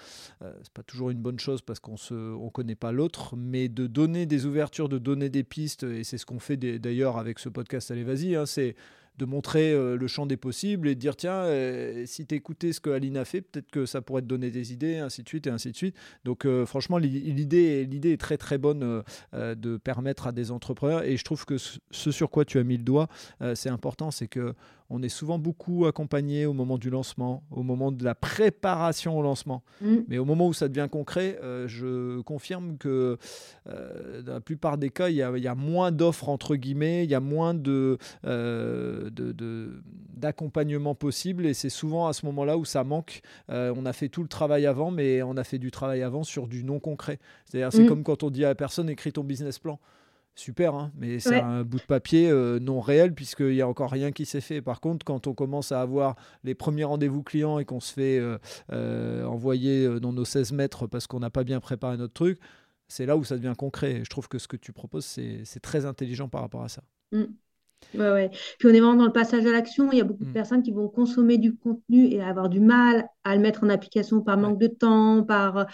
euh, 0.41 0.53
c'est 0.63 0.73
pas 0.73 0.83
toujours 0.83 1.09
une 1.09 1.21
bonne 1.21 1.39
chose 1.39 1.61
parce 1.61 1.79
qu'on 1.79 1.97
se, 1.97 2.13
on 2.13 2.49
connaît 2.49 2.75
pas 2.75 2.91
l'autre, 2.91 3.35
mais 3.35 3.67
de 3.67 3.88
donner 3.88 4.25
des 4.25 4.45
ouvertures, 4.45 4.89
de 4.89 4.99
donner 4.99 5.29
des 5.29 5.43
pistes, 5.43 5.83
et 5.83 6.03
c'est 6.03 6.17
ce 6.17 6.25
qu'on 6.25 6.39
fait 6.39 6.57
d'ailleurs 6.57 7.17
avec 7.17 7.39
ce 7.39 7.49
podcast. 7.49 7.91
Allez, 7.91 8.03
vas-y, 8.03 8.35
hein, 8.35 8.45
c'est 8.45 8.75
de 9.17 9.25
montrer 9.25 9.71
euh, 9.71 9.97
le 9.97 10.08
champ 10.08 10.25
des 10.25 10.38
possibles 10.38 10.88
et 10.88 10.95
de 10.95 10.99
dire 10.99 11.15
tiens, 11.15 11.43
euh, 11.43 12.06
si 12.06 12.25
tu 12.25 12.36
écoutais 12.36 12.73
ce 12.73 12.80
que 12.80 12.89
Aline 12.89 13.17
a 13.17 13.25
fait, 13.25 13.41
peut-être 13.41 13.71
que 13.71 13.86
ça 13.86 14.01
pourrait 14.01 14.21
te 14.21 14.28
donner 14.28 14.51
des 14.51 14.73
idées, 14.73 14.97
ainsi 14.97 15.23
de 15.23 15.28
suite 15.28 15.47
et 15.47 15.49
ainsi 15.49 15.71
de 15.71 15.75
suite. 15.75 15.95
Donc 16.23 16.45
euh, 16.45 16.65
franchement, 16.65 16.97
l'idée, 16.97 17.86
l'idée 17.86 18.12
est 18.12 18.21
très 18.21 18.38
très 18.38 18.58
bonne 18.58 19.04
de 19.34 19.78
permettre 19.78 20.28
à 20.28 20.32
des 20.32 20.51
entrepreneurs 20.51 21.04
et 21.04 21.17
je 21.17 21.23
trouve 21.23 21.45
que 21.45 21.58
ce 21.58 22.12
sur 22.12 22.30
quoi 22.30 22.45
tu 22.45 22.60
as 22.60 22.63
mis 22.63 22.78
le 22.78 22.84
doigt, 22.84 23.08
c'est 23.54 23.69
important, 23.69 24.12
c'est 24.12 24.28
que 24.28 24.54
on 24.89 25.02
est 25.02 25.10
souvent 25.10 25.39
beaucoup 25.39 25.86
accompagné 25.86 26.45
au 26.45 26.54
moment 26.54 26.78
du 26.78 26.89
lancement, 26.89 27.43
au 27.50 27.63
moment 27.63 27.91
de 27.91 28.04
la 28.04 28.13
préparation 28.13 29.17
au 29.17 29.21
lancement. 29.21 29.63
Mm. 29.82 29.95
Mais 30.08 30.17
au 30.17 30.26
moment 30.26 30.48
où 30.48 30.54
ça 30.54 30.67
devient 30.67 30.88
concret, 30.91 31.39
euh, 31.43 31.67
je 31.67 32.21
confirme 32.21 32.78
que 32.78 33.17
euh, 33.67 34.21
dans 34.21 34.34
la 34.34 34.41
plupart 34.41 34.78
des 34.78 34.91
cas, 34.91 35.10
il 35.10 35.15
y 35.15 35.21
a, 35.21 35.56
moins 35.56 35.91
d'offres, 35.91 36.30
entre 36.30 36.56
guillemets, 36.56 37.04
il 37.04 37.10
y 37.10 37.15
a 37.15 37.19
moins 37.19 37.56
euh, 37.65 39.10
de, 39.10 39.82
d'accompagnement 40.15 40.93
possible. 40.93 41.45
Et 41.45 41.54
c'est 41.54 41.69
souvent 41.69 42.08
à 42.08 42.13
ce 42.13 42.26
moment-là 42.28 42.58
où 42.58 42.65
ça 42.65 42.84
manque. 42.84 43.21
on 43.50 43.86
a 43.86 43.93
fait 43.93 44.10
tout 44.10 44.21
le 44.21 44.28
travail 44.28 44.65
avant, 44.65 44.91
mais 44.91 45.24
on 45.24 45.36
a 45.38 45.43
fait 45.43 45.60
du 45.60 45.71
travail 45.71 46.04
avant 46.04 46.24
sur 46.24 46.48
du 46.48 46.63
non 46.63 46.80
concret. 46.80 47.19
C'est-à-dire, 47.45 47.71
c'est 47.71 47.84
mm. 47.84 47.88
comme 47.88 48.04
quand 48.04 48.24
on 48.24 48.30
dit 48.30 48.45
à 48.45 48.50
la 48.50 48.56
personne, 48.56 48.89
écris 48.89 49.13
ton 49.13 49.24
business 49.24 49.58
plan 49.58 49.80
super, 50.36 50.76
hein, 50.76 50.91
mais 50.98 51.19
c'est 51.19 51.39
un 51.39 51.63
bout 51.63 51.78
de 51.78 51.84
papier 51.84 52.30
euh, 52.30 52.60
non 52.60 52.82
réel 52.82 53.13
puisqu'il 53.13 53.54
n'y 53.54 53.62
a 53.62 53.67
encore 53.67 53.89
rien 53.89 54.12
qui 54.12 54.26
s'est 54.26 54.41
fait. 54.41 54.62
Par 54.62 54.82
contre, 54.82 55.06
quand 55.06 55.28
on 55.28 55.34
commence 55.34 55.71
à 55.71 55.82
avoir 55.82 56.15
les 56.43 56.56
premiers 56.56 56.84
rendez-vous 56.84 57.24
clients 57.24 57.58
et 57.60 57.65
qu'on 57.65 57.80
se 57.80 57.93
fait 57.93 58.19
euh, 58.19 58.38
euh, 58.71 59.24
envoyer 59.26 60.00
dans 60.00 60.13
nos 60.13 60.26
16 60.26 60.52
mètres 60.52 60.88
parce 60.88 61.08
qu'on 61.08 61.19
n'a 61.19 61.30
pas 61.30 61.43
bien 61.43 61.60
préparé 61.60 61.98
notre 61.98 62.13
truc, 62.13 62.39
c'est 62.88 63.06
là 63.06 63.17
où 63.17 63.24
ça 63.24 63.38
devient 63.38 63.54
concret. 63.58 64.02
Je 64.04 64.10
trouve 64.10 64.28
que 64.28 64.38
ce 64.38 64.48
que 64.48 64.58
tu 64.58 64.74
proposes, 64.74 65.06
c'est 65.06 65.60
très 65.62 65.86
intelligent 65.86 66.28
par 66.28 66.41
rapport 66.41 66.63
à 66.63 66.69
ça. 66.69 66.84
Mmh. 67.12 67.24
Ouais, 67.93 68.12
ouais. 68.12 68.30
Puis 68.60 68.67
on 68.67 68.74
est 68.74 68.80
vraiment 68.80 68.95
dans 68.95 69.06
le 69.06 69.13
passage 69.13 69.45
à 69.45 69.52
l'action. 69.52 69.91
Il 69.91 69.98
y 69.98 70.02
a 70.02 70.04
beaucoup 70.04 70.26
de 70.26 70.30
mmh. 70.30 70.34
personnes 70.34 70.63
qui 70.63 70.71
vont 70.71 70.89
consommer 70.89 71.38
du 71.38 71.56
contenu 71.56 72.08
et 72.08 72.21
avoir 72.21 72.50
du 72.50 72.60
mal 72.60 73.08
à 73.24 73.36
le 73.36 73.41
mettre 73.41 73.63
en 73.63 73.69
application 73.69 74.21
par 74.21 74.38
manque 74.38 74.60
de 74.60 74.67
temps, 74.67 75.24
par, 75.24 75.67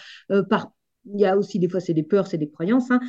par 0.48 0.72
il 1.12 1.20
y 1.20 1.26
a 1.26 1.36
aussi 1.36 1.58
des 1.58 1.68
fois 1.68 1.80
c'est 1.80 1.94
des 1.94 2.04
peurs, 2.04 2.28
c'est 2.28 2.38
des 2.38 2.48
croyances, 2.48 2.90
hein, 2.90 3.00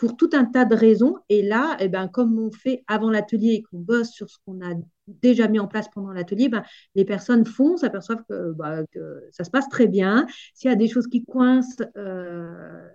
pour 0.00 0.16
tout 0.16 0.30
un 0.32 0.46
tas 0.46 0.64
de 0.64 0.74
raisons. 0.74 1.16
Et 1.28 1.42
là, 1.42 1.76
eh 1.78 1.88
ben, 1.88 2.08
comme 2.08 2.38
on 2.38 2.50
fait 2.50 2.82
avant 2.86 3.10
l'atelier 3.10 3.52
et 3.52 3.62
qu'on 3.62 3.80
bosse 3.80 4.10
sur 4.10 4.30
ce 4.30 4.38
qu'on 4.46 4.58
a 4.62 4.72
déjà 5.06 5.46
mis 5.46 5.58
en 5.58 5.66
place 5.68 5.90
pendant 5.90 6.10
l'atelier, 6.10 6.48
ben, 6.48 6.64
les 6.94 7.04
personnes 7.04 7.44
font, 7.44 7.76
s'aperçoivent 7.76 8.24
que, 8.26 8.52
bah, 8.52 8.86
que, 8.92 9.22
ça 9.30 9.44
se 9.44 9.50
passe 9.50 9.68
très 9.68 9.86
bien. 9.88 10.26
S'il 10.54 10.70
y 10.70 10.72
a 10.72 10.76
des 10.76 10.88
choses 10.88 11.06
qui 11.06 11.22
coincent, 11.26 11.84
euh, 11.98 12.88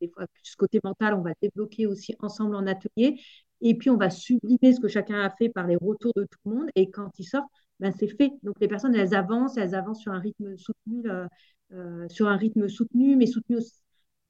des 0.00 0.08
fois, 0.08 0.26
ce 0.42 0.56
côté 0.56 0.80
mental, 0.82 1.14
on 1.14 1.22
va 1.22 1.34
débloquer 1.40 1.86
aussi 1.86 2.16
ensemble 2.18 2.56
en 2.56 2.66
atelier. 2.66 3.20
Et 3.60 3.76
puis, 3.76 3.88
on 3.88 3.96
va 3.96 4.10
sublimer 4.10 4.72
ce 4.72 4.80
que 4.80 4.88
chacun 4.88 5.20
a 5.20 5.30
fait 5.30 5.50
par 5.50 5.68
les 5.68 5.76
retours 5.76 6.12
de 6.16 6.24
tout 6.24 6.38
le 6.46 6.50
monde. 6.56 6.70
Et 6.74 6.90
quand 6.90 7.16
ils 7.20 7.26
sortent, 7.26 7.46
ben, 7.78 7.92
c'est 7.96 8.08
fait. 8.08 8.32
Donc, 8.42 8.56
les 8.60 8.66
personnes, 8.66 8.96
elles 8.96 9.14
avancent, 9.14 9.56
elles 9.56 9.76
avancent 9.76 10.00
sur 10.00 10.10
un 10.12 10.18
rythme 10.18 10.56
soutenu, 10.56 11.08
euh, 11.08 11.28
euh, 11.74 12.08
sur 12.08 12.26
un 12.26 12.36
rythme 12.36 12.68
soutenu, 12.68 13.14
mais 13.14 13.26
soutenu 13.26 13.58
aussi 13.58 13.80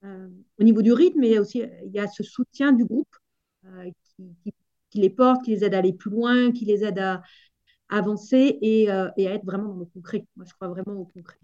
au 0.02 0.62
niveau 0.62 0.82
du 0.82 0.92
rythme, 0.92 1.20
mais 1.20 1.38
aussi 1.38 1.62
il 1.84 1.92
y 1.92 1.98
a 1.98 2.06
ce 2.08 2.22
soutien 2.22 2.72
du 2.72 2.84
groupe 2.84 3.14
euh, 3.66 3.90
qui, 4.90 4.98
les 5.00 5.10
porte, 5.10 5.44
qui 5.44 5.52
les 5.52 5.64
aide 5.64 5.74
à 5.74 5.78
aller 5.78 5.92
plus 5.92 6.10
loin, 6.10 6.50
qui 6.50 6.64
les 6.64 6.82
aide 6.82 6.98
à, 6.98 7.22
avancer 7.88 8.58
euh, 8.62 9.10
et, 9.16 9.28
à 9.28 9.34
être 9.34 9.44
vraiment 9.44 9.68
dans 9.68 9.78
le 9.78 9.84
concret. 9.84 10.24
Moi, 10.36 10.46
je 10.48 10.54
crois 10.54 10.68
vraiment 10.68 10.94
au 10.94 11.04
concret. 11.04 11.38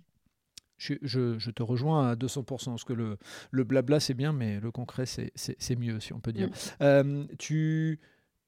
Je, 0.78 1.50
te 1.50 1.62
rejoins 1.62 2.08
à 2.10 2.14
200%, 2.16 2.44
parce 2.44 2.84
que 2.84 2.92
le, 2.92 3.18
le 3.50 3.64
blabla, 3.64 4.00
c'est 4.00 4.14
bien, 4.14 4.32
mais 4.32 4.60
le 4.60 4.70
concret, 4.70 5.04
c'est 5.06 5.76
mieux, 5.76 6.00
si 6.00 6.12
on 6.12 6.20
peut 6.20 6.32
dire. 6.32 6.50
Mm. 6.80 7.26
tu, 7.38 8.00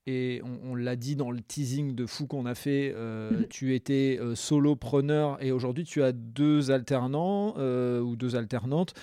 et 0.07 0.41
on, 0.65 0.75
l'a 0.75 0.97
dit 0.97 1.17
dans 1.17 1.31
le 1.31 1.41
teasing 1.41 1.95
de 1.95 2.07
fou 2.07 2.27
qu'on 2.27 2.47
a 2.47 2.55
fait, 2.55 2.93
euh, 2.97 3.31
mm-hmm. 3.31 3.49
tu 3.49 3.75
étais 3.75 4.19
euh, 4.21 4.35
solopreneur 4.35 5.43
et 5.43 5.53
aujourd'hui 5.53 5.85
tu 5.85 6.03
as 6.03 6.13
deux 6.13 6.71
alternants 6.71 7.55
ou 7.57 8.17
deux 8.17 8.35
alternantes. 8.37 8.95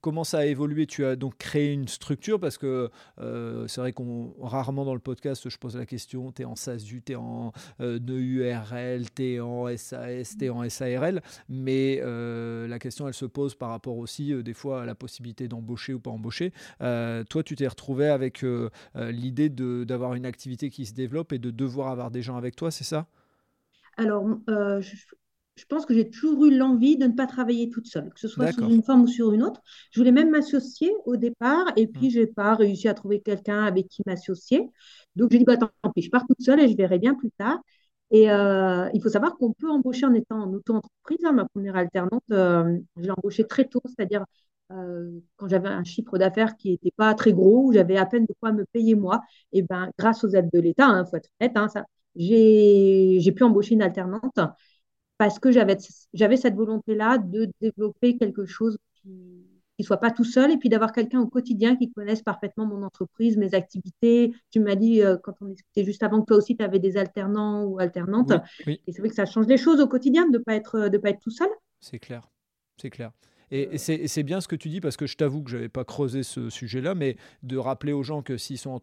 Comment 0.00 0.24
ça 0.24 0.38
a 0.38 0.44
évolué? 0.44 0.86
Tu 0.86 1.04
as 1.04 1.16
donc 1.16 1.36
créé 1.38 1.72
une 1.72 1.88
structure 1.88 2.38
parce 2.40 2.58
que 2.58 2.90
euh, 3.18 3.66
c'est 3.68 3.80
vrai 3.80 3.92
qu'on 3.92 4.34
rarement 4.40 4.84
dans 4.84 4.94
le 4.94 5.00
podcast 5.00 5.48
je 5.48 5.58
pose 5.58 5.76
la 5.76 5.86
question 5.86 6.32
tu 6.32 6.42
es 6.42 6.44
en 6.44 6.56
SASU, 6.56 7.02
tu 7.02 7.12
es 7.12 7.16
en 7.16 7.52
euh, 7.80 7.98
NEURL, 7.98 9.10
tu 9.14 9.24
es 9.24 9.40
en 9.40 9.66
SAS, 9.76 10.36
tu 10.38 10.44
es 10.44 10.48
en 10.50 10.68
SARL, 10.68 11.22
mais 11.48 12.00
euh, 12.02 12.66
la 12.68 12.78
question 12.78 13.08
elle 13.08 13.14
se 13.14 13.26
pose 13.26 13.54
par 13.54 13.70
rapport 13.70 13.96
aussi 13.98 14.34
des 14.42 14.54
fois 14.54 14.82
à 14.82 14.86
la 14.86 14.94
possibilité 14.94 15.48
d'embaucher 15.48 15.94
ou 15.94 16.00
pas 16.00 16.10
embaucher. 16.10 16.52
toi 16.78 17.42
tu 17.44 17.56
t'es 17.56 17.66
retrouvé 17.68 18.08
avec 18.08 18.44
l'idée 18.94 19.48
d'avoir 19.48 20.14
une 20.14 20.26
activité 20.26 20.70
qui 20.70 20.86
se 20.86 20.94
développe 20.94 21.32
et 21.32 21.38
de 21.38 21.50
devoir 21.50 21.88
avoir 21.88 22.10
des 22.10 22.22
gens 22.22 22.36
avec 22.36 22.56
toi, 22.56 22.70
c'est 22.70 22.84
ça? 22.84 23.06
Alors, 23.96 24.24
je 25.60 25.66
pense 25.66 25.84
que 25.84 25.92
j'ai 25.92 26.08
toujours 26.08 26.46
eu 26.46 26.56
l'envie 26.56 26.96
de 26.96 27.06
ne 27.06 27.12
pas 27.12 27.26
travailler 27.26 27.68
toute 27.68 27.86
seule, 27.86 28.08
que 28.14 28.18
ce 28.18 28.28
soit 28.28 28.50
sous 28.50 28.70
une 28.70 28.82
forme 28.82 29.02
ou 29.02 29.06
sur 29.06 29.32
une 29.32 29.42
autre. 29.42 29.60
Je 29.90 30.00
voulais 30.00 30.10
même 30.10 30.30
m'associer 30.30 30.90
au 31.04 31.16
départ, 31.16 31.66
et 31.76 31.86
puis 31.86 32.06
mmh. 32.06 32.10
je 32.10 32.20
n'ai 32.20 32.26
pas 32.26 32.54
réussi 32.54 32.88
à 32.88 32.94
trouver 32.94 33.20
quelqu'un 33.20 33.64
avec 33.64 33.88
qui 33.88 34.00
m'associer. 34.06 34.70
Donc, 35.16 35.30
j'ai 35.30 35.38
dit, 35.38 35.44
bah, 35.44 35.58
tant 35.58 35.70
pis, 35.94 36.00
je 36.00 36.08
pars 36.08 36.26
toute 36.26 36.40
seule 36.40 36.60
et 36.60 36.68
je 36.68 36.76
verrai 36.76 36.98
bien 36.98 37.14
plus 37.14 37.30
tard. 37.32 37.58
Et 38.10 38.30
euh, 38.30 38.88
il 38.94 39.02
faut 39.02 39.10
savoir 39.10 39.36
qu'on 39.36 39.52
peut 39.52 39.68
embaucher 39.70 40.06
en 40.06 40.14
étant 40.14 40.38
en 40.38 40.52
auto-entreprise. 40.52 41.24
Hein. 41.24 41.32
Ma 41.32 41.44
première 41.46 41.76
alternante, 41.76 42.24
euh, 42.32 42.78
je 42.96 43.02
l'ai 43.02 43.10
embauchée 43.10 43.46
très 43.46 43.66
tôt, 43.66 43.82
c'est-à-dire 43.84 44.24
euh, 44.72 45.20
quand 45.36 45.48
j'avais 45.48 45.68
un 45.68 45.84
chiffre 45.84 46.16
d'affaires 46.16 46.56
qui 46.56 46.70
n'était 46.70 46.92
pas 46.96 47.14
très 47.14 47.32
gros, 47.34 47.66
où 47.66 47.72
j'avais 47.72 47.98
à 47.98 48.06
peine 48.06 48.24
de 48.24 48.34
quoi 48.40 48.52
me 48.52 48.64
payer 48.72 48.94
moi. 48.94 49.20
Et 49.52 49.60
ben, 49.62 49.90
grâce 49.98 50.24
aux 50.24 50.30
aides 50.30 50.48
de 50.52 50.60
l'État, 50.60 50.86
il 50.86 50.90
hein, 50.92 51.04
faut 51.04 51.16
être 51.16 51.28
honnête, 51.40 51.56
hein, 51.56 51.68
j'ai 52.16 53.32
pu 53.32 53.42
embaucher 53.44 53.74
une 53.74 53.82
alternante 53.82 54.38
parce 55.20 55.38
que 55.38 55.50
j'avais, 55.50 55.76
j'avais 56.14 56.38
cette 56.38 56.54
volonté-là 56.54 57.18
de 57.18 57.50
développer 57.60 58.16
quelque 58.16 58.46
chose 58.46 58.78
qui 58.94 59.44
ne 59.78 59.84
soit 59.84 59.98
pas 59.98 60.10
tout 60.10 60.24
seul 60.24 60.50
et 60.50 60.56
puis 60.56 60.70
d'avoir 60.70 60.92
quelqu'un 60.92 61.20
au 61.20 61.26
quotidien 61.26 61.76
qui 61.76 61.92
connaisse 61.92 62.22
parfaitement 62.22 62.64
mon 62.64 62.82
entreprise, 62.82 63.36
mes 63.36 63.54
activités. 63.54 64.32
Tu 64.50 64.60
m'as 64.60 64.76
dit, 64.76 65.02
euh, 65.02 65.18
quand 65.22 65.34
on 65.42 65.48
discutait 65.48 65.84
juste 65.84 66.02
avant 66.02 66.22
que 66.22 66.24
toi 66.24 66.38
aussi, 66.38 66.56
tu 66.56 66.64
avais 66.64 66.78
des 66.78 66.96
alternants 66.96 67.64
ou 67.64 67.78
alternantes. 67.78 68.32
Et 68.66 68.80
c'est 68.88 69.00
vrai 69.00 69.10
que 69.10 69.14
ça 69.14 69.26
change 69.26 69.46
les 69.46 69.58
choses 69.58 69.82
au 69.82 69.86
quotidien 69.86 70.26
de 70.26 70.38
ne 70.38 70.42
pas, 70.42 70.54
être, 70.54 70.88
de 70.88 70.96
pas 70.96 71.10
être 71.10 71.20
tout 71.20 71.30
seul. 71.30 71.50
C'est 71.80 71.98
clair, 71.98 72.26
c'est 72.80 72.88
clair. 72.88 73.12
Et, 73.50 73.78
c'est 73.78 74.22
bien 74.22 74.40
ce 74.40 74.48
que 74.48 74.56
tu 74.56 74.68
dis 74.68 74.80
parce 74.80 74.96
que 74.96 75.06
je 75.06 75.16
t'avoue 75.16 75.42
que 75.42 75.50
je 75.50 75.56
n'avais 75.56 75.68
pas 75.68 75.84
creusé 75.84 76.22
ce 76.22 76.50
sujet-là, 76.50 76.94
mais 76.94 77.16
de 77.42 77.56
rappeler 77.56 77.92
aux 77.92 78.02
gens 78.02 78.22
que 78.22 78.36
s'ils 78.36 78.58
sont 78.58 78.80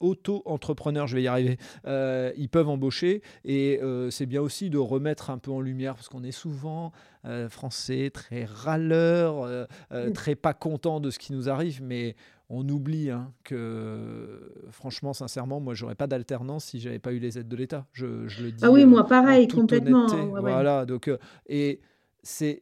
auto-entrepreneurs, 0.00 1.06
je 1.06 1.16
vais 1.16 1.22
y 1.22 1.28
arriver, 1.28 1.58
euh, 1.86 2.32
ils 2.36 2.48
peuvent 2.48 2.68
embaucher. 2.68 3.22
Et 3.44 3.80
euh, 3.82 4.10
c'est 4.10 4.26
bien 4.26 4.40
aussi 4.40 4.70
de 4.70 4.78
remettre 4.78 5.30
un 5.30 5.38
peu 5.38 5.50
en 5.52 5.60
lumière 5.60 5.94
parce 5.94 6.08
qu'on 6.08 6.24
est 6.24 6.32
souvent 6.32 6.92
euh, 7.24 7.48
français, 7.48 8.10
très 8.12 8.44
râleur, 8.44 9.68
très 10.14 10.34
pas 10.34 10.54
content 10.54 11.00
de 11.00 11.10
ce 11.10 11.18
qui 11.18 11.32
nous 11.32 11.48
arrive, 11.48 11.82
mais 11.82 12.16
on 12.48 12.68
oublie 12.68 13.08
hein, 13.08 13.32
que, 13.44 14.52
franchement, 14.70 15.14
sincèrement, 15.14 15.60
moi, 15.60 15.74
j'aurais 15.74 15.94
pas 15.94 16.06
d'alternance 16.06 16.66
si 16.66 16.80
j'avais 16.80 16.98
pas 16.98 17.12
eu 17.12 17.18
les 17.18 17.38
aides 17.38 17.48
de 17.48 17.56
l'État. 17.56 17.86
Je, 17.92 18.06
le 18.06 18.50
dis. 18.50 18.62
Ah 18.62 18.70
oui, 18.70 18.84
moi, 18.84 19.06
pareil, 19.06 19.48
complètement. 19.48 20.06
voilà, 20.34 20.84
donc, 20.84 21.10
et 21.48 21.80
c'est, 22.22 22.58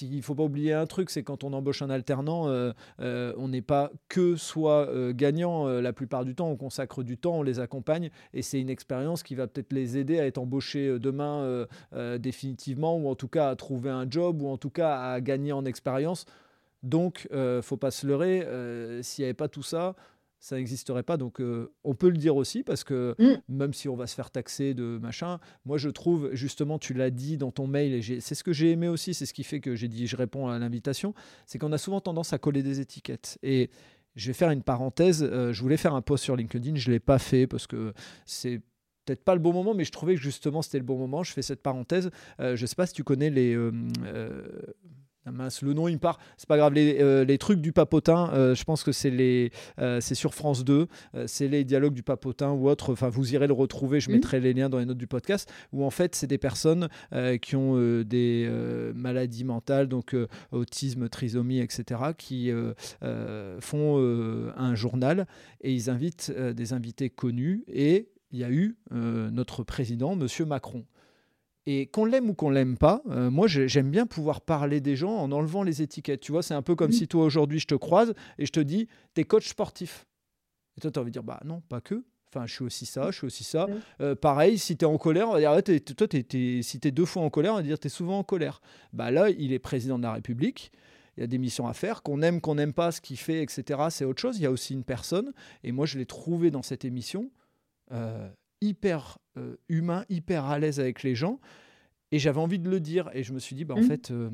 il 0.00 0.22
faut 0.22 0.34
pas 0.34 0.44
oublier 0.44 0.72
un 0.72 0.86
truc, 0.86 1.10
c'est 1.10 1.22
quand 1.22 1.44
on 1.44 1.52
embauche 1.52 1.82
un 1.82 1.90
alternant, 1.90 2.48
euh, 2.48 2.72
euh, 3.00 3.34
on 3.36 3.48
n'est 3.48 3.62
pas 3.62 3.90
que 4.08 4.36
soit 4.36 4.88
euh, 4.88 5.12
gagnant 5.12 5.66
la 5.66 5.92
plupart 5.92 6.24
du 6.24 6.34
temps, 6.34 6.48
on 6.48 6.56
consacre 6.56 7.02
du 7.02 7.18
temps, 7.18 7.38
on 7.38 7.42
les 7.42 7.60
accompagne, 7.60 8.10
et 8.32 8.40
c'est 8.40 8.60
une 8.60 8.70
expérience 8.70 9.22
qui 9.22 9.34
va 9.34 9.46
peut-être 9.46 9.72
les 9.72 9.98
aider 9.98 10.18
à 10.18 10.26
être 10.26 10.38
embauchés 10.38 10.98
demain 10.98 11.66
définitivement, 12.18 12.96
ou 12.96 13.08
en 13.08 13.14
tout 13.14 13.28
cas 13.28 13.50
à 13.50 13.56
trouver 13.56 13.90
un 13.90 14.10
job, 14.10 14.40
ou 14.42 14.48
en 14.48 14.56
tout 14.56 14.70
cas 14.70 14.98
à 14.98 15.20
gagner 15.20 15.52
en 15.52 15.64
expérience. 15.64 16.24
Donc, 16.82 17.28
faut 17.62 17.76
pas 17.76 17.90
se 17.90 18.06
leurrer, 18.06 18.46
s'il 19.02 19.22
n'y 19.22 19.26
avait 19.26 19.34
pas 19.34 19.48
tout 19.48 19.62
ça, 19.62 19.94
ça 20.46 20.54
n'existerait 20.54 21.02
pas. 21.02 21.16
Donc, 21.16 21.40
euh, 21.40 21.72
on 21.82 21.96
peut 21.96 22.08
le 22.08 22.18
dire 22.18 22.36
aussi 22.36 22.62
parce 22.62 22.84
que 22.84 23.16
mm. 23.18 23.42
même 23.48 23.74
si 23.74 23.88
on 23.88 23.96
va 23.96 24.06
se 24.06 24.14
faire 24.14 24.30
taxer 24.30 24.74
de 24.74 24.96
machin, 25.02 25.40
moi 25.64 25.76
je 25.76 25.88
trouve 25.88 26.30
justement, 26.34 26.78
tu 26.78 26.94
l'as 26.94 27.10
dit 27.10 27.36
dans 27.36 27.50
ton 27.50 27.66
mail, 27.66 27.94
et 27.94 28.20
c'est 28.20 28.36
ce 28.36 28.44
que 28.44 28.52
j'ai 28.52 28.70
aimé 28.70 28.86
aussi, 28.86 29.12
c'est 29.12 29.26
ce 29.26 29.34
qui 29.34 29.42
fait 29.42 29.58
que 29.58 29.74
j'ai 29.74 29.88
dit 29.88 30.06
je 30.06 30.14
réponds 30.14 30.46
à 30.46 30.56
l'invitation, 30.60 31.14
c'est 31.46 31.58
qu'on 31.58 31.72
a 31.72 31.78
souvent 31.78 32.00
tendance 32.00 32.32
à 32.32 32.38
coller 32.38 32.62
des 32.62 32.78
étiquettes. 32.78 33.38
Et 33.42 33.70
je 34.14 34.28
vais 34.28 34.34
faire 34.34 34.52
une 34.52 34.62
parenthèse. 34.62 35.24
Euh, 35.24 35.52
je 35.52 35.60
voulais 35.62 35.76
faire 35.76 35.96
un 35.96 36.02
post 36.02 36.22
sur 36.22 36.36
LinkedIn, 36.36 36.76
je 36.76 36.90
ne 36.90 36.94
l'ai 36.94 37.00
pas 37.00 37.18
fait 37.18 37.48
parce 37.48 37.66
que 37.66 37.92
c'est 38.24 38.60
peut-être 39.04 39.24
pas 39.24 39.34
le 39.34 39.40
bon 39.40 39.52
moment, 39.52 39.74
mais 39.74 39.84
je 39.84 39.90
trouvais 39.90 40.14
que 40.14 40.20
justement 40.20 40.62
c'était 40.62 40.78
le 40.78 40.84
bon 40.84 40.96
moment. 40.96 41.24
Je 41.24 41.32
fais 41.32 41.42
cette 41.42 41.62
parenthèse. 41.62 42.10
Euh, 42.38 42.54
je 42.54 42.62
ne 42.62 42.66
sais 42.66 42.76
pas 42.76 42.86
si 42.86 42.94
tu 42.94 43.02
connais 43.02 43.30
les 43.30 43.58
ah 45.28 45.32
mince, 45.32 45.62
le 45.62 45.72
nom 45.72 45.88
il 45.88 45.94
me 45.94 45.98
part. 45.98 46.20
C'est 46.36 46.48
pas 46.48 46.56
grave. 46.56 46.72
Les, 46.72 46.98
euh, 47.00 47.36
trucs 47.36 47.60
du 47.60 47.72
papotin, 47.72 48.30
euh, 48.32 48.54
je 48.54 48.62
pense 48.62 48.84
que 48.84 48.92
c'est 48.92 49.10
les, 49.10 49.50
euh, 49.80 50.00
c'est 50.00 50.14
sur 50.14 50.34
France 50.34 50.64
2. 50.64 50.86
c'est 51.26 51.48
les 51.48 51.64
dialogues 51.64 51.94
du 51.94 52.04
papotin 52.04 52.52
ou 52.52 52.68
autre. 52.68 52.92
Enfin, 52.92 53.08
vous 53.08 53.34
irez 53.34 53.48
le 53.48 53.52
retrouver. 53.52 53.98
Je 53.98 54.08
mhm. 54.08 54.16
mettrai 54.16 54.38
les 54.40 54.54
liens 54.54 54.68
dans 54.68 54.78
les 54.78 54.86
notes 54.86 54.98
du 54.98 55.08
podcast. 55.08 55.52
Où 55.72 55.84
en 55.84 55.90
fait, 55.90 56.14
c'est 56.14 56.28
des 56.28 56.38
personnes 56.38 56.88
qui 57.42 57.56
ont 57.56 58.02
des 58.02 58.48
maladies 58.94 59.44
mentales, 59.44 59.88
donc 59.88 60.14
autisme, 60.52 61.08
trisomie, 61.08 61.58
etc., 61.58 62.00
qui 62.16 62.52
font 63.60 64.52
un 64.56 64.74
journal 64.74 65.26
et 65.60 65.72
ils 65.72 65.90
invitent 65.90 66.30
des 66.30 66.72
invités 66.72 67.10
connus. 67.10 67.64
Et 67.66 68.10
il 68.30 68.38
y 68.38 68.44
a 68.44 68.50
eu 68.50 68.76
notre 68.92 69.64
président, 69.64 70.14
Monsieur 70.14 70.44
Macron. 70.44 70.84
Et 71.66 71.86
qu'on 71.86 72.04
l'aime 72.04 72.30
ou 72.30 72.34
qu'on 72.34 72.50
l'aime 72.50 72.78
pas, 72.78 73.02
euh, 73.10 73.30
moi 73.30 73.48
j'aime 73.48 73.90
bien 73.90 74.06
pouvoir 74.06 74.40
parler 74.40 74.80
des 74.80 74.94
gens 74.94 75.16
en 75.16 75.32
enlevant 75.32 75.64
les 75.64 75.82
étiquettes. 75.82 76.20
Tu 76.20 76.30
vois, 76.30 76.42
c'est 76.42 76.54
un 76.54 76.62
peu 76.62 76.76
comme 76.76 76.92
si 76.92 77.08
toi 77.08 77.24
aujourd'hui 77.24 77.58
je 77.58 77.66
te 77.66 77.74
croise 77.74 78.14
et 78.38 78.46
je 78.46 78.52
te 78.52 78.60
dis, 78.60 78.88
t'es 79.14 79.24
coach 79.24 79.48
sportif. 79.48 80.06
Et 80.76 80.80
toi 80.80 80.90
tu 80.90 80.98
as 80.98 81.02
envie 81.02 81.10
de 81.10 81.14
dire, 81.14 81.24
bah 81.24 81.40
non, 81.44 81.60
pas 81.68 81.80
que. 81.80 82.04
Enfin, 82.28 82.46
je 82.46 82.54
suis 82.54 82.64
aussi 82.64 82.86
ça, 82.86 83.10
je 83.10 83.18
suis 83.18 83.26
aussi 83.26 83.44
ça. 83.44 83.66
Euh, 84.00 84.14
pareil, 84.14 84.58
si 84.58 84.76
tu 84.76 84.84
es 84.84 84.88
en 84.88 84.98
colère, 84.98 85.28
on 85.28 85.32
va 85.32 85.38
dire, 85.38 85.50
toi, 85.96 86.06
si 86.10 86.80
tu 86.80 86.88
es 86.88 86.90
deux 86.90 87.04
fois 87.04 87.22
en 87.22 87.30
colère, 87.30 87.52
on 87.52 87.56
va 87.56 87.62
dire, 87.62 87.78
tu 87.78 87.86
es 87.86 87.90
souvent 87.90 88.18
en 88.18 88.24
colère. 88.24 88.60
Bah 88.92 89.10
là, 89.10 89.30
il 89.30 89.52
est 89.52 89.58
président 89.58 89.96
de 89.98 90.02
la 90.02 90.12
République 90.12 90.70
il 91.16 91.20
y 91.22 91.24
a 91.24 91.26
des 91.26 91.38
missions 91.38 91.66
à 91.66 91.72
faire, 91.72 92.02
qu'on 92.02 92.22
aime, 92.22 92.40
qu'on 92.40 92.56
n'aime 92.56 92.72
pas 92.72 92.92
ce 92.92 93.00
qu'il 93.00 93.16
fait, 93.16 93.42
etc. 93.42 93.84
C'est 93.90 94.04
autre 94.04 94.20
chose. 94.20 94.38
Il 94.38 94.42
y 94.42 94.46
a 94.46 94.50
aussi 94.50 94.74
une 94.74 94.84
personne, 94.84 95.32
et 95.64 95.72
moi 95.72 95.86
je 95.86 95.98
l'ai 95.98 96.06
trouvé 96.06 96.50
dans 96.50 96.62
cette 96.62 96.84
émission, 96.84 97.30
euh, 97.92 98.28
hyper 98.60 99.18
euh, 99.36 99.56
humain, 99.68 100.04
hyper 100.08 100.44
à 100.44 100.58
l'aise 100.58 100.80
avec 100.80 101.02
les 101.02 101.14
gens. 101.14 101.40
Et 102.12 102.18
j'avais 102.18 102.40
envie 102.40 102.58
de 102.58 102.70
le 102.70 102.80
dire. 102.80 103.10
Et 103.12 103.22
je 103.22 103.32
me 103.32 103.38
suis 103.38 103.56
dit, 103.56 103.64
bah, 103.64 103.74
en 103.74 103.80
mmh. 103.80 103.84
fait, 103.84 104.10
euh, 104.10 104.30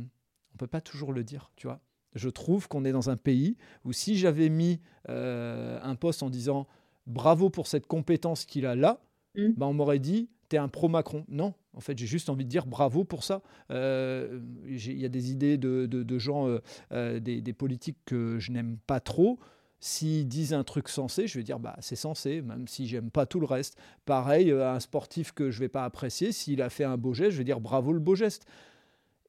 on 0.54 0.56
peut 0.58 0.66
pas 0.66 0.80
toujours 0.80 1.12
le 1.12 1.24
dire, 1.24 1.50
tu 1.56 1.66
vois. 1.66 1.80
Je 2.14 2.28
trouve 2.28 2.68
qu'on 2.68 2.84
est 2.84 2.92
dans 2.92 3.08
un 3.08 3.16
pays 3.16 3.56
où 3.84 3.92
si 3.92 4.18
j'avais 4.18 4.50
mis 4.50 4.80
euh, 5.08 5.80
un 5.82 5.94
poste 5.94 6.22
en 6.22 6.28
disant 6.28 6.66
bravo 7.06 7.48
pour 7.48 7.66
cette 7.66 7.86
compétence 7.86 8.44
qu'il 8.44 8.66
a 8.66 8.74
là, 8.74 9.00
mmh. 9.34 9.48
bah, 9.56 9.66
on 9.66 9.72
m'aurait 9.72 9.98
dit, 9.98 10.28
tu 10.50 10.56
es 10.56 10.58
un 10.58 10.68
pro-Macron. 10.68 11.24
Non, 11.28 11.54
en 11.72 11.80
fait, 11.80 11.96
j'ai 11.96 12.06
juste 12.06 12.28
envie 12.28 12.44
de 12.44 12.50
dire 12.50 12.66
bravo 12.66 13.04
pour 13.04 13.24
ça. 13.24 13.42
Il 13.70 14.76
y 14.76 15.04
a 15.06 15.08
des 15.08 15.30
idées 15.32 15.56
de, 15.56 15.86
de, 15.86 16.18
gens, 16.18 16.58
des, 16.90 17.40
des, 17.40 17.52
politiques 17.54 17.98
que 18.04 18.38
je 18.38 18.52
n'aime 18.52 18.76
pas 18.86 19.00
trop. 19.00 19.38
S'ils 19.84 20.28
disent 20.28 20.54
un 20.54 20.62
truc 20.62 20.88
sensé, 20.88 21.26
je 21.26 21.36
vais 21.36 21.42
dire 21.42 21.58
bah 21.58 21.74
c'est 21.80 21.96
sensé, 21.96 22.40
même 22.40 22.68
si 22.68 22.86
j'aime 22.86 23.10
pas 23.10 23.26
tout 23.26 23.40
le 23.40 23.46
reste. 23.46 23.76
Pareil, 24.04 24.52
euh, 24.52 24.72
un 24.72 24.78
sportif 24.78 25.32
que 25.32 25.50
je 25.50 25.58
vais 25.58 25.68
pas 25.68 25.84
apprécier, 25.84 26.30
s'il 26.30 26.62
a 26.62 26.70
fait 26.70 26.84
un 26.84 26.96
beau 26.96 27.14
geste, 27.14 27.32
je 27.32 27.38
vais 27.38 27.44
dire 27.44 27.58
bravo 27.58 27.92
le 27.92 27.98
beau 27.98 28.14
geste. 28.14 28.46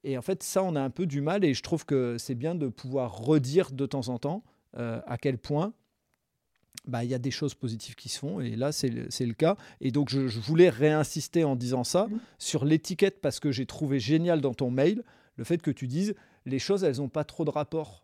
Et 0.03 0.15
en 0.15 0.21
fait, 0.21 0.43
ça, 0.43 0.61
on 0.61 0.75
a 0.75 0.81
un 0.81 0.91
peu 0.91 1.07
du 1.07 1.21
mal, 1.21 1.43
et 1.43 1.55
je 1.55 1.63
trouve 1.63 1.87
que 1.87 2.17
c'est 2.19 2.35
bien 2.35 2.53
de 2.53 2.67
pouvoir 2.67 3.17
redire 3.17 3.71
de 3.71 3.87
temps 3.87 4.09
en 4.09 4.19
temps 4.19 4.43
euh, 4.77 5.01
à 5.07 5.17
quel 5.17 5.39
point 5.39 5.73
bah, 6.85 7.03
il 7.03 7.09
y 7.09 7.15
a 7.15 7.19
des 7.19 7.31
choses 7.31 7.55
positives 7.55 7.95
qui 7.95 8.09
se 8.09 8.19
font, 8.19 8.39
et 8.39 8.55
là, 8.55 8.71
c'est 8.71 8.89
le, 8.89 9.33
cas. 9.33 9.57
Et 9.81 9.89
donc, 9.89 10.09
je, 10.09 10.27
je, 10.27 10.39
voulais 10.39 10.69
réinsister 10.69 11.43
en 11.43 11.55
disant 11.55 11.83
ça 11.83 12.05
mmh. 12.05 12.19
sur 12.37 12.63
l'étiquette, 12.63 13.21
parce 13.21 13.39
que 13.39 13.51
j'ai 13.51 13.65
trouvé 13.65 13.99
génial 13.99 14.39
dans 14.39 14.53
ton 14.53 14.69
mail 14.69 15.03
le 15.35 15.45
fait 15.45 15.63
que 15.63 15.71
tu 15.71 15.87
dises 15.87 16.13
les 16.45 16.59
choses, 16.59 16.83
elles 16.83 16.97
n'ont 16.97 17.09
pas 17.09 17.23
trop 17.23 17.43
de 17.43 17.49
rapport 17.49 18.02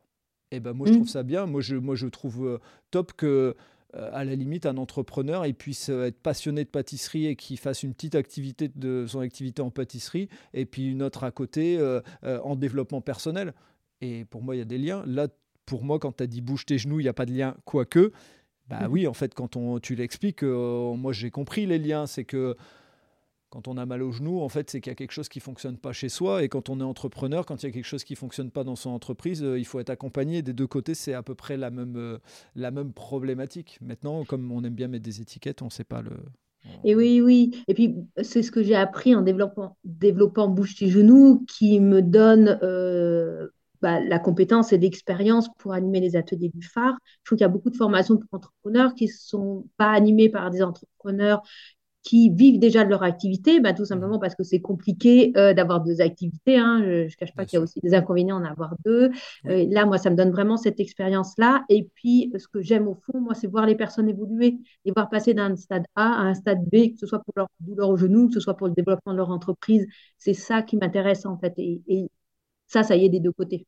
et 0.52 0.60
ben 0.60 0.74
moi, 0.74 0.88
je 0.88 0.94
trouve 0.94 1.06
mmh. 1.06 1.10
ça 1.10 1.24
bien. 1.24 1.46
Moi, 1.46 1.62
je, 1.62 1.76
moi, 1.76 1.96
je 1.96 2.08
trouve 2.08 2.46
euh, 2.46 2.58
top 2.92 3.14
que, 3.14 3.56
euh, 3.96 4.10
à 4.14 4.24
la 4.24 4.36
limite, 4.36 4.66
un 4.66 4.78
entrepreneur 4.78 5.46
il 5.46 5.56
puisse 5.56 5.90
euh, 5.90 6.06
être 6.06 6.20
passionné 6.20 6.64
de 6.64 6.70
pâtisserie 6.70 7.28
et 7.28 7.36
qu'il 7.36 7.58
fasse 7.58 7.84
une 7.84 7.94
petite 7.94 8.16
activité 8.16 8.70
de 8.74 9.06
son 9.08 9.20
activité 9.20 9.62
en 9.62 9.70
pâtisserie 9.70 10.28
et 10.54 10.66
puis 10.66 10.90
une 10.90 11.04
autre 11.04 11.24
à 11.24 11.32
côté 11.32 11.80
en 12.24 12.56
développement 12.56 13.02
personnel. 13.02 13.54
Et 14.02 14.26
pour 14.26 14.42
moi, 14.42 14.56
il 14.56 14.60
y 14.60 14.62
a 14.62 14.66
des 14.66 14.78
liens. 14.78 15.04
Là, 15.06 15.28
pour 15.66 15.84
moi, 15.84 16.00
quand 16.00 16.18
tu 16.18 16.24
as 16.24 16.28
dit 16.28 16.42
bouge 16.42 16.66
tes 16.66 16.78
genoux, 16.78 17.00
il 17.00 17.04
n'y 17.04 17.10
a 17.10 17.14
pas 17.14 17.26
de 17.26 17.34
lien, 17.34 17.56
quoique. 17.66 18.12
Bah 18.68 18.88
mmh. 18.88 18.92
oui, 18.92 19.08
en 19.08 19.14
fait, 19.14 19.34
quand 19.34 19.56
on, 19.56 19.80
tu 19.80 19.96
l'expliques, 19.96 20.44
moi 20.44 21.14
j'ai 21.14 21.32
compris 21.32 21.66
les 21.66 21.80
liens. 21.80 22.08
C'est 22.08 22.26
que 22.26 22.56
quand 23.50 23.68
on 23.68 23.78
a 23.78 23.86
mal 23.86 24.04
au 24.04 24.12
genou, 24.12 24.42
en 24.42 24.50
fait, 24.50 24.70
c'est 24.70 24.80
qu'il 24.80 24.92
y 24.92 24.94
a 24.94 24.96
quelque 24.96 25.12
chose 25.12 25.30
qui 25.30 25.40
fonctionne 25.40 25.78
pas 25.78 25.92
chez 25.92 26.10
soi. 26.10 26.44
Et 26.44 26.50
quand 26.50 26.70
on 26.70 26.80
est 26.80 26.84
entrepreneur, 26.84 27.46
quand 27.46 27.64
il 27.64 27.66
y 27.66 27.70
a 27.70 27.72
quelque 27.72 27.86
chose 27.86 28.04
qui 28.04 28.16
fonctionne 28.16 28.52
pas 28.52 28.64
dans 28.64 28.76
son 28.76 28.92
entreprise, 28.92 29.44
euh, 29.44 29.58
il 29.58 29.66
faut 29.66 29.80
être 29.80 29.90
accompagné. 29.90 30.42
Des 30.42 30.54
deux 30.54 30.68
côtés, 30.68 30.94
c'est 30.94 31.14
à 31.14 31.24
peu 31.24 31.36
près 31.36 31.58
la 31.58 31.72
même, 31.72 31.96
euh, 31.98 32.20
la 32.56 32.72
même 32.72 32.94
problématique. 32.94 33.80
Maintenant, 33.82 34.24
comme 34.24 34.52
on 34.52 34.64
aime 34.64 34.76
bien 34.76 34.88
mettre 34.88 35.04
des 35.04 35.22
étiquettes, 35.22 35.62
on 35.62 35.66
ne 35.66 35.72
sait 35.72 35.84
pas 35.84 36.02
le. 36.02 36.12
Et 36.84 36.96
oui, 36.96 37.22
oui. 37.22 37.64
Et 37.68 37.74
puis, 37.74 37.96
c'est 38.22 38.44
ce 38.44 38.52
que 38.52 38.62
j'ai 38.62 38.76
appris 38.76 39.16
en 39.16 39.22
développant, 39.22 39.78
développant 39.84 40.48
Bouche 40.48 40.76
tes 40.76 40.90
genoux 40.90 41.46
qui 41.48 41.80
me 41.80 42.02
donne 42.02 42.60
euh, 42.62 43.48
bah, 43.82 44.00
la 44.00 44.20
compétence 44.20 44.74
et 44.74 44.78
l'expérience 44.78 45.50
pour 45.58 45.74
animer 45.74 46.02
les 46.02 46.16
ateliers 46.16 46.52
du 46.54 46.62
phare. 46.68 46.98
Je 47.24 47.30
trouve 47.30 47.38
qu'il 47.38 47.46
y 47.46 47.50
a 47.50 47.50
beaucoup 47.50 47.70
de 47.70 47.78
formations 47.78 48.18
pour 48.18 48.28
entrepreneurs 48.32 48.94
qui 48.94 49.06
ne 49.06 49.12
sont 49.12 49.66
pas 49.78 49.92
animées 49.92 50.30
par 50.30 50.52
des 50.52 50.62
entrepreneurs 50.62 51.42
qui 52.10 52.32
vivent 52.32 52.58
déjà 52.58 52.84
de 52.84 52.90
leur 52.90 53.04
activité, 53.04 53.60
bah, 53.60 53.74
tout 53.74 53.86
simplement 53.86 54.18
mmh. 54.18 54.20
parce 54.20 54.34
que 54.34 54.42
c'est 54.42 54.62
compliqué 54.62 55.32
euh, 55.38 55.54
d'avoir 55.54 55.82
deux 55.84 56.02
activités. 56.02 56.58
Hein. 56.58 56.82
Je 56.84 57.04
ne 57.04 57.16
cache 57.16 57.36
pas 57.36 57.46
qu'il 57.46 57.58
y 57.58 57.60
a 57.60 57.64
aussi 57.64 57.80
des 57.82 57.94
inconvénients 57.94 58.38
en 58.38 58.46
avoir 58.46 58.74
deux. 58.84 59.12
Euh, 59.46 59.68
là, 59.70 59.86
moi, 59.86 60.00
ça 60.00 60.10
me 60.10 60.16
donne 60.16 60.32
vraiment 60.32 60.58
cette 60.58 60.80
expérience-là. 60.80 61.66
Et 61.70 61.88
puis, 61.94 62.34
ce 62.36 62.48
que 62.48 62.62
j'aime 62.62 62.88
au 62.88 62.96
fond, 62.96 63.22
moi, 63.22 63.36
c'est 63.36 63.46
voir 63.46 63.68
les 63.68 63.76
personnes 63.76 64.10
évoluer 64.10 64.58
et 64.86 64.92
voir 64.92 65.08
passer 65.08 65.36
d'un 65.36 65.56
stade 65.56 65.86
A 65.96 66.22
à 66.22 66.22
un 66.24 66.34
stade 66.34 66.66
B, 66.66 66.94
que 66.94 66.98
ce 66.98 67.06
soit 67.06 67.20
pour 67.20 67.34
leur 67.38 67.48
douleur 67.60 67.90
au 67.90 67.98
genou, 67.98 68.28
que 68.28 68.34
ce 68.34 68.40
soit 68.40 68.58
pour 68.58 68.68
le 68.68 68.74
développement 68.74 69.12
de 69.12 69.18
leur 69.18 69.30
entreprise. 69.30 69.86
C'est 70.18 70.34
ça 70.34 70.64
qui 70.64 70.78
m'intéresse, 70.78 71.28
en 71.28 71.38
fait. 71.38 71.54
Et, 71.58 71.84
et 71.88 72.10
ça, 72.66 72.82
ça 72.82 72.96
y 72.96 73.06
est 73.06 73.10
des 73.10 73.20
deux 73.20 73.34
côtés. 73.34 73.68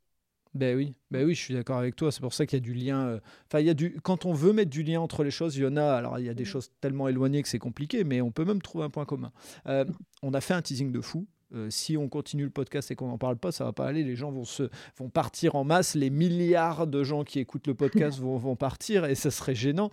Ben 0.54 0.76
oui, 0.76 0.94
ben 1.12 1.26
oui, 1.26 1.34
je 1.34 1.40
suis 1.40 1.54
d'accord 1.54 1.78
avec 1.78 1.96
toi. 1.96 2.12
C'est 2.12 2.20
pour 2.20 2.34
ça 2.34 2.46
qu'il 2.46 2.58
y 2.58 2.62
a 2.62 2.64
du 2.64 2.74
lien. 2.74 3.08
Euh, 3.08 3.20
enfin, 3.48 3.62
il 3.62 3.68
y 3.68 3.70
a 3.70 3.74
du. 3.74 3.98
Quand 4.04 4.26
on 4.26 4.34
veut 4.34 4.52
mettre 4.52 4.70
du 4.70 4.84
lien 4.84 5.00
entre 5.00 5.24
les 5.24 5.32
choses, 5.32 5.56
il 5.56 5.64
y 5.64 5.66
en 5.66 5.78
a. 5.78 5.94
Alors, 5.94 6.20
il 6.20 6.26
y 6.26 6.30
a 6.30 6.34
des 6.34 6.44
mmh. 6.44 6.48
choses 6.48 6.72
tellement 6.82 7.08
éloignées 7.08 7.42
que 7.42 7.48
c'est 7.48 7.60
compliqué, 7.60 8.04
mais 8.04 8.22
on 8.22 8.32
peut 8.32 8.44
même 8.44 8.62
trouver 8.62 8.84
un 8.84 8.90
point 8.90 9.06
commun. 9.06 9.32
Euh, 9.68 9.86
on 10.22 10.34
a 10.34 10.42
fait 10.42 10.54
un 10.54 10.62
teasing 10.62 10.92
de 10.92 11.00
fou. 11.00 11.26
Euh, 11.54 11.70
si 11.70 11.98
on 11.98 12.08
continue 12.08 12.46
le 12.46 12.50
podcast 12.50 12.92
et 12.92 12.96
qu'on 12.96 13.08
n'en 13.08 13.18
parle 13.18 13.38
pas, 13.38 13.52
ça 13.52 13.64
va 13.64 13.72
pas 13.72 13.86
aller. 13.86 14.04
Les 14.04 14.16
gens 14.16 14.32
vont 14.32 14.44
se 14.44 14.70
vont 14.98 15.10
partir 15.10 15.56
en 15.56 15.64
masse. 15.64 15.96
Les 15.96 16.10
milliards 16.10 16.86
de 16.86 17.04
gens 17.04 17.24
qui 17.24 17.40
écoutent 17.40 17.68
le 17.68 17.76
podcast 17.76 18.20
vont, 18.22 18.38
vont 18.38 18.58
partir 18.58 19.06
et 19.06 19.16
ça 19.16 19.32
serait 19.32 19.56
gênant. 19.56 19.90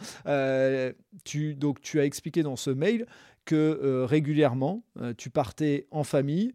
tu 1.25 1.55
donc 1.55 1.81
tu 1.81 2.01
as 2.01 2.05
expliqué 2.05 2.43
dans 2.43 2.57
ce 2.57 2.71
mail 2.71 3.07
que 3.45 4.05
régulièrement 4.05 4.85
tu 5.17 5.31
partais 5.31 5.87
en 5.91 6.05
famille 6.05 6.53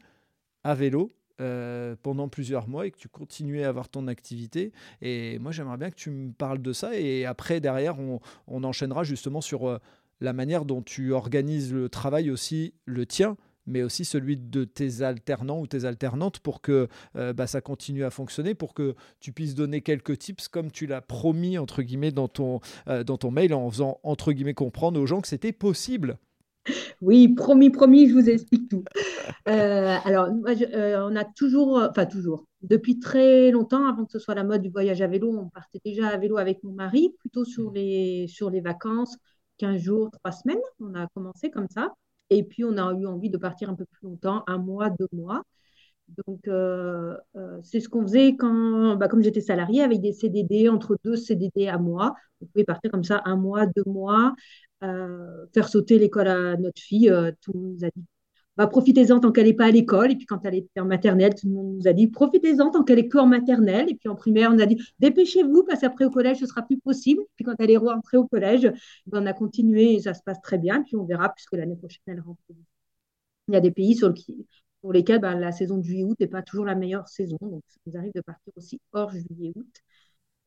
à 0.63 0.75
vélo 0.75 1.09
euh, 1.43 1.95
pendant 2.01 2.29
plusieurs 2.29 2.69
mois 2.69 2.87
et 2.87 2.91
que 2.91 2.97
tu 2.97 3.09
continuais 3.09 3.65
à 3.65 3.69
avoir 3.69 3.89
ton 3.89 4.07
activité. 4.07 4.71
Et 5.01 5.39
moi, 5.39 5.51
j'aimerais 5.51 5.75
bien 5.75 5.89
que 5.89 5.95
tu 5.95 6.09
me 6.09 6.31
parles 6.31 6.61
de 6.61 6.71
ça. 6.71 6.97
Et 6.97 7.25
après, 7.25 7.59
derrière, 7.59 7.97
on, 7.99 8.63
enchaînera 8.63 9.03
justement 9.03 9.41
sur 9.41 9.67
euh, 9.67 9.77
la 10.21 10.31
manière 10.31 10.63
dont 10.63 10.81
tu 10.81 11.11
organises 11.11 11.73
le 11.73 11.89
travail 11.89 12.31
aussi, 12.31 12.73
le 12.85 13.05
tien 13.05 13.37
mais 13.65 13.81
aussi 13.81 14.03
celui 14.03 14.35
de 14.35 14.65
tes 14.65 15.03
alternants 15.03 15.61
ou 15.61 15.67
tes 15.67 15.85
alternantes 15.85 16.39
pour 16.39 16.59
que 16.59 16.89
euh, 17.15 17.31
bah, 17.31 17.47
ça 17.47 17.61
continue 17.61 18.03
à 18.03 18.09
fonctionner, 18.09 18.55
pour 18.55 18.73
que 18.73 18.93
tu 19.21 19.31
puisses 19.31 19.55
donner 19.55 19.79
quelques 19.79 20.17
tips 20.17 20.49
comme 20.49 20.69
tu 20.69 20.85
l'as 20.85 20.99
promis, 20.99 21.57
entre 21.57 21.81
guillemets, 21.81 22.11
dans 22.11 22.27
ton, 22.27 22.59
dans 22.87 23.17
ton 23.17 23.31
mail, 23.31 23.53
en 23.53 23.71
faisant, 23.71 24.01
entre 24.03 24.33
guillemets, 24.33 24.53
comprendre 24.53 24.99
aux 24.99 25.05
gens 25.05 25.21
que 25.21 25.29
c'était 25.29 25.53
possible. 25.53 26.17
Oui, 27.01 27.29
promis, 27.29 27.69
promis, 27.69 28.07
je 28.07 28.13
vous 28.13 28.29
explique 28.29 28.69
tout. 28.69 28.83
Euh, 29.47 29.97
alors, 30.05 30.27
euh, 30.27 31.09
on 31.09 31.15
a 31.15 31.25
toujours, 31.25 31.85
enfin 31.89 32.05
toujours, 32.05 32.45
depuis 32.61 32.99
très 32.99 33.51
longtemps, 33.51 33.85
avant 33.87 34.05
que 34.05 34.11
ce 34.11 34.19
soit 34.19 34.35
la 34.35 34.43
mode 34.43 34.61
du 34.61 34.69
voyage 34.69 35.01
à 35.01 35.07
vélo, 35.07 35.37
on 35.37 35.49
partait 35.49 35.81
déjà 35.83 36.07
à 36.07 36.17
vélo 36.17 36.37
avec 36.37 36.63
mon 36.63 36.71
mari, 36.71 37.13
plutôt 37.19 37.45
sur 37.45 37.71
mmh. 37.71 37.75
les, 37.75 38.27
sur 38.27 38.49
les 38.49 38.61
vacances, 38.61 39.17
15 39.57 39.81
jours, 39.81 40.09
3 40.11 40.31
semaines. 40.31 40.61
On 40.79 40.93
a 40.95 41.07
commencé 41.07 41.51
comme 41.51 41.67
ça. 41.69 41.93
Et 42.29 42.43
puis, 42.43 42.63
on 42.63 42.77
a 42.77 42.93
eu 42.93 43.05
envie 43.05 43.29
de 43.29 43.37
partir 43.37 43.69
un 43.69 43.75
peu 43.75 43.85
plus 43.85 44.07
longtemps, 44.07 44.43
un 44.47 44.57
mois, 44.57 44.89
deux 44.89 45.09
mois. 45.11 45.43
Donc, 46.27 46.47
euh, 46.47 47.15
c'est 47.63 47.79
ce 47.79 47.89
qu'on 47.89 48.03
faisait 48.03 48.35
quand, 48.35 48.95
bah, 48.95 49.07
comme 49.07 49.23
j'étais 49.23 49.41
salariée, 49.41 49.81
avec 49.81 50.01
des 50.01 50.13
CDD, 50.13 50.69
entre 50.69 50.97
deux 51.03 51.15
CDD 51.15 51.67
à 51.67 51.77
mois. 51.77 52.13
On 52.41 52.45
pouvait 52.45 52.65
partir 52.65 52.91
comme 52.91 53.03
ça 53.03 53.21
un 53.25 53.35
mois, 53.35 53.65
deux 53.65 53.83
mois, 53.85 54.33
faire 55.53 55.67
sauter 55.69 55.99
l'école 55.99 56.27
à 56.27 56.57
notre 56.57 56.81
fille. 56.81 57.09
Euh, 57.09 57.31
tout 57.41 57.51
le 57.53 57.59
monde 57.59 57.73
nous 57.75 57.85
a 57.85 57.89
dit 57.89 58.03
bah, 58.55 58.67
profitez-en 58.67 59.19
tant 59.19 59.31
qu'elle 59.31 59.47
n'est 59.47 59.53
pas 59.53 59.65
à 59.65 59.71
l'école. 59.71 60.11
Et 60.11 60.15
puis 60.15 60.25
quand 60.25 60.45
elle 60.45 60.55
était 60.55 60.79
en 60.79 60.85
maternelle, 60.85 61.33
tout 61.35 61.47
le 61.47 61.53
monde 61.53 61.75
nous 61.77 61.87
a 61.87 61.93
dit 61.93 62.07
profitez-en 62.07 62.69
tant 62.71 62.83
qu'elle 62.83 62.99
est 62.99 63.07
que 63.07 63.17
en 63.17 63.25
maternelle. 63.27 63.89
Et 63.89 63.95
puis 63.95 64.09
en 64.09 64.15
primaire, 64.15 64.51
on 64.53 64.59
a 64.59 64.65
dit 64.65 64.77
dépêchez-vous 64.99 65.63
parce 65.63 65.81
qu'après 65.81 66.05
au 66.05 66.11
collège, 66.11 66.37
ce 66.39 66.45
sera 66.45 66.61
plus 66.61 66.79
possible. 66.79 67.21
Et 67.21 67.29
puis 67.35 67.45
quand 67.45 67.55
elle 67.59 67.71
est 67.71 67.77
rentrée 67.77 68.17
au 68.17 68.27
collège, 68.27 68.71
ben, 69.07 69.23
on 69.23 69.25
a 69.25 69.33
continué 69.33 69.93
et 69.95 70.01
ça 70.01 70.13
se 70.13 70.21
passe 70.23 70.41
très 70.41 70.57
bien. 70.57 70.83
Puis 70.83 70.95
on 70.95 71.05
verra 71.05 71.29
puisque 71.33 71.53
l'année 71.53 71.75
prochaine, 71.75 72.01
elle 72.07 72.21
rentre. 72.21 72.41
Il 73.47 73.53
y 73.53 73.57
a 73.57 73.59
des 73.61 73.71
pays 73.71 73.99
pour 74.81 74.93
lesquels 74.93 75.19
ben, 75.19 75.39
la 75.39 75.51
saison 75.51 75.77
de 75.77 75.83
juillet-août 75.83 76.17
n'est 76.19 76.27
pas 76.27 76.41
toujours 76.41 76.65
la 76.65 76.75
meilleure 76.75 77.07
saison. 77.07 77.37
Donc 77.41 77.63
ça 77.67 77.77
nous 77.85 77.97
arrive 77.97 78.11
de 78.13 78.21
partir 78.21 78.53
aussi 78.55 78.79
hors 78.91 79.11
juillet-août. 79.11 79.67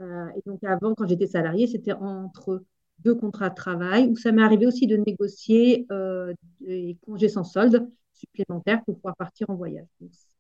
Euh, 0.03 0.29
et 0.37 0.43
donc 0.47 0.63
avant, 0.65 0.95
quand 0.95 1.07
j'étais 1.09 1.27
salariée, 1.27 1.67
c'était 1.67 1.93
entre 1.93 2.63
deux 3.01 3.15
contrats 3.15 3.51
de 3.51 3.55
travail, 3.55 4.09
où 4.09 4.17
ça 4.17 4.33
m'est 4.33 4.43
arrivé 4.43 4.67
aussi 4.67 4.87
de 4.87 4.97
négocier 4.97 5.87
euh, 5.93 6.33
des 6.61 6.97
congés 7.07 7.29
sans 7.29 7.45
solde 7.45 7.89
supplémentaires 8.13 8.83
pour 8.85 8.97
pouvoir 8.97 9.17
partir 9.17 9.51
en 9.51 9.55
voyage. 9.55 9.87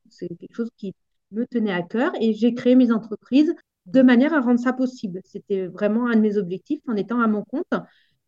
C'est 0.09 0.29
quelque 0.29 0.55
chose 0.55 0.71
qui 0.77 0.95
me 1.33 1.47
tenait 1.47 1.73
à 1.73 1.83
cœur 1.83 2.13
et 2.21 2.33
j'ai 2.33 2.55
créé 2.55 2.75
mes 2.75 2.93
entreprises 2.93 3.55
de 3.87 4.03
manière 4.03 4.35
à 4.35 4.41
rendre 4.41 4.61
ça 4.61 4.73
possible. 4.73 5.21
C'était 5.25 5.67
vraiment 5.67 6.07
un 6.07 6.17
de 6.17 6.21
mes 6.21 6.39
objectifs 6.39 6.81
en 6.89 6.97
étant 6.97 7.21
à 7.21 7.27
mon 7.27 7.43
compte. 7.43 7.73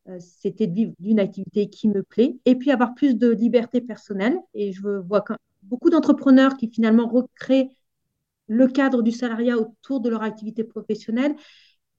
Euh, 0.09 0.19
c'était 0.21 0.67
de 0.67 0.75
vivre 0.75 0.93
d'une 0.99 1.21
activité 1.21 1.69
qui 1.69 1.89
me 1.89 2.03
plaît 2.03 2.37
et 2.45 2.55
puis 2.55 2.71
avoir 2.71 2.95
plus 2.95 3.17
de 3.17 3.29
liberté 3.29 3.81
personnelle. 3.81 4.39
Et 4.55 4.73
je 4.73 4.83
vois 4.83 5.25
beaucoup 5.63 5.91
d'entrepreneurs 5.91 6.57
qui 6.57 6.69
finalement 6.69 7.09
recréent 7.09 7.71
le 8.47 8.67
cadre 8.67 9.03
du 9.03 9.13
salariat 9.13 9.59
autour 9.59 10.01
de 10.01 10.09
leur 10.09 10.23
activité 10.23 10.65
professionnelle 10.65 11.35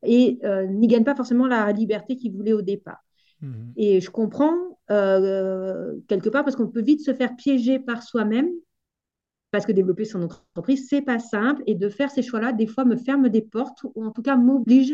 et 0.04 0.40
euh, 0.44 0.66
n'y 0.68 0.88
gagnent 0.88 1.04
pas 1.04 1.16
forcément 1.16 1.48
la 1.48 1.72
liberté 1.72 2.16
qu'ils 2.16 2.34
voulaient 2.34 2.54
au 2.54 2.62
départ. 2.62 3.04
Mhm. 3.42 3.74
Et 3.76 4.02
je 4.02 4.10
comprends 4.10 4.80
euh, 4.92 5.96
quelque 6.08 6.30
part 6.30 6.44
parce 6.44 6.56
qu'on 6.56 6.68
peut 6.68 6.82
vite 6.82 7.02
se 7.02 7.14
faire 7.14 7.36
piéger 7.36 7.80
par 7.80 8.04
soi-même 8.04 8.50
parce 9.52 9.66
que 9.66 9.72
développer 9.72 10.06
son 10.06 10.24
entreprise, 10.24 10.88
c'est 10.90 11.02
pas 11.02 11.20
simple 11.20 11.64
et 11.66 11.76
de 11.76 11.90
faire 11.90 12.12
ces 12.12 12.22
choix-là, 12.22 12.54
des 12.54 12.68
fois, 12.68 12.86
me 12.86 12.96
ferme 12.96 13.30
des 13.30 13.42
portes 13.42 13.84
ou 13.96 14.06
en 14.06 14.12
tout 14.12 14.22
cas 14.22 14.36
m'oblige 14.36 14.94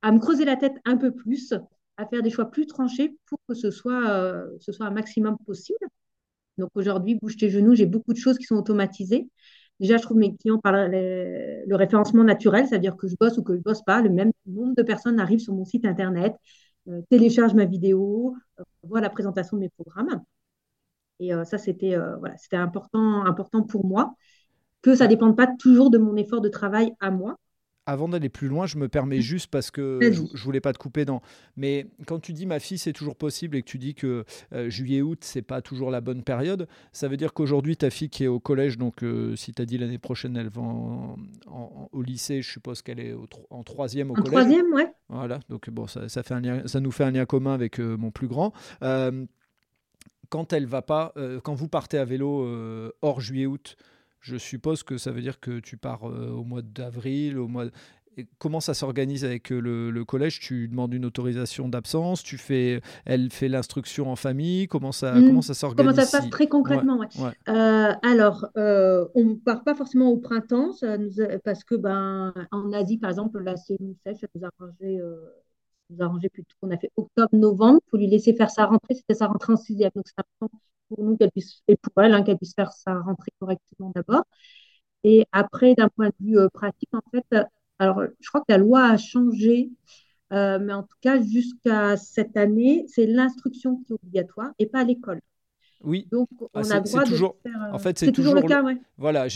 à 0.00 0.12
me 0.12 0.18
creuser 0.18 0.44
la 0.44 0.56
tête 0.56 0.74
un 0.84 0.96
peu 0.96 1.12
plus, 1.12 1.54
à 1.96 2.06
faire 2.06 2.22
des 2.22 2.30
choix 2.30 2.50
plus 2.50 2.66
tranchés 2.66 3.16
pour 3.26 3.38
que 3.48 3.54
ce 3.54 3.70
soit, 3.70 4.08
euh, 4.08 4.46
ce 4.60 4.72
soit 4.72 4.86
un 4.86 4.90
maximum 4.90 5.36
possible. 5.46 5.86
Donc 6.58 6.70
aujourd'hui, 6.74 7.16
bouge 7.16 7.36
tes 7.36 7.50
genoux, 7.50 7.74
j'ai 7.74 7.86
beaucoup 7.86 8.12
de 8.12 8.18
choses 8.18 8.38
qui 8.38 8.44
sont 8.44 8.56
automatisées. 8.56 9.28
Déjà, 9.82 9.96
je 9.96 10.02
trouve 10.02 10.16
mes 10.18 10.36
clients 10.36 10.60
par 10.60 10.72
le 10.72 11.74
référencement 11.74 12.22
naturel, 12.22 12.68
c'est-à-dire 12.68 12.96
que 12.96 13.08
je 13.08 13.16
bosse 13.18 13.36
ou 13.38 13.42
que 13.42 13.56
je 13.56 13.60
bosse 13.60 13.82
pas, 13.82 14.00
le 14.00 14.10
même 14.10 14.30
nombre 14.46 14.76
de 14.76 14.82
personnes 14.84 15.18
arrivent 15.18 15.40
sur 15.40 15.54
mon 15.54 15.64
site 15.64 15.84
internet, 15.84 16.36
euh, 16.88 17.02
téléchargent 17.10 17.54
ma 17.54 17.64
vidéo, 17.64 18.36
euh, 18.60 18.62
voient 18.84 19.00
la 19.00 19.10
présentation 19.10 19.56
de 19.56 19.62
mes 19.62 19.70
programmes. 19.70 20.22
Et 21.18 21.34
euh, 21.34 21.44
ça, 21.44 21.58
c'était 21.58 21.96
voilà, 22.20 22.36
c'était 22.36 22.56
important, 22.56 23.24
important 23.24 23.64
pour 23.64 23.84
moi 23.84 24.14
que 24.82 24.94
ça 24.94 25.04
ne 25.04 25.10
dépende 25.10 25.36
pas 25.36 25.48
toujours 25.48 25.90
de 25.90 25.98
mon 25.98 26.14
effort 26.14 26.40
de 26.40 26.48
travail 26.48 26.92
à 27.00 27.10
moi, 27.10 27.36
avant 27.86 28.08
d'aller 28.08 28.28
plus 28.28 28.48
loin, 28.48 28.66
je 28.66 28.78
me 28.78 28.88
permets 28.88 29.18
mmh. 29.18 29.22
juste 29.22 29.50
parce 29.50 29.70
que 29.70 29.98
je, 30.00 30.22
ne 30.22 30.38
voulais 30.38 30.60
pas 30.60 30.72
te 30.72 30.78
couper 30.78 31.04
dans. 31.04 31.20
Mais 31.56 31.86
quand 32.06 32.20
tu 32.20 32.32
dis 32.32 32.46
ma 32.46 32.60
fille, 32.60 32.78
c'est 32.78 32.92
toujours 32.92 33.16
possible 33.16 33.56
et 33.56 33.62
que 33.62 33.66
tu 33.66 33.78
dis 33.78 33.94
que 33.94 34.24
euh, 34.52 34.70
juillet-août, 34.70 35.18
c'est 35.22 35.42
pas 35.42 35.62
toujours 35.62 35.90
la 35.90 36.00
bonne 36.00 36.22
période, 36.22 36.68
ça 36.92 37.08
veut 37.08 37.16
dire 37.16 37.32
qu'aujourd'hui, 37.32 37.76
ta 37.76 37.90
fille 37.90 38.08
qui 38.08 38.24
est 38.24 38.28
au 38.28 38.40
collège, 38.40 38.78
donc 38.78 39.02
euh, 39.02 39.34
si 39.36 39.52
tu 39.52 39.60
as 39.60 39.64
dit 39.64 39.78
l'année 39.78 39.98
prochaine, 39.98 40.36
elle 40.36 40.48
va 40.48 40.62
au 40.62 42.02
lycée, 42.02 42.42
je 42.42 42.50
suppose 42.50 42.82
qu'elle 42.82 43.00
est 43.00 43.14
en 43.50 43.62
troisième 43.64 44.10
au 44.10 44.14
collège. 44.14 44.32
En 44.32 44.36
troisième, 44.36 44.72
ouais. 44.72 44.92
Voilà, 45.08 45.40
donc 45.48 45.68
bon, 45.70 45.86
ça, 45.86 46.08
fait 46.08 46.34
un 46.34 46.66
ça 46.66 46.80
nous 46.80 46.90
fait 46.92 47.04
un 47.04 47.10
lien 47.10 47.24
commun 47.24 47.52
avec 47.52 47.80
euh, 47.80 47.96
mon 47.96 48.10
plus 48.10 48.28
grand 48.28 48.52
quand 50.28 50.54
elle 50.54 50.64
va 50.64 50.80
pas, 50.80 51.12
quand 51.44 51.52
vous 51.52 51.68
partez 51.68 51.98
à 51.98 52.06
vélo 52.06 52.48
hors 53.02 53.20
juillet-août, 53.20 53.76
je 54.22 54.36
suppose 54.36 54.82
que 54.84 54.96
ça 54.96 55.10
veut 55.10 55.20
dire 55.20 55.40
que 55.40 55.58
tu 55.58 55.76
pars 55.76 56.08
euh, 56.08 56.30
au 56.30 56.44
mois 56.44 56.62
d'avril, 56.62 57.38
au 57.38 57.48
mois. 57.48 57.64
comment 58.38 58.60
ça 58.60 58.72
s'organise 58.72 59.24
avec 59.24 59.50
euh, 59.50 59.90
le, 59.90 60.04
collège? 60.04 60.38
Tu 60.38 60.68
demandes 60.68 60.94
une 60.94 61.04
autorisation 61.04 61.68
d'absence 61.68 62.22
Tu 62.22 62.38
fais, 62.38 62.80
elle 63.04 63.30
fait 63.30 63.48
l'instruction 63.48 64.10
en 64.10 64.16
famille 64.16 64.68
Comment 64.68 64.92
ça, 64.92 65.14
mmh. 65.14 65.26
comment 65.26 65.42
ça 65.42 65.54
s'organise 65.54 65.90
Comment 65.90 66.04
ça 66.04 66.06
se 66.06 66.16
passe 66.16 66.30
très 66.30 66.46
concrètement 66.46 67.00
euh, 67.48 67.92
Alors, 68.02 68.46
on 68.54 69.24
ne 69.24 69.34
part 69.34 69.64
pas 69.64 69.74
forcément 69.74 70.08
au 70.08 70.18
printemps, 70.18 70.70
parce 71.44 71.64
que 71.64 71.74
ben 71.74 72.32
en 72.52 72.72
Asie, 72.72 72.98
par 72.98 73.10
exemple, 73.10 73.42
la 73.42 73.56
saison 73.56 73.96
sèche, 74.06 74.18
ça 74.20 74.28
nous 74.34 74.44
a 74.44 74.50
arrangé 74.56 75.00
nous 75.90 76.02
arrangé 76.02 76.28
plutôt. 76.30 76.54
On 76.62 76.70
a 76.70 76.78
fait 76.78 76.90
octobre-novembre 76.96 77.80
pour 77.88 77.98
lui 77.98 78.06
laisser 78.06 78.32
faire 78.32 78.50
sa 78.50 78.64
rentrée. 78.64 78.94
C'était 78.94 79.14
sa 79.14 79.26
rentrée 79.26 79.52
en 79.52 79.56
sixième. 79.56 79.90
Donc, 79.94 80.06
c'est 80.06 80.18
important 80.18 80.50
pour 80.94 81.04
nous 81.04 81.16
qu'elle 81.16 81.30
puisse, 81.30 81.62
et 81.68 81.76
pour 81.76 82.02
elle, 82.02 82.14
hein, 82.14 82.22
qu'elle 82.22 82.36
puisse 82.36 82.54
faire 82.54 82.72
sa 82.72 83.00
rentrée 83.00 83.32
correctement 83.40 83.92
d'abord. 83.94 84.24
Et 85.04 85.26
après, 85.32 85.74
d'un 85.74 85.88
point 85.88 86.08
de 86.08 86.26
vue 86.26 86.38
euh, 86.38 86.48
pratique, 86.48 86.90
en 86.92 87.02
fait, 87.10 87.24
euh, 87.34 87.44
alors 87.78 88.02
je 88.20 88.28
crois 88.28 88.40
que 88.40 88.52
la 88.52 88.58
loi 88.58 88.84
a 88.84 88.96
changé, 88.96 89.70
euh, 90.32 90.58
mais 90.60 90.72
en 90.72 90.82
tout 90.82 90.96
cas, 91.00 91.20
jusqu'à 91.20 91.96
cette 91.96 92.36
année, 92.36 92.84
c'est 92.88 93.06
l'instruction 93.06 93.76
qui 93.76 93.92
est 93.92 93.94
obligatoire 93.94 94.50
et 94.58 94.66
pas 94.66 94.84
l'école. 94.84 95.20
Oui. 95.84 96.06
Donc, 96.12 96.28
ah, 96.54 96.60
on 96.64 96.70
a 96.70 96.78
droit 96.78 97.02
toujours, 97.02 97.36
de 97.44 97.50
En 97.72 97.78
fait, 97.80 97.98
c'est 97.98 98.12
toujours, 98.12 98.36
le 98.36 98.42
cas, 98.42 98.62
ouais. 98.62 98.76
Voilà, 98.98 99.26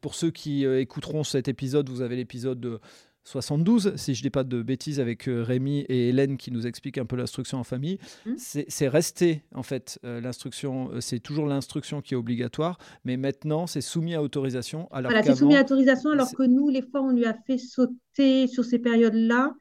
pour 0.00 0.14
ceux 0.14 0.30
qui 0.30 0.64
écouteront 0.64 1.22
cet 1.22 1.48
épisode, 1.48 1.90
vous 1.90 2.00
avez 2.00 2.16
l'épisode 2.16 2.60
de 2.60 2.80
72, 3.24 3.94
si 3.96 4.14
je 4.14 4.20
ne 4.20 4.22
dis 4.22 4.30
pas 4.30 4.42
de 4.42 4.62
bêtises, 4.62 4.98
avec 4.98 5.28
euh, 5.28 5.42
Rémi 5.42 5.80
et 5.88 6.08
Hélène 6.08 6.36
qui 6.36 6.50
nous 6.50 6.66
expliquent 6.66 6.98
un 6.98 7.04
peu 7.04 7.16
l'instruction 7.16 7.58
en 7.58 7.64
famille. 7.64 7.98
Mmh. 8.26 8.32
C'est 8.36 8.88
resté, 8.88 9.44
en 9.54 9.62
fait, 9.62 10.00
euh, 10.04 10.20
l'instruction, 10.20 10.90
euh, 10.92 11.00
c'est 11.00 11.20
toujours 11.20 11.46
l'instruction 11.46 12.00
qui 12.00 12.14
est 12.14 12.16
obligatoire, 12.16 12.78
mais 13.04 13.16
maintenant, 13.16 13.66
c'est 13.66 13.80
soumis 13.80 14.14
à 14.14 14.22
autorisation. 14.22 14.88
Alors 14.90 15.12
voilà, 15.12 15.24
c'est 15.24 15.36
soumis 15.36 15.56
à 15.56 15.62
autorisation, 15.62 16.10
alors 16.10 16.32
que 16.32 16.42
nous, 16.42 16.68
les 16.68 16.82
fois, 16.82 17.02
on 17.02 17.10
lui 17.10 17.24
a 17.24 17.34
fait 17.46 17.58
sauter 17.58 18.48
sur 18.48 18.64
ces 18.64 18.80
périodes-là. 18.80 19.54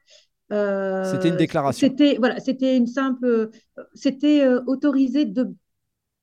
c'était 0.50 1.30
une 1.30 1.38
déclaration. 1.38 1.88
C'était 1.88 2.18
voilà, 2.18 2.40
c'était 2.40 2.76
une 2.76 2.88
simple, 2.88 3.52
c'était 3.94 4.48
autorisé 4.66 5.26
de 5.26 5.54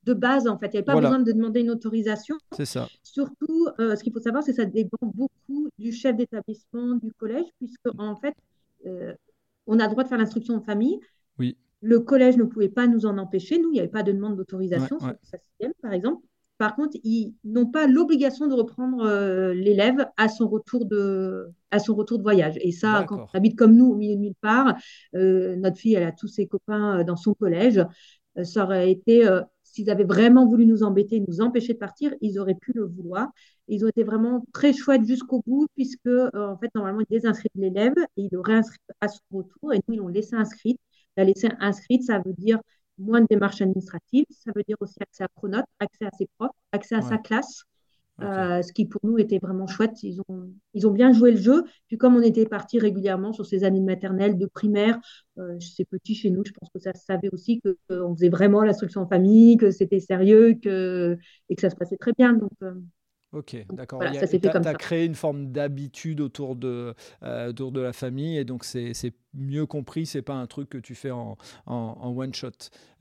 de 0.08 0.14
base, 0.14 0.48
en 0.48 0.58
fait. 0.58 0.66
Il 0.66 0.70
n'y 0.72 0.78
avait 0.78 0.84
pas 0.84 1.00
besoin 1.00 1.18
de 1.18 1.32
demander 1.32 1.60
une 1.60 1.70
autorisation. 1.70 2.36
C'est 2.52 2.64
ça. 2.64 2.88
Surtout, 3.02 3.68
euh, 3.78 3.94
ce 3.94 4.02
qu'il 4.02 4.12
faut 4.12 4.20
savoir, 4.20 4.42
c'est 4.42 4.52
que 4.52 4.56
ça 4.56 4.64
dépend 4.64 4.98
beaucoup 5.02 5.68
du 5.78 5.92
chef 5.92 6.16
d'établissement 6.16 6.94
du 6.96 7.12
collège, 7.12 7.46
puisque, 7.58 7.88
en 7.98 8.16
fait, 8.16 8.34
euh, 8.86 9.14
on 9.66 9.78
a 9.78 9.84
le 9.84 9.90
droit 9.90 10.04
de 10.04 10.08
faire 10.08 10.18
l'instruction 10.18 10.54
en 10.54 10.62
famille. 10.62 10.98
Oui. 11.38 11.56
Le 11.80 12.00
collège 12.00 12.36
ne 12.36 12.44
pouvait 12.44 12.70
pas 12.70 12.86
nous 12.86 13.06
en 13.06 13.18
empêcher. 13.18 13.58
Nous, 13.58 13.68
il 13.70 13.74
n'y 13.74 13.80
avait 13.80 13.88
pas 13.88 14.02
de 14.02 14.12
demande 14.12 14.36
d'autorisation 14.36 14.98
sur 14.98 15.14
par 15.82 15.92
exemple. 15.92 16.22
Par 16.56 16.74
contre, 16.74 16.96
ils 17.04 17.34
n'ont 17.44 17.66
pas 17.66 17.86
l'obligation 17.86 18.48
de 18.48 18.54
reprendre 18.54 19.04
euh, 19.04 19.54
l'élève 19.54 20.08
à 20.16 20.28
son 20.28 20.48
retour 20.48 20.86
de 20.86 21.52
à 21.70 21.78
son 21.78 21.94
retour 21.94 22.18
de 22.18 22.24
voyage. 22.24 22.54
Et 22.62 22.72
ça, 22.72 23.04
quand 23.06 23.28
on 23.32 23.36
habite 23.36 23.56
comme 23.56 23.76
nous 23.76 23.86
au 23.86 23.94
milieu 23.94 24.16
de 24.16 24.20
nulle 24.20 24.34
part, 24.40 24.74
notre 25.12 25.76
fille, 25.76 25.94
elle 25.94 26.02
a 26.02 26.12
tous 26.12 26.26
ses 26.26 26.48
copains 26.48 27.04
dans 27.04 27.16
son 27.16 27.34
collège. 27.34 27.84
ça 28.42 28.64
aurait 28.64 28.90
été 28.90 29.24
s'ils 29.78 29.90
avaient 29.90 30.04
vraiment 30.04 30.46
voulu 30.46 30.66
nous 30.66 30.82
embêter, 30.82 31.22
nous 31.26 31.40
empêcher 31.40 31.74
de 31.74 31.78
partir, 31.78 32.12
ils 32.20 32.38
auraient 32.38 32.56
pu 32.56 32.72
le 32.74 32.84
vouloir. 32.84 33.28
Ils 33.68 33.84
ont 33.84 33.88
été 33.88 34.02
vraiment 34.02 34.44
très 34.52 34.72
chouettes 34.72 35.04
jusqu'au 35.06 35.42
bout, 35.46 35.68
puisque, 35.76 36.06
euh, 36.06 36.30
en 36.34 36.56
fait, 36.58 36.70
normalement, 36.74 37.00
ils 37.00 37.06
désinscrivent 37.10 37.52
l'élève 37.54 37.94
et 38.16 38.22
ils 38.22 38.28
le 38.32 38.40
réinscrivent 38.40 38.78
à 39.00 39.08
son 39.08 39.20
retour. 39.30 39.72
Et 39.72 39.80
nous, 39.86 39.94
ils 39.94 39.98
l'ont 39.98 40.08
laissé 40.08 40.34
inscrite. 40.34 40.80
La 41.16 41.24
laisser 41.24 41.48
inscrite, 41.60 42.02
ça 42.02 42.18
veut 42.18 42.32
dire 42.32 42.58
moins 42.98 43.20
de 43.20 43.26
démarches 43.30 43.60
administratives, 43.60 44.24
ça 44.30 44.50
veut 44.54 44.64
dire 44.66 44.76
aussi 44.80 44.96
accès 45.00 45.22
à 45.22 45.28
Pronote, 45.28 45.64
accès 45.78 46.06
à 46.06 46.10
ses 46.18 46.28
profs, 46.36 46.50
accès 46.72 46.96
à 46.96 47.02
sa 47.02 47.18
classe. 47.18 47.62
Euh, 48.20 48.62
ce 48.62 48.72
qui 48.72 48.84
pour 48.84 49.00
nous 49.04 49.18
était 49.18 49.38
vraiment 49.38 49.66
chouette. 49.66 50.02
Ils 50.02 50.20
ont, 50.28 50.50
ils 50.74 50.86
ont 50.86 50.90
bien 50.90 51.12
joué 51.12 51.30
le 51.30 51.36
jeu. 51.36 51.64
Puis 51.86 51.96
comme 51.98 52.16
on 52.16 52.22
était 52.22 52.46
parti 52.46 52.78
régulièrement 52.78 53.32
sur 53.32 53.46
ces 53.46 53.62
années 53.64 53.80
de 53.80 53.84
maternelle, 53.84 54.38
de 54.38 54.46
primaire, 54.46 54.98
euh, 55.38 55.56
c'est 55.60 55.84
petit 55.84 56.14
chez 56.14 56.30
nous, 56.30 56.42
je 56.44 56.52
pense 56.52 56.68
que 56.70 56.80
ça 56.80 56.92
savait 56.94 57.28
aussi 57.32 57.60
qu'on 57.88 58.14
faisait 58.16 58.28
vraiment 58.28 58.62
l'instruction 58.62 59.02
en 59.02 59.08
famille, 59.08 59.56
que 59.56 59.70
c'était 59.70 60.00
sérieux 60.00 60.54
que, 60.60 61.16
et 61.48 61.54
que 61.54 61.60
ça 61.60 61.70
se 61.70 61.76
passait 61.76 61.96
très 61.96 62.12
bien. 62.18 62.32
Donc, 62.32 62.50
euh, 62.62 62.74
Ok, 63.32 63.56
d'accord. 63.70 63.98
Voilà, 63.98 64.26
tu 64.26 64.48
as, 64.48 64.74
créé 64.74 65.04
une 65.04 65.14
forme 65.14 65.52
d'habitude 65.52 66.22
autour 66.22 66.56
de, 66.56 66.94
euh, 67.22 67.50
autour 67.50 67.72
de 67.72 67.80
la 67.80 67.92
famille 67.92 68.38
et 68.38 68.44
donc 68.44 68.64
c'est 68.64 68.94
mieux 69.34 69.66
compris, 69.66 70.06
c'est 70.06 70.22
pas 70.22 70.34
un 70.34 70.46
truc 70.46 70.70
que 70.70 70.78
tu 70.78 70.94
fais 70.94 71.10
en, 71.10 71.36
en, 71.66 72.16
one 72.16 72.32
shot. 72.32 72.50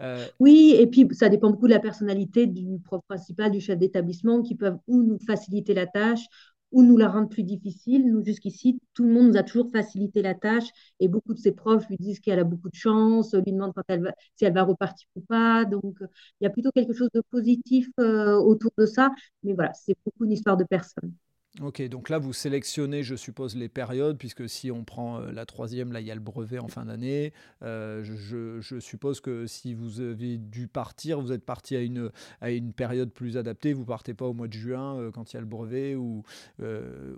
Euh, 0.02 0.26
oui, 0.40 0.76
et 0.78 0.86
puis 0.88 1.08
ça 1.14 1.30
dépend 1.30 1.50
beaucoup 1.50 1.68
de 1.68 1.74
la 1.74 1.80
personnalité 1.80 2.46
du 2.46 2.80
prof 2.84 3.02
principal, 3.08 3.52
du 3.52 3.62
chef 3.62 3.78
d'établissement 3.80 4.42
qui 4.42 4.56
peuvent 4.56 4.80
ou 4.88 5.02
nous 5.02 5.18
faciliter 5.20 5.74
la 5.74 5.88
tâche 5.88 6.26
ou 6.72 6.84
nous 6.84 6.98
la 6.98 7.10
rendre 7.10 7.30
plus 7.30 7.44
difficile. 7.44 8.12
Nous, 8.12 8.24
jusqu'ici, 8.26 8.80
tout 8.94 9.04
le 9.04 9.14
monde 9.14 9.30
nous 9.30 9.38
a 9.38 9.44
toujours 9.44 9.72
facilité 9.72 10.22
la 10.22 10.36
tâche 10.36 10.68
et 11.00 11.08
beaucoup 11.08 11.34
de 11.34 11.40
ses 11.40 11.52
profs 11.54 11.88
lui 11.90 11.98
disent 11.98 12.20
qu'elle 12.20 12.40
a 12.40 12.44
beaucoup 12.44 12.70
de 12.70 12.76
chance, 12.76 13.34
lui 13.34 13.52
demandent 13.54 13.74
quand 13.76 13.84
elle 13.88 14.04
va, 14.04 14.14
si 14.36 14.46
elle 14.46 14.54
va 14.54 14.64
repartir 14.64 15.08
ou 15.16 15.22
pas. 15.22 15.66
Donc, 15.66 15.98
il 16.42 16.44
y 16.44 16.48
a 16.48 16.50
plutôt 16.50 16.72
quelque 16.72 16.94
chose 16.94 17.10
de 17.14 17.22
positif 17.30 17.90
euh, 18.00 18.36
autour 18.36 18.72
de 18.78 18.86
ça. 18.86 19.12
Mais 19.44 19.54
voilà, 19.54 19.74
c'est 19.74 19.96
beaucoup 20.06 20.26
une 20.26 20.32
histoire 20.34 20.58
de 20.58 20.64
personnes. 20.66 21.14
Ok, 21.62 21.82
donc 21.90 22.10
là, 22.10 22.20
vous 22.20 22.34
sélectionnez, 22.34 23.02
je 23.02 23.16
suppose, 23.16 23.56
les 23.56 23.68
périodes, 23.68 24.18
puisque 24.18 24.48
si 24.48 24.70
on 24.70 24.84
prend 24.84 25.20
euh, 25.20 25.32
la 25.32 25.46
troisième, 25.48 25.92
là, 25.92 26.02
il 26.02 26.06
y 26.06 26.12
a 26.12 26.16
le 26.16 26.22
brevet 26.22 26.60
en 26.60 26.68
fin 26.68 26.86
d'année. 26.86 27.34
Euh, 27.64 28.04
je, 28.04 28.80
suppose 28.80 29.22
que 29.22 29.48
si 29.48 29.74
vous 29.74 30.00
avez 30.00 30.38
dû 30.38 30.68
partir, 30.68 31.20
vous 31.20 31.32
êtes 31.32 31.44
parti 31.44 31.76
à 31.76 31.82
une, 31.82 32.12
à 32.42 32.52
une 32.52 32.74
période 32.74 33.10
plus 33.10 33.38
adaptée. 33.38 33.74
Vous 33.74 33.86
partez 33.86 34.14
pas 34.14 34.26
au 34.26 34.34
mois 34.34 34.48
de 34.48 34.54
juin 34.54 34.98
euh, 34.98 35.12
quand 35.12 35.34
il 35.34 35.36
y 35.36 35.38
a 35.38 35.42
le 35.42 35.48
brevet 35.48 35.96
ou, 35.96 36.22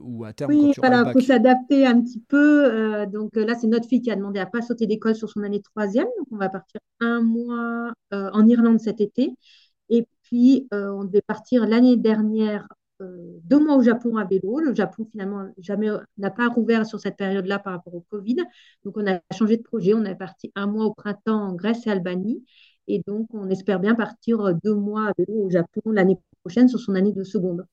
ou 0.01 0.23
à 0.23 0.31
terme 0.31 0.51
oui, 0.51 0.61
quand 0.61 0.71
il 0.71 0.79
voilà, 0.79 1.03
il 1.07 1.11
faut 1.11 1.19
s'adapter 1.19 1.85
un 1.85 2.01
petit 2.01 2.21
peu. 2.27 3.05
donc 3.07 3.35
là, 3.35 3.55
c'est 3.55 3.67
notre 3.67 3.87
fille 3.87 4.01
qui 4.01 4.11
a 4.11 4.15
demandé 4.15 4.39
à 4.39 4.45
pas 4.45 4.61
sauter 4.61 4.87
d'école 4.87 5.15
sur 5.15 5.29
son 5.29 5.43
année 5.43 5.61
troisième. 5.61 6.07
Donc 6.17 6.27
on 6.31 6.37
va 6.37 6.49
partir 6.49 6.79
un 7.01 7.21
mois 7.21 7.91
en 8.11 8.47
Irlande 8.47 8.79
cet 8.79 9.01
été. 9.01 9.33
Et 9.89 10.07
puis, 10.23 10.67
on 10.71 11.03
devait 11.03 11.21
partir 11.21 11.67
l'année 11.67 11.97
dernière 11.97 12.67
deux 12.99 13.59
mois 13.59 13.77
au 13.77 13.81
Japon 13.81 14.17
à 14.17 14.25
vélo. 14.25 14.59
Le 14.59 14.73
Japon, 14.73 15.07
finalement, 15.11 15.47
jamais 15.57 15.89
n'a 16.17 16.31
pas 16.31 16.47
rouvert 16.47 16.85
sur 16.85 16.99
cette 16.99 17.17
période-là 17.17 17.59
par 17.59 17.73
rapport 17.73 17.95
au 17.95 18.01
Covid. 18.09 18.37
Donc, 18.83 18.97
on 18.97 19.07
a 19.07 19.19
changé 19.33 19.57
de 19.57 19.63
projet. 19.63 19.93
On 19.93 20.03
est 20.05 20.15
parti 20.15 20.51
un 20.55 20.67
mois 20.67 20.85
au 20.85 20.93
printemps 20.93 21.41
en 21.41 21.53
Grèce 21.53 21.87
et 21.87 21.89
Albanie. 21.89 22.43
Et 22.87 23.03
donc, 23.05 23.27
on 23.33 23.49
espère 23.49 23.79
bien 23.79 23.95
partir 23.95 24.53
deux 24.63 24.75
mois 24.75 25.09
à 25.09 25.13
vélo 25.17 25.45
au 25.45 25.49
Japon 25.49 25.81
l'année 25.91 26.17
prochaine 26.41 26.67
sur 26.67 26.79
son 26.79 26.95
année 26.95 27.13
de 27.13 27.23
seconde. 27.23 27.65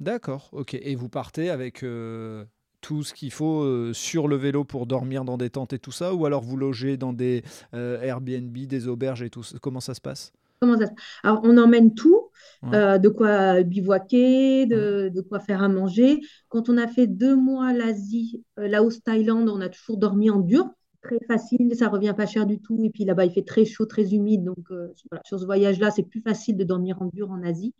D'accord, 0.00 0.50
ok. 0.52 0.74
Et 0.74 0.94
vous 0.96 1.08
partez 1.08 1.50
avec 1.50 1.82
euh, 1.82 2.44
tout 2.80 3.04
ce 3.04 3.14
qu'il 3.14 3.30
faut 3.30 3.62
euh, 3.62 3.92
sur 3.92 4.26
le 4.28 4.36
vélo 4.36 4.64
pour 4.64 4.86
dormir 4.86 5.24
dans 5.24 5.36
des 5.38 5.50
tentes 5.50 5.72
et 5.72 5.78
tout 5.78 5.92
ça? 5.92 6.14
Ou 6.14 6.26
alors 6.26 6.42
vous 6.42 6.56
logez 6.56 6.96
dans 6.96 7.12
des 7.12 7.42
Airbnb, 7.72 8.56
des 8.56 8.88
auberges 8.88 9.22
et 9.22 9.30
tout 9.30 9.42
Comment 9.62 9.80
ça 9.80 9.94
se 9.94 10.00
passe? 10.00 10.32
Comment 10.64 10.78
ça 10.78 10.92
Alors, 11.22 11.40
on 11.44 11.58
emmène 11.58 11.94
tout, 11.94 12.30
euh, 12.72 12.96
de 12.96 13.08
quoi 13.10 13.62
bivouaquer, 13.62 14.64
de, 14.64 15.20
quoi 15.28 15.40
faire 15.40 15.62
à 15.62 15.68
manger. 15.68 16.20
Quand 16.48 16.70
on 16.70 16.78
a 16.78 16.86
fait 16.86 17.06
deux 17.06 17.36
mois 17.36 17.72
l'Asie, 17.74 18.42
euh, 18.58 18.66
Laos, 18.66 19.02
Thaïlande, 19.02 19.48
on 19.50 19.60
a 19.60 19.68
toujours 19.68 19.98
dormi 19.98 20.30
en 20.30 20.40
dur. 20.40 20.70
Très 21.02 21.18
facile, 21.26 21.74
ça 21.76 21.88
revient 21.88 22.14
pas 22.16 22.24
cher 22.24 22.46
du 22.46 22.60
tout. 22.60 22.82
Et 22.82 22.88
puis 22.88 23.04
là-bas, 23.04 23.26
il 23.26 23.32
fait 23.32 23.44
très 23.44 23.66
chaud, 23.66 23.84
très 23.84 24.14
humide. 24.14 24.44
Donc, 24.44 24.70
euh, 24.70 24.88
sur 25.24 25.38
ce 25.38 25.44
voyage-là, 25.44 25.90
c'est 25.90 26.02
plus 26.02 26.22
facile 26.22 26.56
de 26.56 26.64
dormir 26.64 27.02
en 27.02 27.06
dur 27.06 27.30
en 27.30 27.42
Asie. 27.42 27.74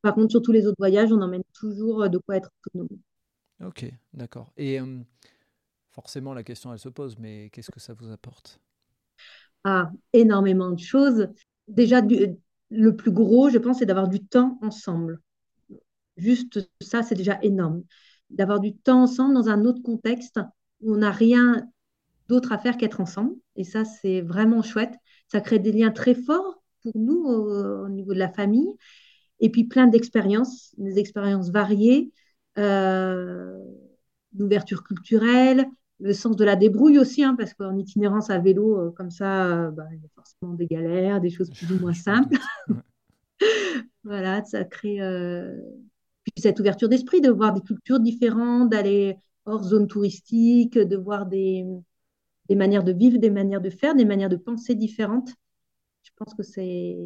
Par 0.00 0.14
contre, 0.14 0.30
sur 0.30 0.42
tous 0.42 0.52
les 0.52 0.66
autres 0.68 0.78
voyages, 0.78 1.12
on 1.12 1.20
emmène 1.20 1.42
toujours 1.54 2.08
de 2.08 2.18
quoi 2.18 2.36
être 2.36 2.50
autonome. 2.66 2.98
Ok, 3.64 3.90
d'accord. 4.12 4.52
Et 4.56 4.78
forcément, 5.90 6.34
la 6.34 6.44
question, 6.44 6.72
elle 6.72 6.78
se 6.78 6.88
pose, 6.88 7.18
mais 7.18 7.50
qu'est-ce 7.50 7.72
que 7.72 7.80
ça 7.80 7.94
vous 7.94 8.12
apporte? 8.12 8.60
Ah, 9.64 9.90
énormément 10.12 10.70
de 10.70 10.78
choses 10.78 11.28
déjà, 11.68 12.02
le 12.70 12.96
plus 12.96 13.12
gros, 13.12 13.50
je 13.50 13.58
pense, 13.58 13.78
c'est 13.78 13.86
d'avoir 13.86 14.08
du 14.08 14.24
temps 14.24 14.58
ensemble. 14.62 15.20
Juste 16.16 16.68
ça, 16.80 17.02
c'est 17.02 17.14
déjà 17.14 17.38
énorme. 17.42 17.84
D'avoir 18.30 18.60
du 18.60 18.76
temps 18.76 19.02
ensemble 19.02 19.34
dans 19.34 19.48
un 19.48 19.64
autre 19.64 19.82
contexte 19.82 20.40
où 20.80 20.94
on 20.94 20.98
n'a 20.98 21.10
rien 21.10 21.66
d'autre 22.28 22.52
à 22.52 22.58
faire 22.58 22.76
qu'être 22.76 23.00
ensemble. 23.00 23.34
Et 23.56 23.64
ça, 23.64 23.84
c'est 23.84 24.20
vraiment 24.20 24.62
chouette. 24.62 24.94
Ça 25.28 25.40
crée 25.40 25.58
des 25.58 25.72
liens 25.72 25.90
très 25.90 26.14
forts 26.14 26.62
pour 26.82 26.92
nous 26.96 27.24
au, 27.24 27.88
niveau 27.88 28.12
de 28.14 28.18
la 28.18 28.28
famille. 28.28 28.74
Et 29.40 29.50
puis 29.50 29.64
plein 29.64 29.86
d'expériences, 29.86 30.74
des 30.78 30.98
expériences 30.98 31.50
variées, 31.50 32.12
euh, 32.58 33.56
d'ouverture 34.32 34.82
culturelle, 34.84 35.66
le 36.00 36.12
sens 36.12 36.36
de 36.36 36.44
la 36.44 36.56
débrouille 36.56 36.98
aussi, 36.98 37.24
hein, 37.24 37.34
parce 37.36 37.54
qu'en 37.54 37.76
itinérance 37.76 38.30
à 38.30 38.38
vélo, 38.38 38.78
euh, 38.78 38.90
comme 38.92 39.10
ça, 39.10 39.46
euh, 39.46 39.70
bah, 39.70 39.86
il 39.92 40.00
y 40.00 40.04
a 40.04 40.08
forcément 40.14 40.54
des 40.54 40.66
galères, 40.66 41.20
des 41.20 41.30
choses 41.30 41.50
plus 41.50 41.72
ou 41.72 41.80
moins 41.80 41.92
simples. 41.94 42.38
voilà, 44.04 44.44
ça 44.44 44.64
crée 44.64 45.00
euh, 45.00 45.56
cette 46.36 46.60
ouverture 46.60 46.88
d'esprit, 46.88 47.20
de 47.20 47.30
voir 47.30 47.52
des 47.52 47.60
cultures 47.60 48.00
différentes, 48.00 48.70
d'aller 48.70 49.16
hors 49.44 49.64
zone 49.64 49.88
touristique, 49.88 50.78
de 50.78 50.96
voir 50.96 51.26
des, 51.26 51.64
des, 52.48 52.54
manières 52.54 52.84
de 52.84 52.92
vivre, 52.92 53.18
des 53.18 53.30
manières 53.30 53.60
de 53.60 53.70
faire, 53.70 53.94
des 53.94 54.04
manières 54.04 54.28
de 54.28 54.36
penser 54.36 54.74
différentes. 54.74 55.30
Je 56.02 56.10
pense 56.16 56.34
que 56.34 56.42
c'est 56.42 56.96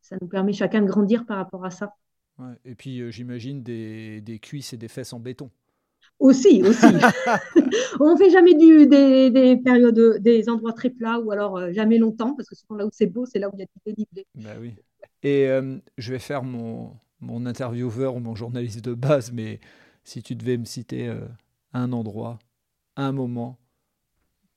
ça 0.00 0.16
nous 0.20 0.28
permet 0.28 0.52
chacun 0.52 0.82
de 0.82 0.86
grandir 0.86 1.26
par 1.26 1.36
rapport 1.36 1.64
à 1.64 1.70
ça. 1.70 1.92
et 2.64 2.76
puis 2.76 3.10
j'imagine 3.10 3.62
des, 3.62 4.20
des 4.20 4.38
cuisses 4.38 4.72
et 4.72 4.76
des 4.76 4.88
fesses 4.88 5.12
en 5.12 5.18
béton. 5.18 5.50
Aussi, 6.18 6.62
aussi. 6.62 6.86
on 8.00 8.16
fait 8.16 8.30
jamais 8.30 8.54
du, 8.54 8.86
des, 8.86 9.60
périodes, 9.62 10.18
des 10.20 10.48
endroits 10.48 10.72
très 10.72 10.88
plats 10.88 11.18
ou 11.18 11.30
alors 11.30 11.58
euh, 11.58 11.72
jamais 11.72 11.98
longtemps, 11.98 12.34
parce 12.34 12.48
que 12.48 12.56
souvent 12.56 12.76
là 12.76 12.86
où 12.86 12.90
c'est 12.90 13.06
beau, 13.06 13.26
c'est 13.26 13.38
là 13.38 13.48
où 13.48 13.52
il 13.54 13.60
y 13.60 13.62
a 13.62 13.66
du 13.66 13.80
dénivelé. 13.84 14.26
Bah 14.34 14.54
oui. 14.58 14.74
Et 15.22 15.46
euh, 15.48 15.76
je 15.98 16.12
vais 16.12 16.18
faire 16.18 16.42
mon, 16.42 16.96
mon 17.20 17.44
intervieweur 17.44 18.16
ou 18.16 18.20
mon 18.20 18.34
journaliste 18.34 18.82
de 18.82 18.94
base, 18.94 19.30
mais 19.30 19.60
si 20.04 20.22
tu 20.22 20.34
devais 20.34 20.56
me 20.56 20.64
citer 20.64 21.08
euh, 21.08 21.20
un 21.74 21.92
endroit, 21.92 22.38
un 22.96 23.12
moment, 23.12 23.58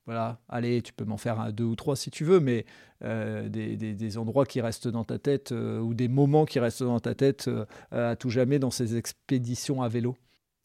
voilà, 0.06 0.40
allez, 0.48 0.82
tu 0.82 0.94
peux 0.94 1.04
m'en 1.04 1.18
faire 1.18 1.42
un, 1.42 1.52
deux 1.52 1.66
ou 1.66 1.76
trois 1.76 1.98
si 1.98 2.10
tu 2.10 2.24
veux, 2.24 2.40
mais 2.40 2.66
des, 3.02 3.78
des, 3.78 3.94
des, 3.94 4.18
endroits 4.18 4.46
qui 4.46 4.60
restent 4.60 4.88
dans 4.88 5.06
ta 5.06 5.20
tête 5.20 5.52
ou 5.52 5.94
des 5.94 6.08
moments 6.10 6.46
qui 6.46 6.60
restent 6.60 6.84
dans 6.84 7.00
ta 7.00 7.16
tête 7.16 7.50
à 7.92 8.16
tout 8.18 8.30
jamais 8.30 8.60
dans 8.60 8.72
ces 8.72 8.98
expéditions 8.98 9.82
à 9.82 9.88
vélo 9.88 10.18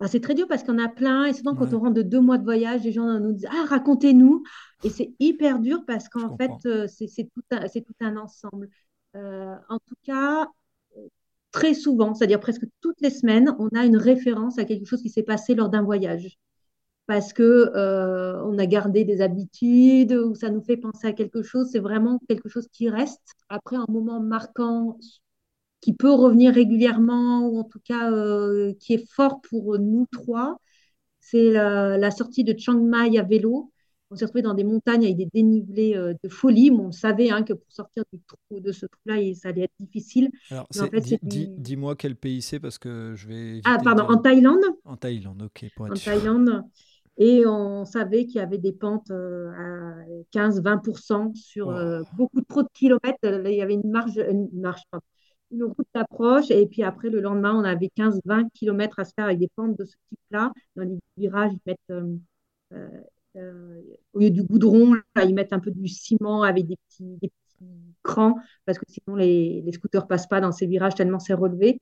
c'est 0.09 0.21
très 0.21 0.35
dur 0.35 0.47
parce 0.49 0.63
qu'on 0.65 0.79
a 0.79 0.89
plein, 0.89 1.27
et 1.27 1.33
souvent 1.33 1.55
quand 1.55 1.73
on 1.73 1.79
rentre 1.79 1.95
de 1.95 2.03
deux 2.03 2.21
mois 2.21 2.39
de 2.39 2.45
voyage, 2.45 2.83
les 2.85 2.93
gens 2.93 3.19
nous 3.21 3.33
disent 3.33 3.49
Ah, 3.51 3.65
racontez-nous. 3.69 4.43
Et 4.83 4.91
c'est 4.91 5.15
hyper 5.21 5.59
dur 5.61 5.85
parce 5.87 6.09
qu'en 6.09 6.37
fait, 6.37 6.51
euh, 6.67 6.87
c'est 6.89 7.31
tout, 7.35 7.43
un, 7.51 7.67
tout 7.69 7.95
un 8.01 8.17
ensemble. 8.17 8.69
Euh, 9.17 9.55
en 9.69 9.79
tout 9.79 9.95
cas, 10.05 10.49
très 11.53 11.75
souvent, 11.75 12.15
c'est-à-dire 12.15 12.41
presque 12.41 12.65
toutes 12.81 13.01
les 13.01 13.11
semaines, 13.11 13.55
on 13.59 13.69
a 13.69 13.85
une 13.87 13.97
référence 13.97 14.59
à 14.59 14.65
quelque 14.65 14.87
chose 14.87 15.03
qui 15.03 15.09
s'est 15.11 15.23
passé 15.23 15.55
lors 15.55 15.69
d'un 15.71 15.83
voyage. 15.83 16.39
parce 17.07 17.33
que 17.35 17.43
euh, 17.77 18.43
on 18.45 18.59
a 18.59 18.67
gardé 18.67 19.05
des 19.05 19.21
habitudes 19.21 20.13
ou 20.13 20.35
ça 20.35 20.51
nous 20.51 20.63
fait 20.63 20.77
penser 20.79 21.07
à 21.09 21.13
quelque 21.13 21.43
chose. 21.43 21.69
C'est 21.73 21.81
vraiment 21.81 22.21
quelque 22.29 22.49
chose 22.49 22.69
qui 22.73 22.89
reste. 22.89 23.23
Après 23.51 23.77
un 23.77 23.87
moment 23.89 24.21
marquant 24.21 24.99
qui 25.85 25.93
peut 25.93 26.15
revenir 26.15 26.55
régulièrement 26.55 27.47
ou 27.47 27.59
en 27.59 27.65
tout 27.65 27.81
cas 27.85 28.11
euh, 28.11 28.73
qui 28.81 28.95
est 28.95 29.07
fort 29.13 29.43
pour 29.43 29.79
nous 29.79 30.07
trois, 30.11 30.57
c'est 31.21 31.51
la, 31.51 32.11
sortie 32.11 32.43
de 32.43 32.59
Chiang 32.59 32.81
Mai 32.81 33.19
à 33.19 33.23
vélo. 33.23 33.71
On 34.11 34.17
s'est 34.17 34.25
retrouvé 34.25 34.41
dans 34.41 34.55
des 34.55 34.65
montagnes 34.65 35.05
avec 35.05 35.19
des 35.19 35.29
dénivelés 35.35 35.95
euh, 35.95 36.15
de 36.23 36.29
folie. 36.31 36.71
on 36.71 36.91
savait 36.91 37.31
hein, 37.31 37.43
que 37.43 37.53
pour 37.53 37.71
sortir 37.71 38.03
du 38.15 38.19
trou, 38.21 38.61
de 38.61 38.73
ce 38.73 38.87
trou-là, 38.87 39.17
ça 39.35 39.51
allait 39.51 39.65
être 39.65 39.75
difficile. 39.79 40.31
Alors, 40.51 40.67
en 40.75 40.87
fait, 40.87 41.19
dis-moi 41.23 41.97
quel 41.97 42.17
pays 42.17 42.41
c'est 42.41 42.61
parce 42.61 42.79
que 42.79 43.13
je 43.15 43.29
vais. 43.29 43.61
Ah, 43.65 43.77
pardon, 43.85 44.05
en 44.05 44.17
Thaïlande. 44.17 44.65
En 44.85 44.97
Thaïlande, 44.97 45.43
ok. 45.43 45.71
Pour 45.77 45.85
en 45.85 45.95
Thaïlande. 45.95 46.65
Et 47.19 47.47
on 47.47 47.85
savait 47.85 48.25
qu'il 48.25 48.37
y 48.37 48.41
avait 48.41 48.59
des 48.59 48.73
pentes 48.73 49.11
euh, 49.11 49.53
à 49.53 49.95
15-20% 50.33 51.35
sur 51.35 51.71
euh, 51.71 52.03
beaucoup 52.17 52.41
trop 52.41 52.63
de 52.63 52.69
kilomètres. 52.73 53.19
Il 53.23 53.55
y 53.55 53.63
avait 53.63 53.75
une 53.75 53.91
marge, 53.91 54.17
une 54.17 54.49
marge, 54.55 54.83
une 55.55 55.65
route 55.65 55.87
d'approche. 55.95 56.51
Et 56.51 56.67
puis 56.67 56.83
après, 56.83 57.11
le 57.11 57.21
lendemain, 57.21 57.55
on 57.55 57.65
avait 57.65 57.91
15-20 57.97 58.49
kilomètres 58.55 58.99
à 58.99 59.05
se 59.05 59.13
faire 59.15 59.27
avec 59.27 59.39
des 59.39 59.49
pentes 59.57 59.79
de 59.79 59.85
ce 59.85 59.95
type-là. 60.09 60.53
Dans 60.77 60.85
les 60.85 60.99
virages, 61.17 61.53
ils 61.53 61.61
mettent, 61.67 62.05
euh, 63.37 63.81
au 64.13 64.21
lieu 64.21 64.31
du 64.31 64.43
goudron, 64.45 64.95
là, 64.95 65.25
ils 65.25 65.35
mettent 65.35 65.53
un 65.53 65.61
peu 65.61 65.71
du 65.71 65.89
ciment 65.89 66.43
avec 66.43 66.67
des 66.67 66.77
petits, 66.89 67.19
des 67.21 67.29
petits 67.31 67.95
crans, 68.03 68.37
parce 68.65 68.79
que 68.79 68.85
sinon, 68.89 69.17
les, 69.17 69.63
les 69.65 69.73
scooters 69.73 70.07
passent 70.07 70.27
pas 70.29 70.41
dans 70.41 70.53
ces 70.53 70.67
virages 70.67 70.95
tellement 70.95 71.19
c'est 71.19 71.35
relevé. 71.35 71.81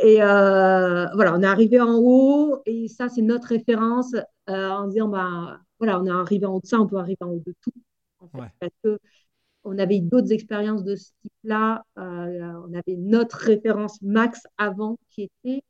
Et 0.00 0.22
euh, 0.22 1.06
voilà, 1.14 1.34
on 1.34 1.42
est 1.42 1.46
arrivé 1.46 1.80
en 1.80 1.96
haut 1.98 2.62
et 2.66 2.86
ça, 2.88 3.08
c'est 3.08 3.22
notre 3.22 3.48
référence 3.48 4.14
euh, 4.48 4.70
en 4.70 4.86
disant, 4.86 5.08
bah, 5.08 5.60
voilà, 5.78 6.00
on 6.00 6.06
est 6.06 6.10
arrivé 6.10 6.46
en 6.46 6.54
haut 6.54 6.60
de 6.60 6.66
ça, 6.66 6.80
on 6.80 6.86
peut 6.86 6.98
arriver 6.98 7.18
en 7.20 7.28
haut 7.28 7.42
de 7.44 7.54
tout. 7.62 7.72
Parce 8.60 8.72
que 8.84 8.98
on 9.68 9.78
avait 9.78 10.00
d'autres 10.00 10.32
expériences 10.32 10.84
de 10.84 10.96
ce 10.96 11.10
type-là. 11.22 11.84
Euh, 11.98 12.52
on 12.68 12.74
avait 12.74 12.96
notre 12.96 13.36
référence 13.36 14.00
max 14.02 14.42
avant 14.56 14.98
qui 15.10 15.22
était 15.22 15.62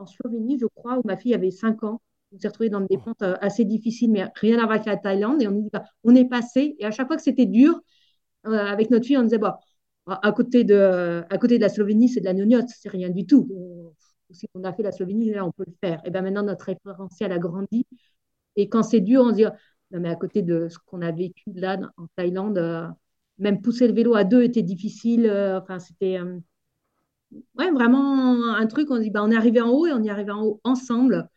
en 0.00 0.06
Slovénie, 0.06 0.58
je 0.58 0.66
crois, 0.66 0.98
où 0.98 1.02
ma 1.04 1.16
fille 1.16 1.32
avait 1.32 1.52
5 1.52 1.84
ans. 1.84 2.00
On 2.32 2.38
s'est 2.40 2.48
retrouvé 2.48 2.70
dans 2.70 2.80
des 2.80 2.98
pentes 2.98 3.22
assez 3.22 3.64
difficiles, 3.64 4.10
mais 4.10 4.26
rien 4.34 4.56
à 4.56 4.62
voir 4.62 4.72
avec 4.72 4.86
la 4.86 4.96
Thaïlande. 4.96 5.40
Et 5.40 5.46
on, 5.46 5.52
dit, 5.52 5.68
bah, 5.72 5.84
on 6.02 6.12
est 6.16 6.24
passé. 6.24 6.74
Et 6.80 6.84
à 6.84 6.90
chaque 6.90 7.06
fois 7.06 7.16
que 7.16 7.22
c'était 7.22 7.46
dur, 7.46 7.80
avec 8.42 8.90
notre 8.90 9.06
fille, 9.06 9.16
on 9.16 9.22
disait, 9.22 9.38
bah, 9.38 9.60
à 10.06 10.32
côté 10.32 10.64
de, 10.64 11.22
à 11.30 11.38
côté 11.38 11.56
de 11.58 11.62
la 11.62 11.68
Slovénie, 11.68 12.08
c'est 12.08 12.20
de 12.20 12.24
la 12.24 12.34
gnognotte, 12.34 12.68
c'est 12.68 12.88
rien 12.88 13.10
du 13.10 13.26
tout. 13.26 13.48
si 14.30 14.46
on 14.54 14.64
a 14.64 14.72
fait 14.72 14.82
la 14.82 14.92
Slovénie, 14.92 15.30
là, 15.30 15.44
on 15.44 15.52
peut 15.52 15.64
le 15.66 15.74
faire. 15.80 16.00
Et 16.04 16.10
bien 16.10 16.22
maintenant, 16.22 16.42
notre 16.42 16.66
référentiel 16.66 17.32
a 17.32 17.38
grandi. 17.38 17.86
Et 18.56 18.68
quand 18.68 18.82
c'est 18.82 19.00
dur, 19.00 19.22
on 19.22 19.30
se 19.30 19.34
dit, 19.36 19.44
non, 19.44 20.00
mais 20.00 20.10
à 20.10 20.16
côté 20.16 20.42
de 20.42 20.68
ce 20.68 20.78
qu'on 20.86 21.02
a 21.02 21.12
vécu 21.12 21.52
là 21.54 21.78
en 21.96 22.06
Thaïlande, 22.16 22.58
euh, 22.58 22.86
même 23.38 23.60
pousser 23.60 23.88
le 23.88 23.94
vélo 23.94 24.14
à 24.14 24.24
deux 24.24 24.42
était 24.42 24.62
difficile. 24.62 25.26
Euh, 25.26 25.60
enfin, 25.60 25.78
c'était 25.78 26.18
euh, 26.18 26.38
ouais, 27.58 27.70
vraiment 27.70 28.54
un 28.54 28.66
truc. 28.66 28.90
On 28.90 28.98
dit, 28.98 29.10
bah, 29.10 29.22
on 29.24 29.30
est 29.30 29.36
arrivé 29.36 29.60
en 29.60 29.70
haut 29.70 29.86
et 29.86 29.92
on 29.92 30.02
y 30.02 30.10
arrivé 30.10 30.30
en 30.30 30.42
haut 30.42 30.60
ensemble. 30.64 31.28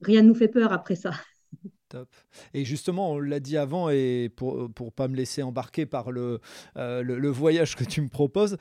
rien 0.00 0.22
ne 0.22 0.28
nous 0.28 0.34
fait 0.34 0.48
peur 0.48 0.72
après 0.72 0.96
ça. 0.96 1.12
Et 2.54 2.64
justement, 2.64 3.12
on 3.12 3.18
l'a 3.18 3.38
dit 3.38 3.58
avant, 3.58 3.90
et 3.90 4.30
pour 4.34 4.70
ne 4.70 4.90
pas 4.90 5.08
me 5.08 5.14
laisser 5.14 5.42
embarquer 5.42 5.84
par 5.84 6.10
le, 6.10 6.40
euh, 6.78 7.02
le, 7.02 7.28
voyage 7.28 7.76
que 7.76 7.84
tu 7.84 8.00
me 8.00 8.08
proposes, 8.08 8.56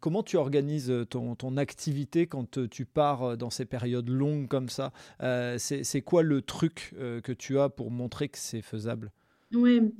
comment 0.00 0.22
tu 0.22 0.36
organises 0.36 0.92
ton, 1.08 1.34
ton, 1.34 1.56
activité 1.56 2.26
quand 2.26 2.68
tu 2.68 2.84
pars 2.84 3.38
dans 3.38 3.48
ces 3.48 3.64
périodes 3.64 4.10
longues 4.10 4.48
comme 4.48 4.68
ça? 4.68 4.92
Euh, 5.22 5.56
C'est 5.58 6.02
quoi 6.02 6.22
le 6.22 6.42
truc 6.42 6.94
que 6.98 7.32
tu 7.32 7.58
as 7.58 7.70
pour 7.70 7.90
montrer 7.90 8.28
que 8.28 8.36
c'est 8.36 8.60
faisable? 8.60 9.12
Oui. 9.54 9.94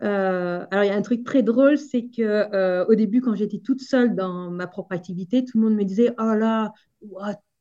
alors, 0.00 0.84
il 0.84 0.88
y 0.88 0.90
a 0.90 0.96
un 0.96 1.02
truc 1.02 1.24
très 1.24 1.42
drôle, 1.42 1.78
c'est 1.78 2.06
que 2.06 2.84
au 2.88 2.94
début, 2.94 3.20
quand 3.20 3.34
j'étais 3.34 3.58
toute 3.58 3.80
seule 3.80 4.14
dans 4.14 4.50
ma 4.50 4.66
propre 4.66 4.94
activité, 4.94 5.44
tout 5.44 5.58
le 5.58 5.64
monde 5.64 5.74
me 5.74 5.84
disait 5.84 6.14
Oh 6.18 6.34
là, 6.34 6.72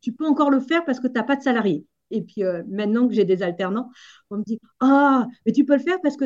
tu 0.02 0.12
peux 0.12 0.26
encore 0.26 0.52
le 0.52 0.60
faire 0.60 0.86
parce 0.86 1.00
que 1.00 1.08
tu 1.08 1.14
n'as 1.14 1.24
pas 1.24 1.36
de 1.36 1.42
salarié. 1.42 1.86
Et 2.12 2.22
puis 2.22 2.44
euh, 2.44 2.64
maintenant 2.70 3.08
que 3.08 3.14
j'ai 3.14 3.26
des 3.26 3.42
alternants, 3.42 3.90
on 4.30 4.38
me 4.38 4.44
dit 4.44 4.60
Ah, 4.80 5.28
mais 5.46 5.52
tu 5.52 5.66
peux 5.66 5.76
le 5.76 5.82
faire 5.82 6.00
parce 6.02 6.18
que, 6.18 6.26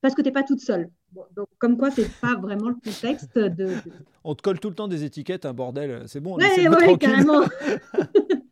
parce 0.00 0.14
que 0.14 0.22
tu 0.22 0.28
n'es 0.28 0.32
pas 0.32 0.42
toute 0.42 0.60
seule. 0.60 0.90
donc, 1.36 1.48
comme 1.58 1.76
quoi, 1.78 1.90
ce 1.90 2.00
n'est 2.00 2.08
pas 2.20 2.34
vraiment 2.34 2.68
le 2.68 2.74
contexte 2.74 3.38
de, 3.38 3.68
On 4.24 4.34
te 4.34 4.42
colle 4.42 4.58
tout 4.58 4.68
le 4.68 4.74
temps 4.74 4.88
des 4.88 5.04
étiquettes, 5.04 5.46
un 5.46 5.54
bordel, 5.54 6.02
c'est 6.06 6.20
bon. 6.20 6.36
Oui, 6.36 6.98
carrément. 6.98 7.42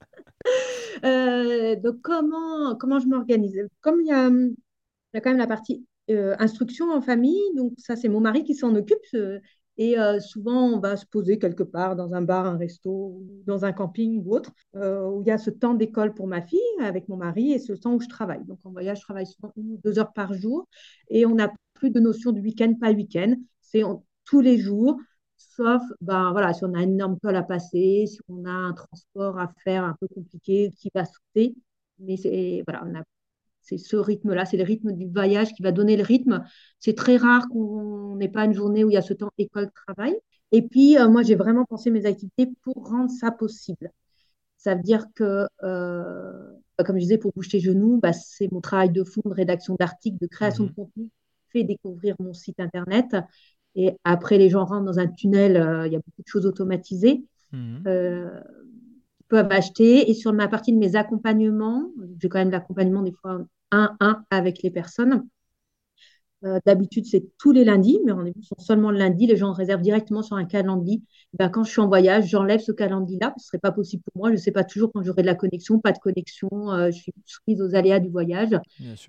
Euh, 1.05 1.77
donc, 1.77 2.01
comment, 2.03 2.77
comment 2.77 2.99
je 2.99 3.07
m'organise? 3.07 3.69
Comme 3.83 4.01
il 4.01 4.07
y 4.07 4.13
a, 4.13 4.31
il 5.15 5.19
y 5.19 5.19
a 5.19 5.21
quand 5.21 5.31
même 5.31 5.39
la 5.39 5.47
partie 5.47 5.87
euh, 6.11 6.35
instruction 6.39 6.93
en 6.93 7.01
famille, 7.01 7.41
donc 7.57 7.73
ça, 7.79 7.95
c'est 7.97 8.09
mon 8.09 8.21
mari 8.21 8.43
qui 8.45 8.55
s'en 8.55 8.75
occupe. 8.75 9.01
Et 9.77 9.99
euh, 9.99 10.21
souvent, 10.21 10.69
on 10.69 10.79
va 10.79 10.97
se 10.97 11.07
poser 11.07 11.39
quelque 11.39 11.63
part 11.63 11.97
dans 11.97 12.15
un 12.15 12.23
bar, 12.23 12.47
un 12.47 12.57
resto, 12.57 13.23
dans 13.47 13.65
un 13.65 13.73
camping 13.73 14.23
ou 14.25 14.35
autre, 14.35 14.53
euh, 14.77 15.09
où 15.09 15.23
il 15.23 15.29
y 15.29 15.31
a 15.31 15.39
ce 15.39 15.51
temps 15.51 15.75
d'école 15.75 16.15
pour 16.15 16.27
ma 16.27 16.43
fille 16.43 16.61
avec 16.81 17.09
mon 17.09 17.17
mari 17.17 17.53
et 17.53 17.59
ce 17.59 17.73
temps 17.73 17.95
où 17.95 18.01
je 18.01 18.09
travaille. 18.09 18.45
Donc 18.45 18.59
en 18.65 18.71
voyage, 18.71 18.99
je 18.99 19.03
travaille 19.05 19.27
souvent 19.27 19.53
deux 19.57 19.99
heures 19.99 20.13
par 20.13 20.33
jour 20.35 20.69
et 21.09 21.27
on 21.27 21.35
n'a 21.35 21.53
plus 21.75 21.91
de 21.91 22.01
notion 22.01 22.33
de 22.33 22.41
week-end, 22.41 22.75
pas 22.81 22.93
week-end. 22.93 23.35
C'est 23.61 23.83
tous 24.25 24.41
les 24.41 24.59
jours, 24.59 24.99
sauf 25.37 25.83
ben, 26.01 26.31
voilà, 26.33 26.53
si 26.53 26.65
on 26.65 26.75
a 26.75 26.83
une 26.83 26.93
énorme 26.93 27.19
colle 27.21 27.37
à 27.37 27.43
passer, 27.43 28.05
si 28.07 28.19
on 28.29 28.45
a 28.45 28.51
un 28.51 28.73
transport 28.75 29.39
à 29.39 29.53
faire 29.65 29.85
un 29.85 29.97
peu 30.01 30.07
compliqué 30.09 30.71
qui 30.77 30.91
va 30.95 31.05
sauter. 31.05 31.55
Mais 31.99 32.17
voilà, 32.67 32.85
on 32.87 32.95
a 32.95 33.03
c'est 33.65 33.79
ce 33.79 33.97
rythme-là, 33.97 34.45
c'est 34.45 34.59
le 34.59 34.63
rythme 34.63 34.93
du 34.93 35.09
voyage 35.09 35.55
qui 35.55 35.63
va 35.63 35.73
donner 35.73 35.97
le 35.97 36.03
rythme. 36.03 36.45
C'est 36.79 36.95
très 36.95 37.17
rare 37.17 37.49
qu'on 37.49 38.15
n'ait 38.17 38.29
pas 38.29 38.45
une 38.45 38.53
journée 38.53 38.85
où 38.85 38.91
il 38.91 38.95
y 38.95 38.99
a 38.99 39.03
ce 39.03 39.15
temps 39.15 39.31
école-travail. 39.39 40.15
Et 40.53 40.63
puis, 40.63 40.99
euh, 40.99 41.09
moi, 41.09 41.23
j'ai 41.23 41.35
vraiment 41.35 41.65
pensé 41.65 41.91
mes 41.91 42.05
activités 42.05 42.51
pour 42.63 42.89
rendre 42.89 43.11
ça 43.11 43.31
possible. 43.31 43.91
Ça 44.59 44.75
veut 44.75 44.83
dire 44.83 45.07
que, 45.15 45.47
euh, 45.63 46.53
comme 46.85 46.97
je 46.97 47.03
disais, 47.03 47.19
pour 47.19 47.33
bouger 47.33 47.51
les 47.55 47.61
genoux, 47.61 47.99
bah, 48.01 48.13
c'est 48.13 48.53
mon 48.53 48.61
travail 48.61 48.91
de 48.91 49.03
fond, 49.03 49.23
de 49.25 49.35
rédaction 49.35 49.77
d'articles, 49.79 50.19
de 50.21 50.27
création 50.27 50.65
de 50.65 50.71
mmh. 50.71 50.75
contenu, 50.75 51.11
fait 51.51 51.65
découvrir 51.65 52.17
mon 52.19 52.35
site 52.35 52.61
Internet. 52.61 53.17
Et 53.75 53.97
après, 54.05 54.37
les 54.37 54.51
gens 54.51 54.65
rentrent 54.67 54.85
dans 54.85 54.99
un 54.99 55.09
tunnel, 55.09 55.57
euh, 55.57 55.87
il 55.87 55.93
y 55.93 55.97
a 55.97 56.01
beaucoup 56.01 56.23
de 56.23 56.29
choses 56.29 56.47
automatisées. 56.47 57.25
Mmh 57.53 57.89
peuvent 59.35 59.53
acheter. 59.53 60.11
Et 60.11 60.15
sur 60.15 60.33
ma 60.33 60.49
partie 60.49 60.73
de 60.73 60.79
mes 60.79 60.97
accompagnements, 60.97 61.91
j'ai 62.21 62.29
quand 62.29 62.39
même 62.39 62.51
l'accompagnement 62.51 63.03
des 63.03 63.13
fois 63.13 63.41
un 63.73 63.97
un 64.01 64.25
avec 64.31 64.63
les 64.63 64.71
personnes. 64.71 65.27
Euh, 66.45 66.59
d'habitude, 66.67 67.07
c'est 67.07 67.25
tous 67.39 67.53
les 67.53 67.65
lundis, 67.65 67.99
mais 68.05 68.13
rendez-vous 68.13 68.43
sont 68.43 68.59
seulement 68.59 68.91
le 68.91 68.99
lundi. 68.99 69.27
Les 69.27 69.37
gens 69.37 69.53
réservent 69.53 69.81
directement 69.81 70.23
sur 70.23 70.37
un 70.37 70.45
calendrier. 70.45 71.01
Ben, 71.33 71.49
quand 71.49 71.65
je 71.65 71.71
suis 71.71 71.81
en 71.81 71.89
voyage, 71.89 72.27
j'enlève 72.29 72.61
ce 72.61 72.71
calendrier-là. 72.71 73.33
Ce 73.39 73.45
ne 73.45 73.47
serait 73.47 73.59
pas 73.59 73.73
possible 73.73 74.03
pour 74.05 74.21
moi. 74.21 74.29
Je 74.29 74.35
ne 74.35 74.39
sais 74.39 74.53
pas 74.53 74.63
toujours 74.63 74.93
quand 74.93 75.03
j'aurai 75.03 75.23
de 75.23 75.27
la 75.27 75.35
connexion, 75.35 75.81
pas 75.81 75.93
de 75.93 75.99
connexion. 75.99 76.51
Euh, 76.71 76.91
je 76.91 76.99
suis 76.99 77.13
soumise 77.25 77.63
aux 77.63 77.75
aléas 77.75 77.99
du 77.99 78.11
voyage. 78.11 78.53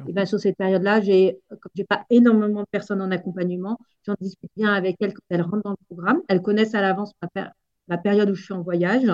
Et 0.08 0.14
ben, 0.14 0.26
sur 0.26 0.40
cette 0.40 0.58
période-là, 0.58 1.02
j'ai, 1.02 1.38
comme 1.50 1.72
je 1.76 1.82
n'ai 1.82 1.86
pas 1.86 2.06
énormément 2.10 2.62
de 2.62 2.68
personnes 2.72 3.02
en 3.02 3.12
accompagnement, 3.12 3.78
j'en 4.06 4.16
discute 4.22 4.52
bien 4.56 4.74
avec 4.74 4.96
elles 5.02 5.14
quand 5.14 5.26
elles 5.30 5.42
rentrent 5.42 5.64
dans 5.64 5.72
le 5.72 5.86
programme. 5.88 6.22
Elles 6.30 6.42
connaissent 6.42 6.74
à 6.74 6.82
l'avance 6.82 7.12
ma, 7.22 7.52
la 7.88 7.98
période 7.98 8.30
où 8.30 8.36
je 8.36 8.44
suis 8.44 8.54
en 8.54 8.62
voyage. 8.62 9.12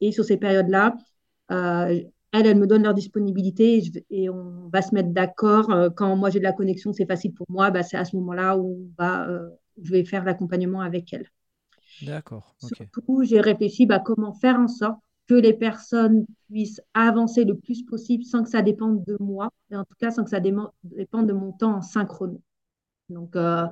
Et 0.00 0.12
sur 0.12 0.24
ces 0.24 0.36
périodes-là, 0.36 0.96
euh, 1.50 2.02
elles, 2.32 2.46
elles 2.46 2.58
me 2.58 2.66
donnent 2.66 2.84
leur 2.84 2.94
disponibilité 2.94 3.82
et, 4.10 4.30
on 4.30 4.68
va 4.72 4.82
se 4.82 4.94
mettre 4.94 5.10
d'accord. 5.10 5.70
Euh, 5.70 5.90
quand 5.90 6.14
moi 6.16 6.30
j'ai 6.30 6.38
de 6.38 6.44
la 6.44 6.52
connexion, 6.52 6.92
c'est 6.92 7.06
facile 7.06 7.34
pour 7.34 7.46
moi, 7.50 7.70
bah, 7.70 7.82
c'est 7.82 7.96
à 7.96 8.04
ce 8.04 8.16
moment-là 8.16 8.56
où 8.56 8.88
euh, 9.00 9.48
je 9.82 9.90
vais 9.90 10.04
faire 10.04 10.24
l'accompagnement 10.24 10.80
avec 10.80 11.12
elles. 11.12 11.28
D'accord. 12.02 12.54
Surtout, 12.58 13.22
j'ai 13.24 13.40
réfléchi 13.40 13.86
bah, 13.86 13.98
comment 13.98 14.32
faire 14.32 14.58
en 14.58 14.68
sorte 14.68 14.98
que 15.26 15.34
les 15.34 15.52
personnes 15.52 16.24
puissent 16.48 16.80
avancer 16.94 17.44
le 17.44 17.56
plus 17.56 17.84
possible 17.84 18.24
sans 18.24 18.42
que 18.42 18.48
ça 18.48 18.62
dépende 18.62 19.04
de 19.04 19.16
moi, 19.20 19.50
et 19.70 19.76
en 19.76 19.84
tout 19.84 19.94
cas 19.98 20.10
sans 20.10 20.24
que 20.24 20.30
ça 20.30 20.40
dépende 20.40 20.70
de 21.26 21.32
mon 21.32 21.52
temps 21.52 21.76
en 21.76 21.82
synchrone. 21.82 22.38
Donc, 23.10 23.36
on 23.36 23.70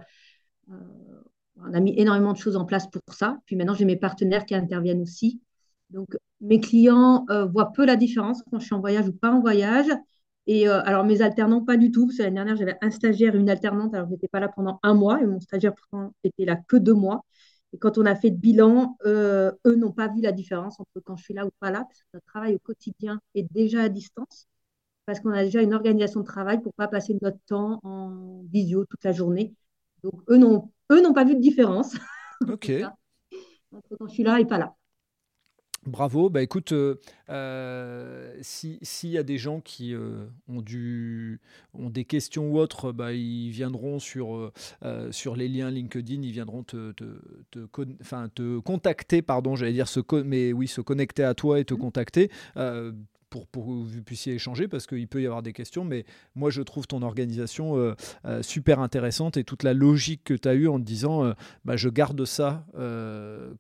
a 1.75 1.81
mis 1.81 1.99
énormément 1.99 2.33
de 2.33 2.39
choses 2.39 2.57
en 2.57 2.65
place 2.65 2.89
pour 2.89 3.03
ça. 3.13 3.39
Puis 3.47 3.57
maintenant, 3.57 3.75
j'ai 3.75 3.85
mes 3.85 3.97
partenaires 3.97 4.47
qui 4.47 4.55
interviennent 4.55 5.03
aussi. 5.03 5.41
Donc, 5.91 6.17
mes 6.41 6.61
clients 6.61 7.25
euh, 7.31 7.47
voient 7.47 7.73
peu 7.73 7.87
la 7.87 7.97
différence 7.97 8.43
quand 8.51 8.59
je 8.59 8.67
suis 8.67 8.75
en 8.75 8.81
voyage 8.81 9.09
ou 9.09 9.13
pas 9.13 9.31
en 9.31 9.41
voyage. 9.41 9.87
Et 10.47 10.69
euh, 10.69 10.83
alors, 10.85 11.05
mes 11.05 11.21
alternants, 11.23 11.65
pas 11.65 11.77
du 11.77 11.91
tout. 11.91 12.11
L'année 12.19 12.35
dernière, 12.35 12.57
j'avais 12.57 12.77
un 12.81 12.91
stagiaire 12.91 13.35
et 13.35 13.39
une 13.39 13.51
alternante. 13.51 13.95
Alors, 13.95 14.07
je 14.09 14.13
n'étais 14.13 14.29
pas 14.29 14.41
là 14.41 14.49
pendant 14.49 14.81
un 14.83 14.95
mois 14.95 15.21
et 15.21 15.27
mon 15.27 15.41
stagiaire, 15.41 15.75
pourtant, 15.75 16.15
était 16.25 16.45
là 16.45 16.57
que 16.57 16.77
deux 16.77 16.95
mois. 16.95 17.25
Et 17.73 17.79
quand 17.79 17.99
on 17.99 18.07
a 18.07 18.15
fait 18.15 18.31
le 18.31 18.37
bilan, 18.37 18.97
euh, 19.05 19.53
eux 19.67 19.77
n'ont 19.77 19.93
pas 19.93 20.09
vu 20.09 20.23
la 20.23 20.33
différence 20.33 20.81
entre 20.81 21.01
quand 21.05 21.17
je 21.17 21.25
suis 21.25 21.35
là 21.35 21.47
ou 21.47 21.51
pas 21.61 21.71
là, 21.71 21.85
parce 21.85 22.01
que 22.01 22.07
notre 22.15 22.27
travail 22.27 22.55
au 22.55 22.59
quotidien 22.59 23.21
est 23.35 23.43
déjà 23.53 23.83
à 23.83 23.89
distance, 23.91 24.49
parce 25.05 25.21
qu'on 25.21 25.33
a 25.33 25.45
déjà 25.45 25.61
une 25.61 25.75
organisation 25.75 26.21
de 26.21 26.27
travail 26.27 26.59
pour 26.63 26.73
ne 26.73 26.85
pas 26.85 26.89
passer 26.89 27.17
notre 27.21 27.39
temps 27.47 27.81
en 27.83 28.43
visio 28.51 28.87
toute 28.87 29.05
la 29.05 29.13
journée. 29.13 29.55
Donc, 30.03 30.23
eux 30.31 30.39
n'ont 30.39 30.71
eux 30.93 31.03
n'ont 31.03 31.13
pas 31.13 31.25
vu 31.25 31.35
de 31.35 31.41
différence. 31.41 31.95
Ok. 32.49 32.71
Entre 33.73 33.97
quand 33.99 34.09
je 34.09 34.15
suis 34.15 34.23
là 34.23 34.41
et 34.41 34.47
pas 34.47 34.57
là. 34.57 34.78
Bravo. 35.89 36.29
Bah 36.29 36.43
écoute, 36.43 36.73
euh, 36.73 36.97
euh, 37.31 38.35
s'il 38.43 39.11
y 39.11 39.19
a 39.19 39.23
des 39.23 39.39
gens 39.39 39.61
qui 39.61 39.95
euh, 39.95 40.27
ont, 40.49 40.61
du, 40.61 41.41
ont 41.75 41.91
des 41.91 42.05
questions 42.05 42.51
ou 42.51 42.59
autres, 42.59 42.93
bah, 42.93 43.13
ils 43.13 43.51
viendront 43.51 43.99
sur, 43.99 44.53
sur 45.11 45.37
les 45.37 45.49
liens 45.49 45.71
LinkedIn, 45.71 46.23
ils 46.23 46.33
viendront 46.33 46.63
te, 46.63 46.93
te, 46.93 47.05
te, 47.51 48.27
te 48.29 48.59
contacter, 48.61 49.23
pardon, 49.23 49.57
j'allais 49.57 49.73
dire, 49.73 49.89
se, 49.89 50.01
mais 50.23 50.53
oui, 50.53 50.69
se 50.69 50.81
connecter 50.81 51.25
à 51.25 51.35
toi 51.35 51.59
et 51.59 51.65
te 51.65 51.75
mmh. 51.75 51.79
contacter 51.79 52.31
pour, 53.31 53.47
pour, 53.47 53.67
que 53.67 53.71
vous 53.71 54.03
puissiez 54.03 54.35
échanger 54.35 54.69
parce 54.69 54.87
qu'il 54.87 55.07
peut 55.09 55.23
y 55.23 55.27
avoir 55.27 55.43
des 55.43 55.53
questions. 55.53 55.85
Mais 55.85 56.05
moi, 56.35 56.51
je 56.51 56.63
trouve 56.63 56.87
ton 56.87 57.03
organisation 57.03 57.77
euh, 57.77 57.95
euh, 58.25 58.43
super 58.43 58.81
intéressante 58.81 59.37
et 59.37 59.45
toute 59.45 59.63
la 59.63 59.75
logique 59.75 60.25
que 60.25 60.35
tu 60.35 60.49
as 60.49 60.55
eue 60.55 60.69
en 60.69 60.79
te 60.79 60.85
disant 60.85 61.25
euh, 61.25 61.33
bah, 61.65 61.77
je 61.77 61.89
garde 61.89 62.25
ça 62.25 62.67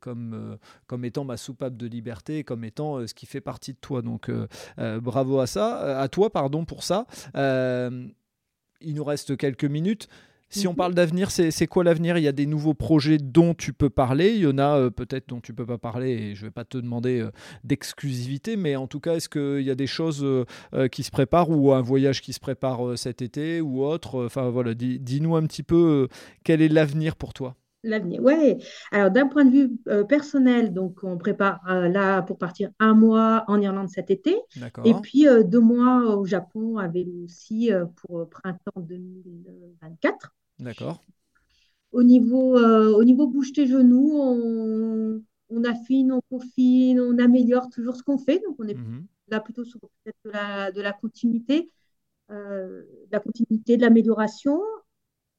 comme, 0.00 0.58
comme 0.86 1.04
étant 1.04 1.24
ma 1.24 1.36
soupape 1.36 1.76
de 1.76 1.86
liberté, 1.86 2.44
comme 2.44 2.64
étant 2.64 3.06
ce 3.06 3.14
qui 3.14 3.26
fait 3.26 3.40
partie 3.40 3.72
de 3.72 3.78
toi. 3.78 4.02
Donc, 4.02 4.30
bravo 4.78 5.40
à 5.40 5.46
ça, 5.46 6.00
à 6.00 6.08
toi, 6.08 6.30
pardon, 6.30 6.64
pour 6.64 6.82
ça. 6.82 7.06
il 7.34 8.94
nous 8.94 9.04
reste 9.04 9.36
quelques 9.36 9.64
minutes. 9.64 10.08
Si 10.50 10.66
on 10.66 10.70
mhm. 10.70 10.76
parle 10.76 10.94
d'avenir, 10.94 11.30
c'est 11.30 11.66
quoi 11.66 11.84
l'avenir? 11.84 12.16
Il 12.16 12.24
y 12.24 12.28
a 12.28 12.32
des 12.32 12.46
nouveaux 12.46 12.72
projets 12.72 13.18
dont 13.18 13.52
tu 13.52 13.74
peux 13.74 13.90
parler? 13.90 14.30
Il 14.30 14.40
y 14.40 14.46
en 14.46 14.56
a 14.56 14.78
euh, 14.78 14.90
peut-être 14.90 15.28
dont 15.28 15.40
tu 15.40 15.52
peux 15.52 15.66
pas 15.66 15.76
parler 15.76 16.10
et 16.10 16.34
je 16.34 16.46
vais 16.46 16.50
pas 16.50 16.64
te 16.64 16.78
demander 16.78 17.20
euh, 17.20 17.30
d'exclusivité, 17.64 18.56
mais 18.56 18.74
en 18.74 18.86
tout 18.86 19.00
cas, 19.00 19.16
est-ce 19.16 19.28
qu'il 19.28 19.66
y 19.66 19.70
a 19.70 19.74
des 19.74 19.86
choses 19.86 20.24
euh, 20.24 20.88
qui 20.88 21.02
se 21.02 21.10
préparent 21.10 21.50
ou 21.50 21.72
un 21.72 21.82
voyage 21.82 22.22
qui 22.22 22.32
se 22.32 22.40
prépare 22.40 22.96
cet 22.96 23.20
été 23.20 23.60
ou 23.60 23.84
autre? 23.84 24.24
Enfin 24.24 24.48
voilà, 24.48 24.72
dis-nous 24.72 25.36
un 25.36 25.42
petit 25.42 25.62
peu 25.62 26.08
quel 26.44 26.62
est 26.62 26.68
l'avenir 26.68 27.16
pour 27.16 27.34
toi? 27.34 27.54
L'avenir, 27.84 28.20
oui. 28.24 28.56
Alors 28.90 29.10
d'un 29.10 29.26
point 29.26 29.44
de 29.44 29.50
vue 29.50 30.04
personnel, 30.06 30.72
donc 30.72 31.00
on 31.04 31.16
prépare 31.16 31.60
là 31.66 32.22
pour 32.22 32.38
partir 32.38 32.70
un 32.80 32.94
mois 32.94 33.44
en 33.46 33.60
Irlande 33.60 33.88
cet 33.88 34.10
été, 34.10 34.36
et 34.84 34.94
puis 34.94 35.26
deux 35.44 35.60
mois 35.60 36.16
au 36.16 36.24
Japon 36.24 36.78
à 36.78 36.88
vélo 36.88 37.12
aussi 37.24 37.70
pour 37.96 38.28
printemps 38.28 38.80
2024. 38.80 40.32
D'accord. 40.58 41.02
Au 41.92 42.02
niveau, 42.02 42.56
euh, 42.56 42.92
au 42.94 43.04
niveau 43.04 43.26
bouche 43.26 43.52
tes 43.52 43.66
genoux, 43.66 44.12
on, 44.14 45.22
on, 45.48 45.64
affine, 45.64 46.12
on 46.12 46.20
peaufine, 46.28 47.00
on 47.00 47.18
améliore 47.18 47.70
toujours 47.70 47.96
ce 47.96 48.02
qu'on 48.02 48.18
fait. 48.18 48.40
Donc, 48.46 48.56
on 48.58 48.68
est 48.68 48.74
mhm. 48.74 49.06
là 49.28 49.40
plutôt 49.40 49.64
sur 49.64 49.80
peut-être 49.80 50.18
de 50.24 50.30
la, 50.30 50.72
de 50.72 50.82
la 50.82 50.92
continuité, 50.92 51.70
euh, 52.30 52.82
de 53.06 53.12
la 53.12 53.20
continuité, 53.20 53.76
de 53.76 53.82
l'amélioration. 53.82 54.60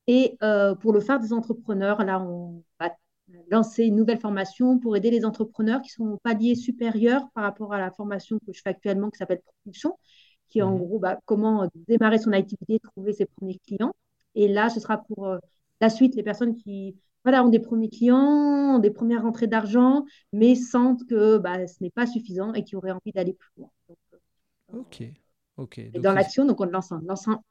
Et 0.07 0.37
euh, 0.41 0.73
pour 0.73 0.91
le 0.91 1.01
faire 1.01 1.19
des 1.19 1.33
entrepreneurs, 1.33 2.03
là, 2.03 2.19
on 2.19 2.63
va 2.79 2.95
lancer 3.51 3.83
une 3.83 3.95
nouvelle 3.95 4.19
formation 4.19 4.79
pour 4.79 4.97
aider 4.97 5.11
les 5.11 5.23
entrepreneurs 5.23 5.83
qui 5.83 5.91
sont 5.91 6.07
au 6.07 6.17
palier 6.17 6.55
supérieur 6.55 7.29
par 7.35 7.43
rapport 7.43 7.73
à 7.73 7.79
la 7.79 7.91
formation 7.91 8.39
que 8.39 8.51
je 8.51 8.61
fais 8.63 8.71
actuellement 8.71 9.11
qui 9.11 9.19
s'appelle 9.19 9.41
Production, 9.61 9.99
qui 10.47 10.59
est 10.59 10.63
en 10.63 10.71
mhm. 10.71 10.79
gros 10.79 10.97
bah, 10.97 11.19
comment 11.25 11.69
démarrer 11.87 12.17
son 12.17 12.31
activité, 12.31 12.79
trouver 12.79 13.13
ses 13.13 13.25
premiers 13.25 13.59
clients. 13.67 13.93
Et 14.39 14.47
là, 14.47 14.69
ce 14.69 14.79
sera 14.79 14.97
pour 14.97 15.27
euh, 15.27 15.37
la 15.81 15.89
suite, 15.89 16.15
les 16.15 16.23
personnes 16.23 16.55
qui 16.55 16.95
voilà, 17.25 17.43
ont 17.43 17.49
des 17.49 17.59
premiers 17.59 17.89
clients, 17.89 18.75
ont 18.75 18.79
des 18.79 18.89
premières 18.89 19.23
rentrées 19.23 19.47
d'argent, 19.47 20.05
mais 20.31 20.55
sentent 20.55 21.05
que 21.07 21.37
bah, 21.37 21.67
ce 21.67 21.83
n'est 21.83 21.89
pas 21.89 22.07
suffisant 22.07 22.53
et 22.53 22.63
qui 22.63 22.77
auraient 22.77 22.91
envie 22.91 23.11
d'aller 23.11 23.33
plus 23.33 23.51
loin. 23.57 23.69
Euh, 23.89 24.79
ok. 24.79 25.03
ok. 25.57 25.77
Et 25.79 25.99
dans 25.99 26.13
l'action, 26.13 26.45
donc 26.45 26.61
on 26.61 26.65
lance 26.65 26.93
un, 26.93 27.01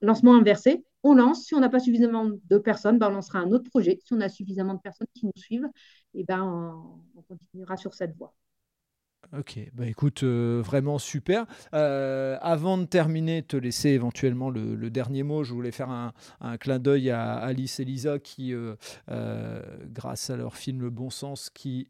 lancement 0.01 0.35
inversé. 0.35 0.83
On 1.03 1.15
lance. 1.15 1.45
Si 1.45 1.55
on 1.55 1.61
n'a 1.61 1.69
pas 1.69 1.79
suffisamment 1.79 2.31
de 2.49 2.57
personnes, 2.57 2.99
bah, 2.99 3.09
on 3.11 3.13
lancera 3.13 3.41
un 3.41 3.53
autre 3.53 3.69
projet. 3.69 3.99
Si 4.03 4.15
on 4.15 4.21
a 4.23 4.31
suffisamment 4.31 4.73
de 4.73 4.81
personnes 4.81 5.09
qui 5.13 5.27
nous 5.27 5.33
suivent, 5.37 5.69
et 6.15 6.21
eh 6.21 6.25
ben, 6.25 6.43
on 7.15 7.23
continuera 7.23 7.77
sur 7.77 7.93
cette 7.93 8.17
voie. 8.17 8.33
Ok, 9.37 9.61
bah 9.75 9.87
écoute, 9.87 10.23
euh, 10.23 10.63
vraiment 10.65 10.99
super. 10.99 11.45
Euh, 11.75 12.39
avant 12.41 12.79
de 12.79 12.87
terminer, 12.87 13.43
te 13.43 13.59
laisser 13.59 13.91
éventuellement 13.91 14.49
le, 14.49 14.89
dernier 14.89 15.23
mot, 15.23 15.45
je 15.45 15.53
voulais 15.53 15.71
faire 15.71 15.91
un, 15.91 16.57
clin 16.57 16.79
d'œil 16.79 17.11
à 17.11 17.35
Alice 17.35 17.79
et 17.79 17.85
Lisa 17.85 18.19
qui, 18.19 18.55
euh, 18.55 19.63
grâce 19.93 20.31
à 20.31 20.37
leur 20.37 20.57
film 20.57 20.81
Le 20.81 20.89
Bon 20.89 21.11
Sens, 21.11 21.51
qui 21.51 21.89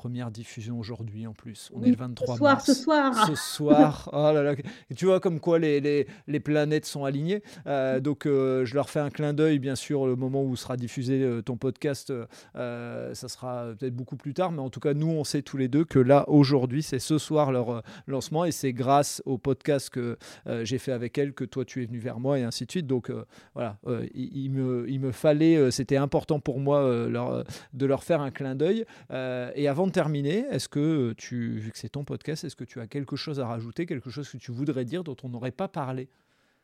première 0.00 0.30
diffusion 0.30 0.78
aujourd'hui 0.78 1.26
en 1.26 1.34
plus. 1.34 1.70
On 1.74 1.82
est 1.82 1.90
le 1.90 1.96
23 1.96 2.34
ce 2.34 2.38
soir, 2.38 2.52
mars. 2.54 2.64
Ce 2.64 2.74
soir, 2.74 3.26
ce 3.26 3.34
soir. 3.34 4.10
Oh 4.14 4.32
là 4.32 4.42
là. 4.42 4.54
tu 4.96 5.04
vois 5.04 5.20
comme 5.20 5.40
quoi 5.40 5.58
les, 5.58 5.78
les, 5.80 6.06
les 6.26 6.40
planètes 6.40 6.86
sont 6.86 7.04
alignées. 7.04 7.42
Euh, 7.66 8.00
donc 8.00 8.24
euh, 8.24 8.64
je 8.64 8.74
leur 8.74 8.88
fais 8.88 9.00
un 9.00 9.10
clin 9.10 9.34
d'œil, 9.34 9.58
bien 9.58 9.74
sûr, 9.74 10.06
le 10.06 10.16
moment 10.16 10.42
où 10.42 10.56
sera 10.56 10.78
diffusé 10.78 11.22
euh, 11.22 11.42
ton 11.42 11.58
podcast, 11.58 12.10
ça 12.54 13.28
sera 13.28 13.74
peut-être 13.78 13.94
beaucoup 13.94 14.16
plus 14.16 14.32
tard, 14.32 14.52
mais 14.52 14.62
en 14.62 14.70
tout 14.70 14.80
cas, 14.80 14.94
nous, 14.94 15.08
on 15.08 15.22
sait 15.22 15.42
tous 15.42 15.58
les 15.58 15.68
deux 15.68 15.84
que 15.84 15.98
là, 15.98 16.24
aujourd'hui, 16.28 16.82
c'est 16.82 16.98
ce 16.98 17.18
soir 17.18 17.52
leur 17.52 17.82
lancement 18.06 18.46
et 18.46 18.52
c'est 18.52 18.72
grâce 18.72 19.22
au 19.26 19.36
podcast 19.36 19.90
que 19.90 20.16
j'ai 20.62 20.78
fait 20.78 20.92
avec 20.92 21.18
elle 21.18 21.34
que 21.34 21.44
toi, 21.44 21.66
tu 21.66 21.82
es 21.82 21.86
venu 21.86 21.98
vers 21.98 22.20
moi 22.20 22.38
et 22.38 22.42
ainsi 22.42 22.64
de 22.64 22.70
suite. 22.70 22.86
Donc 22.86 23.12
voilà, 23.54 23.76
il, 24.14 24.50
me, 24.50 24.88
il 24.88 24.98
me 24.98 25.12
fallait, 25.12 25.70
c'était 25.70 25.98
important 25.98 26.40
pour 26.40 26.58
moi 26.58 27.06
leur, 27.06 27.44
de 27.74 27.86
leur 27.86 28.02
faire 28.02 28.22
un 28.22 28.30
clin 28.30 28.54
d'œil. 28.54 28.86
et 29.10 29.68
avant 29.68 29.89
terminer, 29.90 30.46
est-ce 30.50 30.68
que 30.68 31.12
tu, 31.16 31.58
vu 31.58 31.70
que 31.70 31.78
c'est 31.78 31.90
ton 31.90 32.04
podcast, 32.04 32.44
est-ce 32.44 32.56
que 32.56 32.64
tu 32.64 32.80
as 32.80 32.86
quelque 32.86 33.16
chose 33.16 33.40
à 33.40 33.46
rajouter, 33.46 33.86
quelque 33.86 34.10
chose 34.10 34.28
que 34.28 34.36
tu 34.36 34.52
voudrais 34.52 34.84
dire 34.84 35.04
dont 35.04 35.16
on 35.22 35.28
n'aurait 35.28 35.50
pas 35.50 35.68
parlé? 35.68 36.08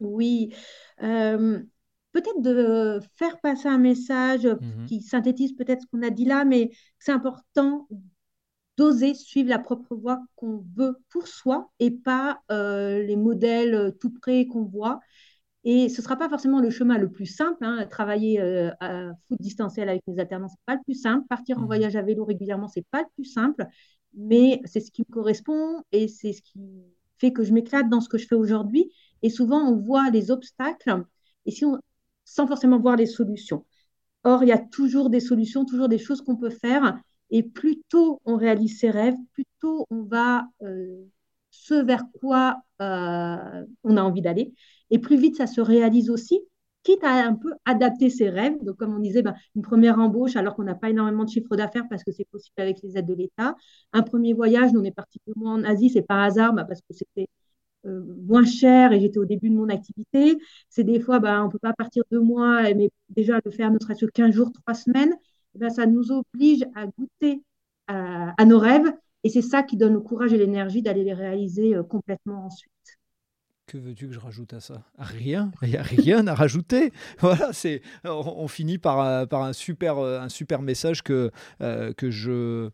Oui. 0.00 0.54
Euh, 1.02 1.60
peut-être 2.12 2.40
de 2.40 3.00
faire 3.14 3.40
passer 3.40 3.68
un 3.68 3.78
message 3.78 4.46
mhm. 4.46 4.86
qui 4.86 5.02
synthétise 5.02 5.54
peut-être 5.54 5.82
ce 5.82 5.86
qu'on 5.86 6.02
a 6.02 6.10
dit 6.10 6.24
là, 6.24 6.44
mais 6.44 6.70
c'est 6.98 7.12
important 7.12 7.88
d'oser 8.76 9.14
suivre 9.14 9.48
la 9.48 9.58
propre 9.58 9.94
voie 9.94 10.20
qu'on 10.34 10.64
veut 10.76 10.96
pour 11.08 11.28
soi 11.28 11.70
et 11.78 11.90
pas 11.90 12.40
euh, 12.50 13.02
les 13.02 13.16
modèles 13.16 13.94
tout 14.00 14.10
près 14.10 14.46
qu'on 14.46 14.64
voit. 14.64 15.00
Et 15.68 15.88
ce 15.88 16.00
ne 16.00 16.04
sera 16.04 16.14
pas 16.14 16.28
forcément 16.28 16.60
le 16.60 16.70
chemin 16.70 16.96
le 16.96 17.10
plus 17.10 17.26
simple. 17.26 17.64
Hein. 17.64 17.86
Travailler 17.90 18.40
euh, 18.40 18.70
à 18.78 19.10
foot 19.26 19.36
distanciel 19.40 19.88
avec 19.88 20.00
mes 20.06 20.20
alternants, 20.20 20.48
ce 20.48 20.54
n'est 20.54 20.64
pas 20.64 20.74
le 20.76 20.82
plus 20.84 20.94
simple. 20.94 21.26
Partir 21.28 21.58
en 21.58 21.62
mmh. 21.62 21.66
voyage 21.66 21.96
à 21.96 22.02
vélo 22.02 22.24
régulièrement, 22.24 22.68
ce 22.68 22.78
n'est 22.78 22.86
pas 22.92 23.00
le 23.00 23.08
plus 23.16 23.24
simple. 23.24 23.66
Mais 24.14 24.60
c'est 24.64 24.78
ce 24.78 24.92
qui 24.92 25.02
me 25.02 25.12
correspond 25.12 25.82
et 25.90 26.06
c'est 26.06 26.32
ce 26.32 26.40
qui 26.40 26.60
fait 27.18 27.32
que 27.32 27.42
je 27.42 27.52
m'éclate 27.52 27.88
dans 27.88 28.00
ce 28.00 28.08
que 28.08 28.16
je 28.16 28.28
fais 28.28 28.36
aujourd'hui. 28.36 28.92
Et 29.22 29.28
souvent, 29.28 29.58
on 29.58 29.76
voit 29.76 30.08
les 30.10 30.30
obstacles 30.30 31.02
et 31.46 31.50
si 31.50 31.64
on, 31.64 31.80
sans 32.24 32.46
forcément 32.46 32.78
voir 32.78 32.94
les 32.94 33.06
solutions. 33.06 33.66
Or, 34.22 34.44
il 34.44 34.48
y 34.48 34.52
a 34.52 34.58
toujours 34.58 35.10
des 35.10 35.20
solutions, 35.20 35.64
toujours 35.64 35.88
des 35.88 35.98
choses 35.98 36.22
qu'on 36.22 36.36
peut 36.36 36.50
faire. 36.50 36.96
Et 37.30 37.42
plus 37.42 37.82
tôt 37.88 38.20
on 38.24 38.36
réalise 38.36 38.78
ses 38.78 38.90
rêves, 38.90 39.16
plus 39.32 39.46
tôt 39.60 39.84
on 39.90 40.04
va 40.04 40.46
euh, 40.62 41.04
ce 41.56 41.74
vers 41.74 42.04
quoi 42.20 42.58
euh, 42.82 43.64
on 43.84 43.96
a 43.96 44.02
envie 44.02 44.22
d'aller. 44.22 44.52
Et 44.90 44.98
plus 44.98 45.16
vite 45.16 45.36
ça 45.36 45.46
se 45.46 45.60
réalise 45.60 46.10
aussi, 46.10 46.40
quitte 46.82 47.02
à 47.04 47.26
un 47.26 47.34
peu 47.34 47.52
adapter 47.64 48.10
ses 48.10 48.30
rêves. 48.30 48.56
Donc, 48.62 48.76
comme 48.76 48.94
on 48.94 49.00
disait, 49.00 49.22
ben, 49.22 49.34
une 49.56 49.62
première 49.62 49.98
embauche 49.98 50.36
alors 50.36 50.54
qu'on 50.54 50.64
n'a 50.64 50.74
pas 50.74 50.90
énormément 50.90 51.24
de 51.24 51.30
chiffre 51.30 51.56
d'affaires 51.56 51.86
parce 51.90 52.04
que 52.04 52.12
c'est 52.12 52.26
possible 52.26 52.54
avec 52.58 52.82
les 52.82 52.96
aides 52.96 53.06
de 53.06 53.14
l'État. 53.14 53.56
Un 53.92 54.02
premier 54.02 54.32
voyage, 54.34 54.72
nous 54.72 54.80
on 54.80 54.84
est 54.84 54.92
parti 54.92 55.18
deux 55.26 55.34
mois 55.36 55.52
en 55.52 55.64
Asie, 55.64 55.90
c'est 55.90 56.02
par 56.02 56.20
hasard 56.20 56.52
ben, 56.52 56.64
parce 56.64 56.80
que 56.80 56.94
c'était 56.94 57.28
euh, 57.86 58.02
moins 58.26 58.44
cher 58.44 58.92
et 58.92 59.00
j'étais 59.00 59.18
au 59.18 59.24
début 59.24 59.50
de 59.50 59.56
mon 59.56 59.68
activité. 59.68 60.38
C'est 60.68 60.84
des 60.84 61.00
fois, 61.00 61.18
ben, 61.20 61.42
on 61.42 61.46
ne 61.46 61.50
peut 61.50 61.58
pas 61.58 61.72
partir 61.74 62.04
deux 62.10 62.20
mois, 62.20 62.62
mais 62.74 62.90
déjà 63.10 63.40
le 63.44 63.50
faire 63.50 63.70
ne 63.70 63.78
serait-ce 63.78 64.06
que 64.06 64.10
15 64.12 64.34
jours, 64.34 64.52
trois 64.52 64.74
semaines. 64.74 65.14
Ben, 65.54 65.70
ça 65.70 65.86
nous 65.86 66.12
oblige 66.12 66.64
à 66.74 66.86
goûter 66.86 67.42
à 67.88 68.44
nos 68.44 68.58
rêves 68.58 68.92
et 69.26 69.28
c'est 69.28 69.42
ça 69.42 69.64
qui 69.64 69.76
donne 69.76 69.94
le 69.94 70.00
courage 70.00 70.32
et 70.32 70.38
l'énergie 70.38 70.82
d'aller 70.82 71.02
les 71.02 71.12
réaliser 71.12 71.74
euh, 71.74 71.82
complètement 71.82 72.46
ensuite. 72.46 72.70
Que 73.66 73.76
veux-tu 73.76 74.06
que 74.06 74.12
je 74.12 74.20
rajoute 74.20 74.54
à 74.54 74.60
ça? 74.60 74.84
Rien, 74.98 75.50
il 75.62 75.70
n'y 75.70 75.76
a 75.76 75.82
rien 75.82 76.28
à 76.28 76.34
rajouter. 76.34 76.92
Voilà, 77.18 77.52
c'est, 77.52 77.82
on, 78.04 78.46
finit 78.46 78.78
par, 78.78 79.00
euh, 79.00 79.26
par 79.26 79.42
un, 79.42 79.52
super, 79.52 79.98
euh, 79.98 80.20
un 80.20 80.28
super 80.28 80.62
message 80.62 81.02
que, 81.02 81.32
que 81.58 82.08
je, 82.08 82.70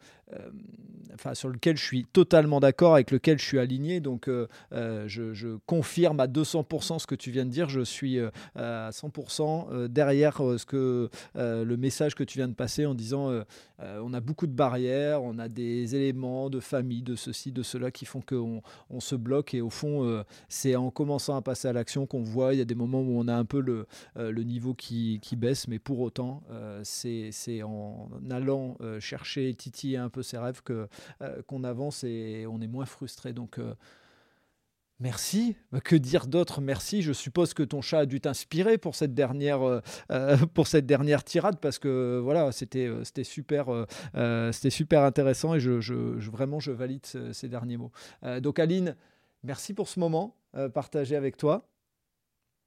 enfin, 1.14 1.34
sur 1.34 1.48
lequel 1.48 1.76
je 1.76 1.84
suis 1.84 2.04
totalement 2.04 2.60
d'accord, 2.60 2.94
avec 2.94 3.10
lequel 3.10 3.38
je 3.38 3.44
suis 3.44 3.58
aligné. 3.58 4.00
Donc, 4.00 4.28
euh, 4.28 4.48
euh, 4.72 5.04
je, 5.06 5.56
confirme 5.66 6.20
à 6.20 6.26
200% 6.26 6.98
ce 6.98 7.06
que 7.06 7.14
tu 7.14 7.30
viens 7.30 7.44
de 7.44 7.50
dire. 7.50 7.68
Je 7.68 7.80
suis 7.80 8.18
à 8.56 8.90
100% 8.90 9.88
derrière 9.88 10.36
ce 10.36 10.64
que 10.64 11.08
le 11.34 11.76
message 11.76 12.14
que 12.14 12.24
tu 12.24 12.38
viens 12.38 12.48
de 12.48 12.54
passer 12.54 12.86
en 12.86 12.94
disant 12.94 13.30
on 13.78 14.14
a 14.14 14.20
beaucoup 14.20 14.46
de 14.46 14.52
barrières, 14.52 15.22
on 15.22 15.38
a 15.38 15.48
des 15.48 15.94
éléments 15.96 16.50
de 16.50 16.60
famille, 16.60 17.02
de 17.02 17.16
ceci, 17.16 17.52
de 17.52 17.62
cela 17.62 17.90
qui 17.90 18.04
font 18.04 18.20
qu'on 18.20 18.62
on 18.90 19.00
se 19.00 19.14
bloque. 19.14 19.54
Et 19.54 19.60
au 19.60 19.70
fond, 19.70 20.24
c'est 20.48 20.76
en 20.76 20.90
commençant 20.90 21.36
à 21.36 21.42
passer 21.42 21.68
à 21.68 21.72
l'action 21.72 22.06
qu'on 22.06 22.22
voit. 22.22 22.54
Il 22.54 22.58
y 22.58 22.62
a 22.62 22.66
des 22.66 22.74
moments 22.74 23.00
où 23.00 23.18
on 23.18 23.28
a 23.28 23.34
un 23.34 23.44
peu 23.44 23.60
le, 23.60 23.86
le 24.16 24.42
niveau 24.42 24.74
qui, 24.74 25.18
qui, 25.22 25.36
baisse, 25.36 25.68
mais 25.68 25.78
pour 25.78 26.00
autant, 26.00 26.42
c'est 26.82 27.62
en 27.62 28.08
allant 28.30 28.76
chercher, 29.00 29.52
titiller 29.54 29.98
un 29.98 30.08
peu 30.08 30.22
ses 30.22 30.38
rêves 30.38 30.62
que 30.62 30.88
euh, 31.20 31.42
qu'on 31.46 31.64
avance 31.64 32.04
et 32.04 32.46
on 32.48 32.60
est 32.60 32.66
moins 32.66 32.86
frustré. 32.86 33.32
Donc 33.32 33.58
euh, 33.58 33.74
Merci. 35.00 35.56
Bah, 35.72 35.80
que 35.80 35.96
dire 35.96 36.28
d'autre? 36.28 36.60
Merci. 36.60 37.02
Je 37.02 37.12
suppose 37.12 37.54
que 37.54 37.64
ton 37.64 37.80
chat 37.80 38.00
a 38.00 38.06
dû 38.06 38.20
t'inspirer 38.20 38.78
pour 38.78 38.94
cette 38.94 39.14
dernière 39.14 39.62
euh, 39.62 39.80
pour 40.54 40.68
cette 40.68 40.86
dernière 40.86 41.24
tirade 41.24 41.58
parce 41.60 41.80
que 41.80 42.20
voilà, 42.22 42.52
c'était 42.52 42.88
c'était 43.02 43.24
super 43.24 43.66
c'était 44.52 44.70
super 44.70 45.02
intéressant 45.02 45.54
et 45.54 45.60
je, 45.60 45.72
vraiment 46.30 46.60
je 46.60 46.70
valide 46.70 47.04
ces 47.32 47.48
derniers 47.48 47.78
mots. 47.78 47.90
donc 48.40 48.60
Aline, 48.60 48.94
merci 49.42 49.74
pour 49.74 49.88
ce 49.88 49.98
moment 49.98 50.36
partagé 50.72 51.16
avec 51.16 51.36
toi. 51.36 51.68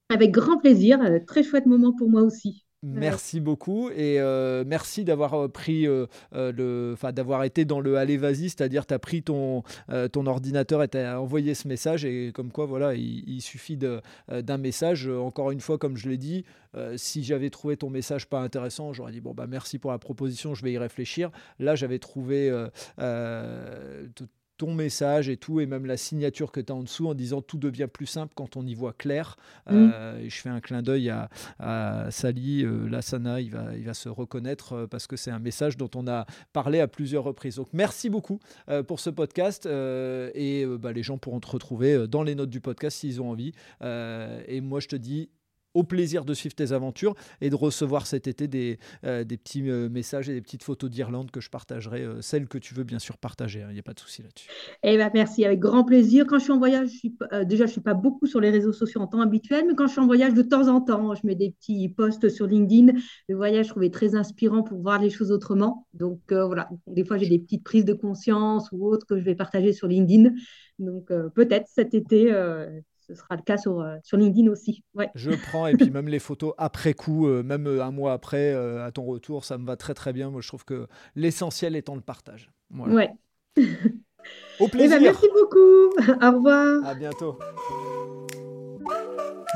Avec 0.09 0.31
grand 0.31 0.57
plaisir. 0.57 0.99
Très 1.25 1.41
chouette 1.41 1.67
moment 1.67 1.93
pour 1.93 2.09
moi 2.09 2.21
aussi. 2.21 2.64
Merci 2.87 3.39
beaucoup 3.39 3.89
et 3.89 4.19
euh, 4.19 4.63
merci 4.65 5.05
d'avoir 5.05 5.33
euh, 5.33 5.47
pris 5.47 5.87
euh, 5.87 6.05
le, 6.31 6.95
d'avoir 7.11 7.43
été 7.43 7.65
dans 7.65 7.79
le 7.79 7.97
allez 7.97 8.15
vas-y, 8.15 8.49
c'est-à-dire 8.49 8.85
tu 8.85 8.93
as 8.93 8.99
pris 8.99 9.23
ton, 9.23 9.63
ton 10.11 10.27
ordinateur 10.27 10.83
et 10.83 10.89
as 10.95 11.19
envoyé 11.19 11.55
ce 11.55 11.67
message 11.67 12.05
et 12.05 12.31
comme 12.31 12.51
quoi 12.51 12.67
voilà, 12.67 12.93
il, 12.93 13.41
suffit 13.41 13.77
d'un 13.77 14.57
message. 14.57 15.07
Encore 15.07 15.49
une 15.49 15.61
fois, 15.61 15.77
comme 15.77 15.97
je 15.97 16.09
l'ai 16.09 16.17
dit, 16.17 16.45
si 16.95 17.23
j'avais 17.23 17.49
trouvé 17.49 17.75
ton 17.75 17.89
message 17.89 18.27
pas 18.27 18.39
intéressant, 18.39 18.93
j'aurais 18.93 19.11
dit 19.11 19.21
bon 19.21 19.33
bah 19.33 19.47
merci 19.47 19.79
pour 19.79 19.91
la 19.91 19.97
proposition, 19.97 20.53
je 20.53 20.63
vais 20.63 20.73
y 20.73 20.77
réfléchir. 20.77 21.31
Là, 21.59 21.75
j'avais 21.75 21.99
trouvé 21.99 22.51
ton 24.57 24.73
message 24.73 25.29
et 25.29 25.37
tout, 25.37 25.59
et 25.59 25.65
même 25.65 25.85
la 25.85 25.97
signature 25.97 26.51
que 26.51 26.59
tu 26.59 26.71
as 26.71 26.75
en 26.75 26.83
dessous 26.83 27.07
en 27.07 27.13
disant 27.13 27.41
tout 27.41 27.57
devient 27.57 27.87
plus 27.91 28.05
simple 28.05 28.33
quand 28.35 28.57
on 28.57 28.65
y 28.65 28.73
voit 28.73 28.93
clair. 28.93 29.37
Mm. 29.69 29.91
Euh, 29.93 30.19
et 30.19 30.29
je 30.29 30.41
fais 30.41 30.49
un 30.49 30.61
clin 30.61 30.81
d'œil 30.81 31.09
à, 31.09 31.29
à, 31.59 32.09
Sally 32.11 32.63
euh, 32.63 32.87
Lassana, 32.89 33.41
il 33.41 33.51
va, 33.51 33.75
il 33.75 33.83
va 33.83 33.93
se 33.93 34.09
reconnaître 34.09 34.73
euh, 34.73 34.87
parce 34.87 35.07
que 35.07 35.17
c'est 35.17 35.31
un 35.31 35.39
message 35.39 35.77
dont 35.77 35.89
on 35.95 36.07
a 36.07 36.25
parlé 36.53 36.79
à 36.79 36.87
plusieurs 36.87 37.23
reprises. 37.23 37.55
Donc 37.55 37.67
merci 37.73 38.09
beaucoup 38.09 38.39
pour 38.87 38.99
ce 38.99 39.09
podcast 39.09 39.65
et 39.65 40.65
bah, 40.79 40.91
les 40.91 41.03
gens 41.03 41.17
pourront 41.17 41.39
te 41.39 41.47
retrouver 41.47 42.07
dans 42.07 42.23
les 42.23 42.35
notes 42.35 42.49
du 42.49 42.61
podcast 42.61 42.99
s'ils 42.99 43.21
ont 43.21 43.29
envie. 43.29 43.53
et 43.81 44.61
moi 44.61 44.79
je 44.79 44.87
te 44.87 44.95
dis 44.95 45.29
au 45.75 45.83
plaisir 45.83 46.25
de 46.25 46.33
suivre 46.33 46.55
tes 46.55 46.71
aventures 46.71 47.13
et 47.41 47.51
de 47.51 47.55
recevoir 47.55 48.07
cet 48.07 48.27
été 48.27 48.47
des, 48.47 48.79
euh, 49.03 49.23
petits 49.23 49.69
euh, 49.69 49.89
messages 49.89 50.29
et 50.29 50.33
des 50.33 50.41
petites 50.41 50.63
photos 50.63 50.89
d'Irlande 50.89 51.29
que 51.29 51.41
je 51.41 51.49
partagerai, 51.49 52.03
euh, 52.03 52.21
celles 52.21 52.47
que 52.47 52.57
tu 52.57 52.73
veux 52.73 52.85
bien 52.85 52.97
sûr 52.97 53.17
partager, 53.17 53.59
il 53.59 53.63
hein, 53.63 53.73
n'y 53.73 53.79
a 53.79 53.83
pas 53.83 53.93
de 53.93 53.99
souci 53.99 54.23
là-dessus. 54.23 54.49
Eh 54.81 54.97
ben, 54.97 55.11
merci, 55.13 55.45
avec 55.45 55.59
grand 55.59 55.83
plaisir. 55.83 56.25
Quand 56.27 56.39
je 56.39 56.43
suis 56.43 56.53
en 56.53 56.57
voyage, 56.57 56.89
déjà 57.43 57.65
je 57.65 57.69
ne 57.69 57.73
suis 57.73 57.81
pas 57.81 57.93
beaucoup 57.93 58.25
sur 58.25 58.39
les 58.39 58.49
réseaux 58.49 58.71
sociaux 58.71 59.01
en 59.01 59.07
temps 59.07 59.19
habituel, 59.19 59.65
mais 59.67 59.75
quand 59.75 59.87
je 59.87 59.91
suis 59.91 60.01
en 60.01 60.07
voyage 60.07 60.33
de 60.33 60.41
temps 60.41 60.69
en 60.69 60.79
temps, 60.79 61.13
je 61.13 61.27
mets 61.27 61.35
des 61.35 61.51
petits 61.51 61.89
posts 61.89 62.29
sur 62.29 62.47
LinkedIn. 62.47 62.93
Le 63.27 63.35
voyage, 63.35 63.65
je 63.65 63.71
trouvais 63.71 63.89
très 63.89 64.15
inspirant 64.15 64.63
pour 64.63 64.81
voir 64.81 64.99
les 64.99 65.09
choses 65.09 65.31
autrement. 65.31 65.85
Donc 65.93 66.21
voilà, 66.29 66.69
des 66.87 67.03
fois 67.03 67.17
j'ai 67.17 67.27
des 67.27 67.39
petites 67.39 67.63
prises 67.63 67.85
de 67.85 67.93
conscience 67.93 68.69
ou 68.71 68.87
autres 68.87 69.05
que 69.05 69.19
je 69.19 69.25
vais 69.25 69.35
partager 69.35 69.73
sur 69.73 69.87
LinkedIn. 69.87 70.31
Donc 70.79 71.07
peut-être 71.35 71.67
cet 71.67 71.93
été, 71.93 72.31
ce 73.07 73.15
sera 73.15 73.35
le 73.35 73.41
cas 73.41 73.57
sur, 73.57 73.79
euh, 73.81 73.97
sur 74.03 74.17
LinkedIn 74.17 74.49
aussi. 74.49 74.83
Ouais. 74.93 75.09
Je 75.15 75.31
prends, 75.31 75.67
et 75.67 75.75
puis 75.75 75.89
même 75.91 76.07
les 76.07 76.19
photos 76.19 76.53
après 76.57 76.93
coup, 76.93 77.27
euh, 77.27 77.43
même 77.43 77.67
euh, 77.67 77.83
un 77.83 77.91
mois 77.91 78.13
après, 78.13 78.53
à 78.53 78.91
ton 78.91 79.03
retour, 79.03 79.45
ça 79.45 79.57
me 79.57 79.65
va 79.65 79.75
très 79.75 79.93
très 79.93 80.13
bien. 80.13 80.29
Moi, 80.29 80.41
je 80.41 80.47
trouve 80.47 80.65
que 80.65 80.87
l'essentiel 81.15 81.75
étant 81.75 81.95
le 81.95 82.01
partage. 82.01 82.51
Ouais. 82.73 83.11
Au 83.57 83.61
eh 83.61 84.63
ben, 84.65 84.69
plaisir. 84.69 85.01
merci 85.01 85.27
beaucoup. 85.33 86.13
Au 86.25 86.31
revoir. 86.31 86.85
À 86.85 86.95
bientôt. 86.95 87.37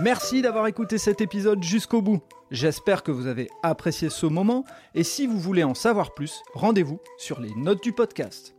Merci 0.02 0.42
d'avoir 0.42 0.68
écouté 0.68 0.98
cet 0.98 1.22
épisode 1.22 1.64
jusqu'au 1.64 2.02
bout. 2.02 2.22
J'espère 2.52 3.04
que 3.04 3.12
vous 3.12 3.28
avez 3.28 3.50
apprécié 3.64 4.10
ce 4.10 4.26
moment 4.26 4.64
et 4.96 5.04
si 5.04 5.28
vous 5.28 5.40
voulez 5.40 5.64
en 5.64 5.74
savoir 5.74 6.14
plus, 6.14 6.42
rendez-vous 6.54 7.00
sur 7.18 7.40
les 7.40 7.54
notes 7.56 7.84
du 7.84 7.94
podcast. 7.94 8.59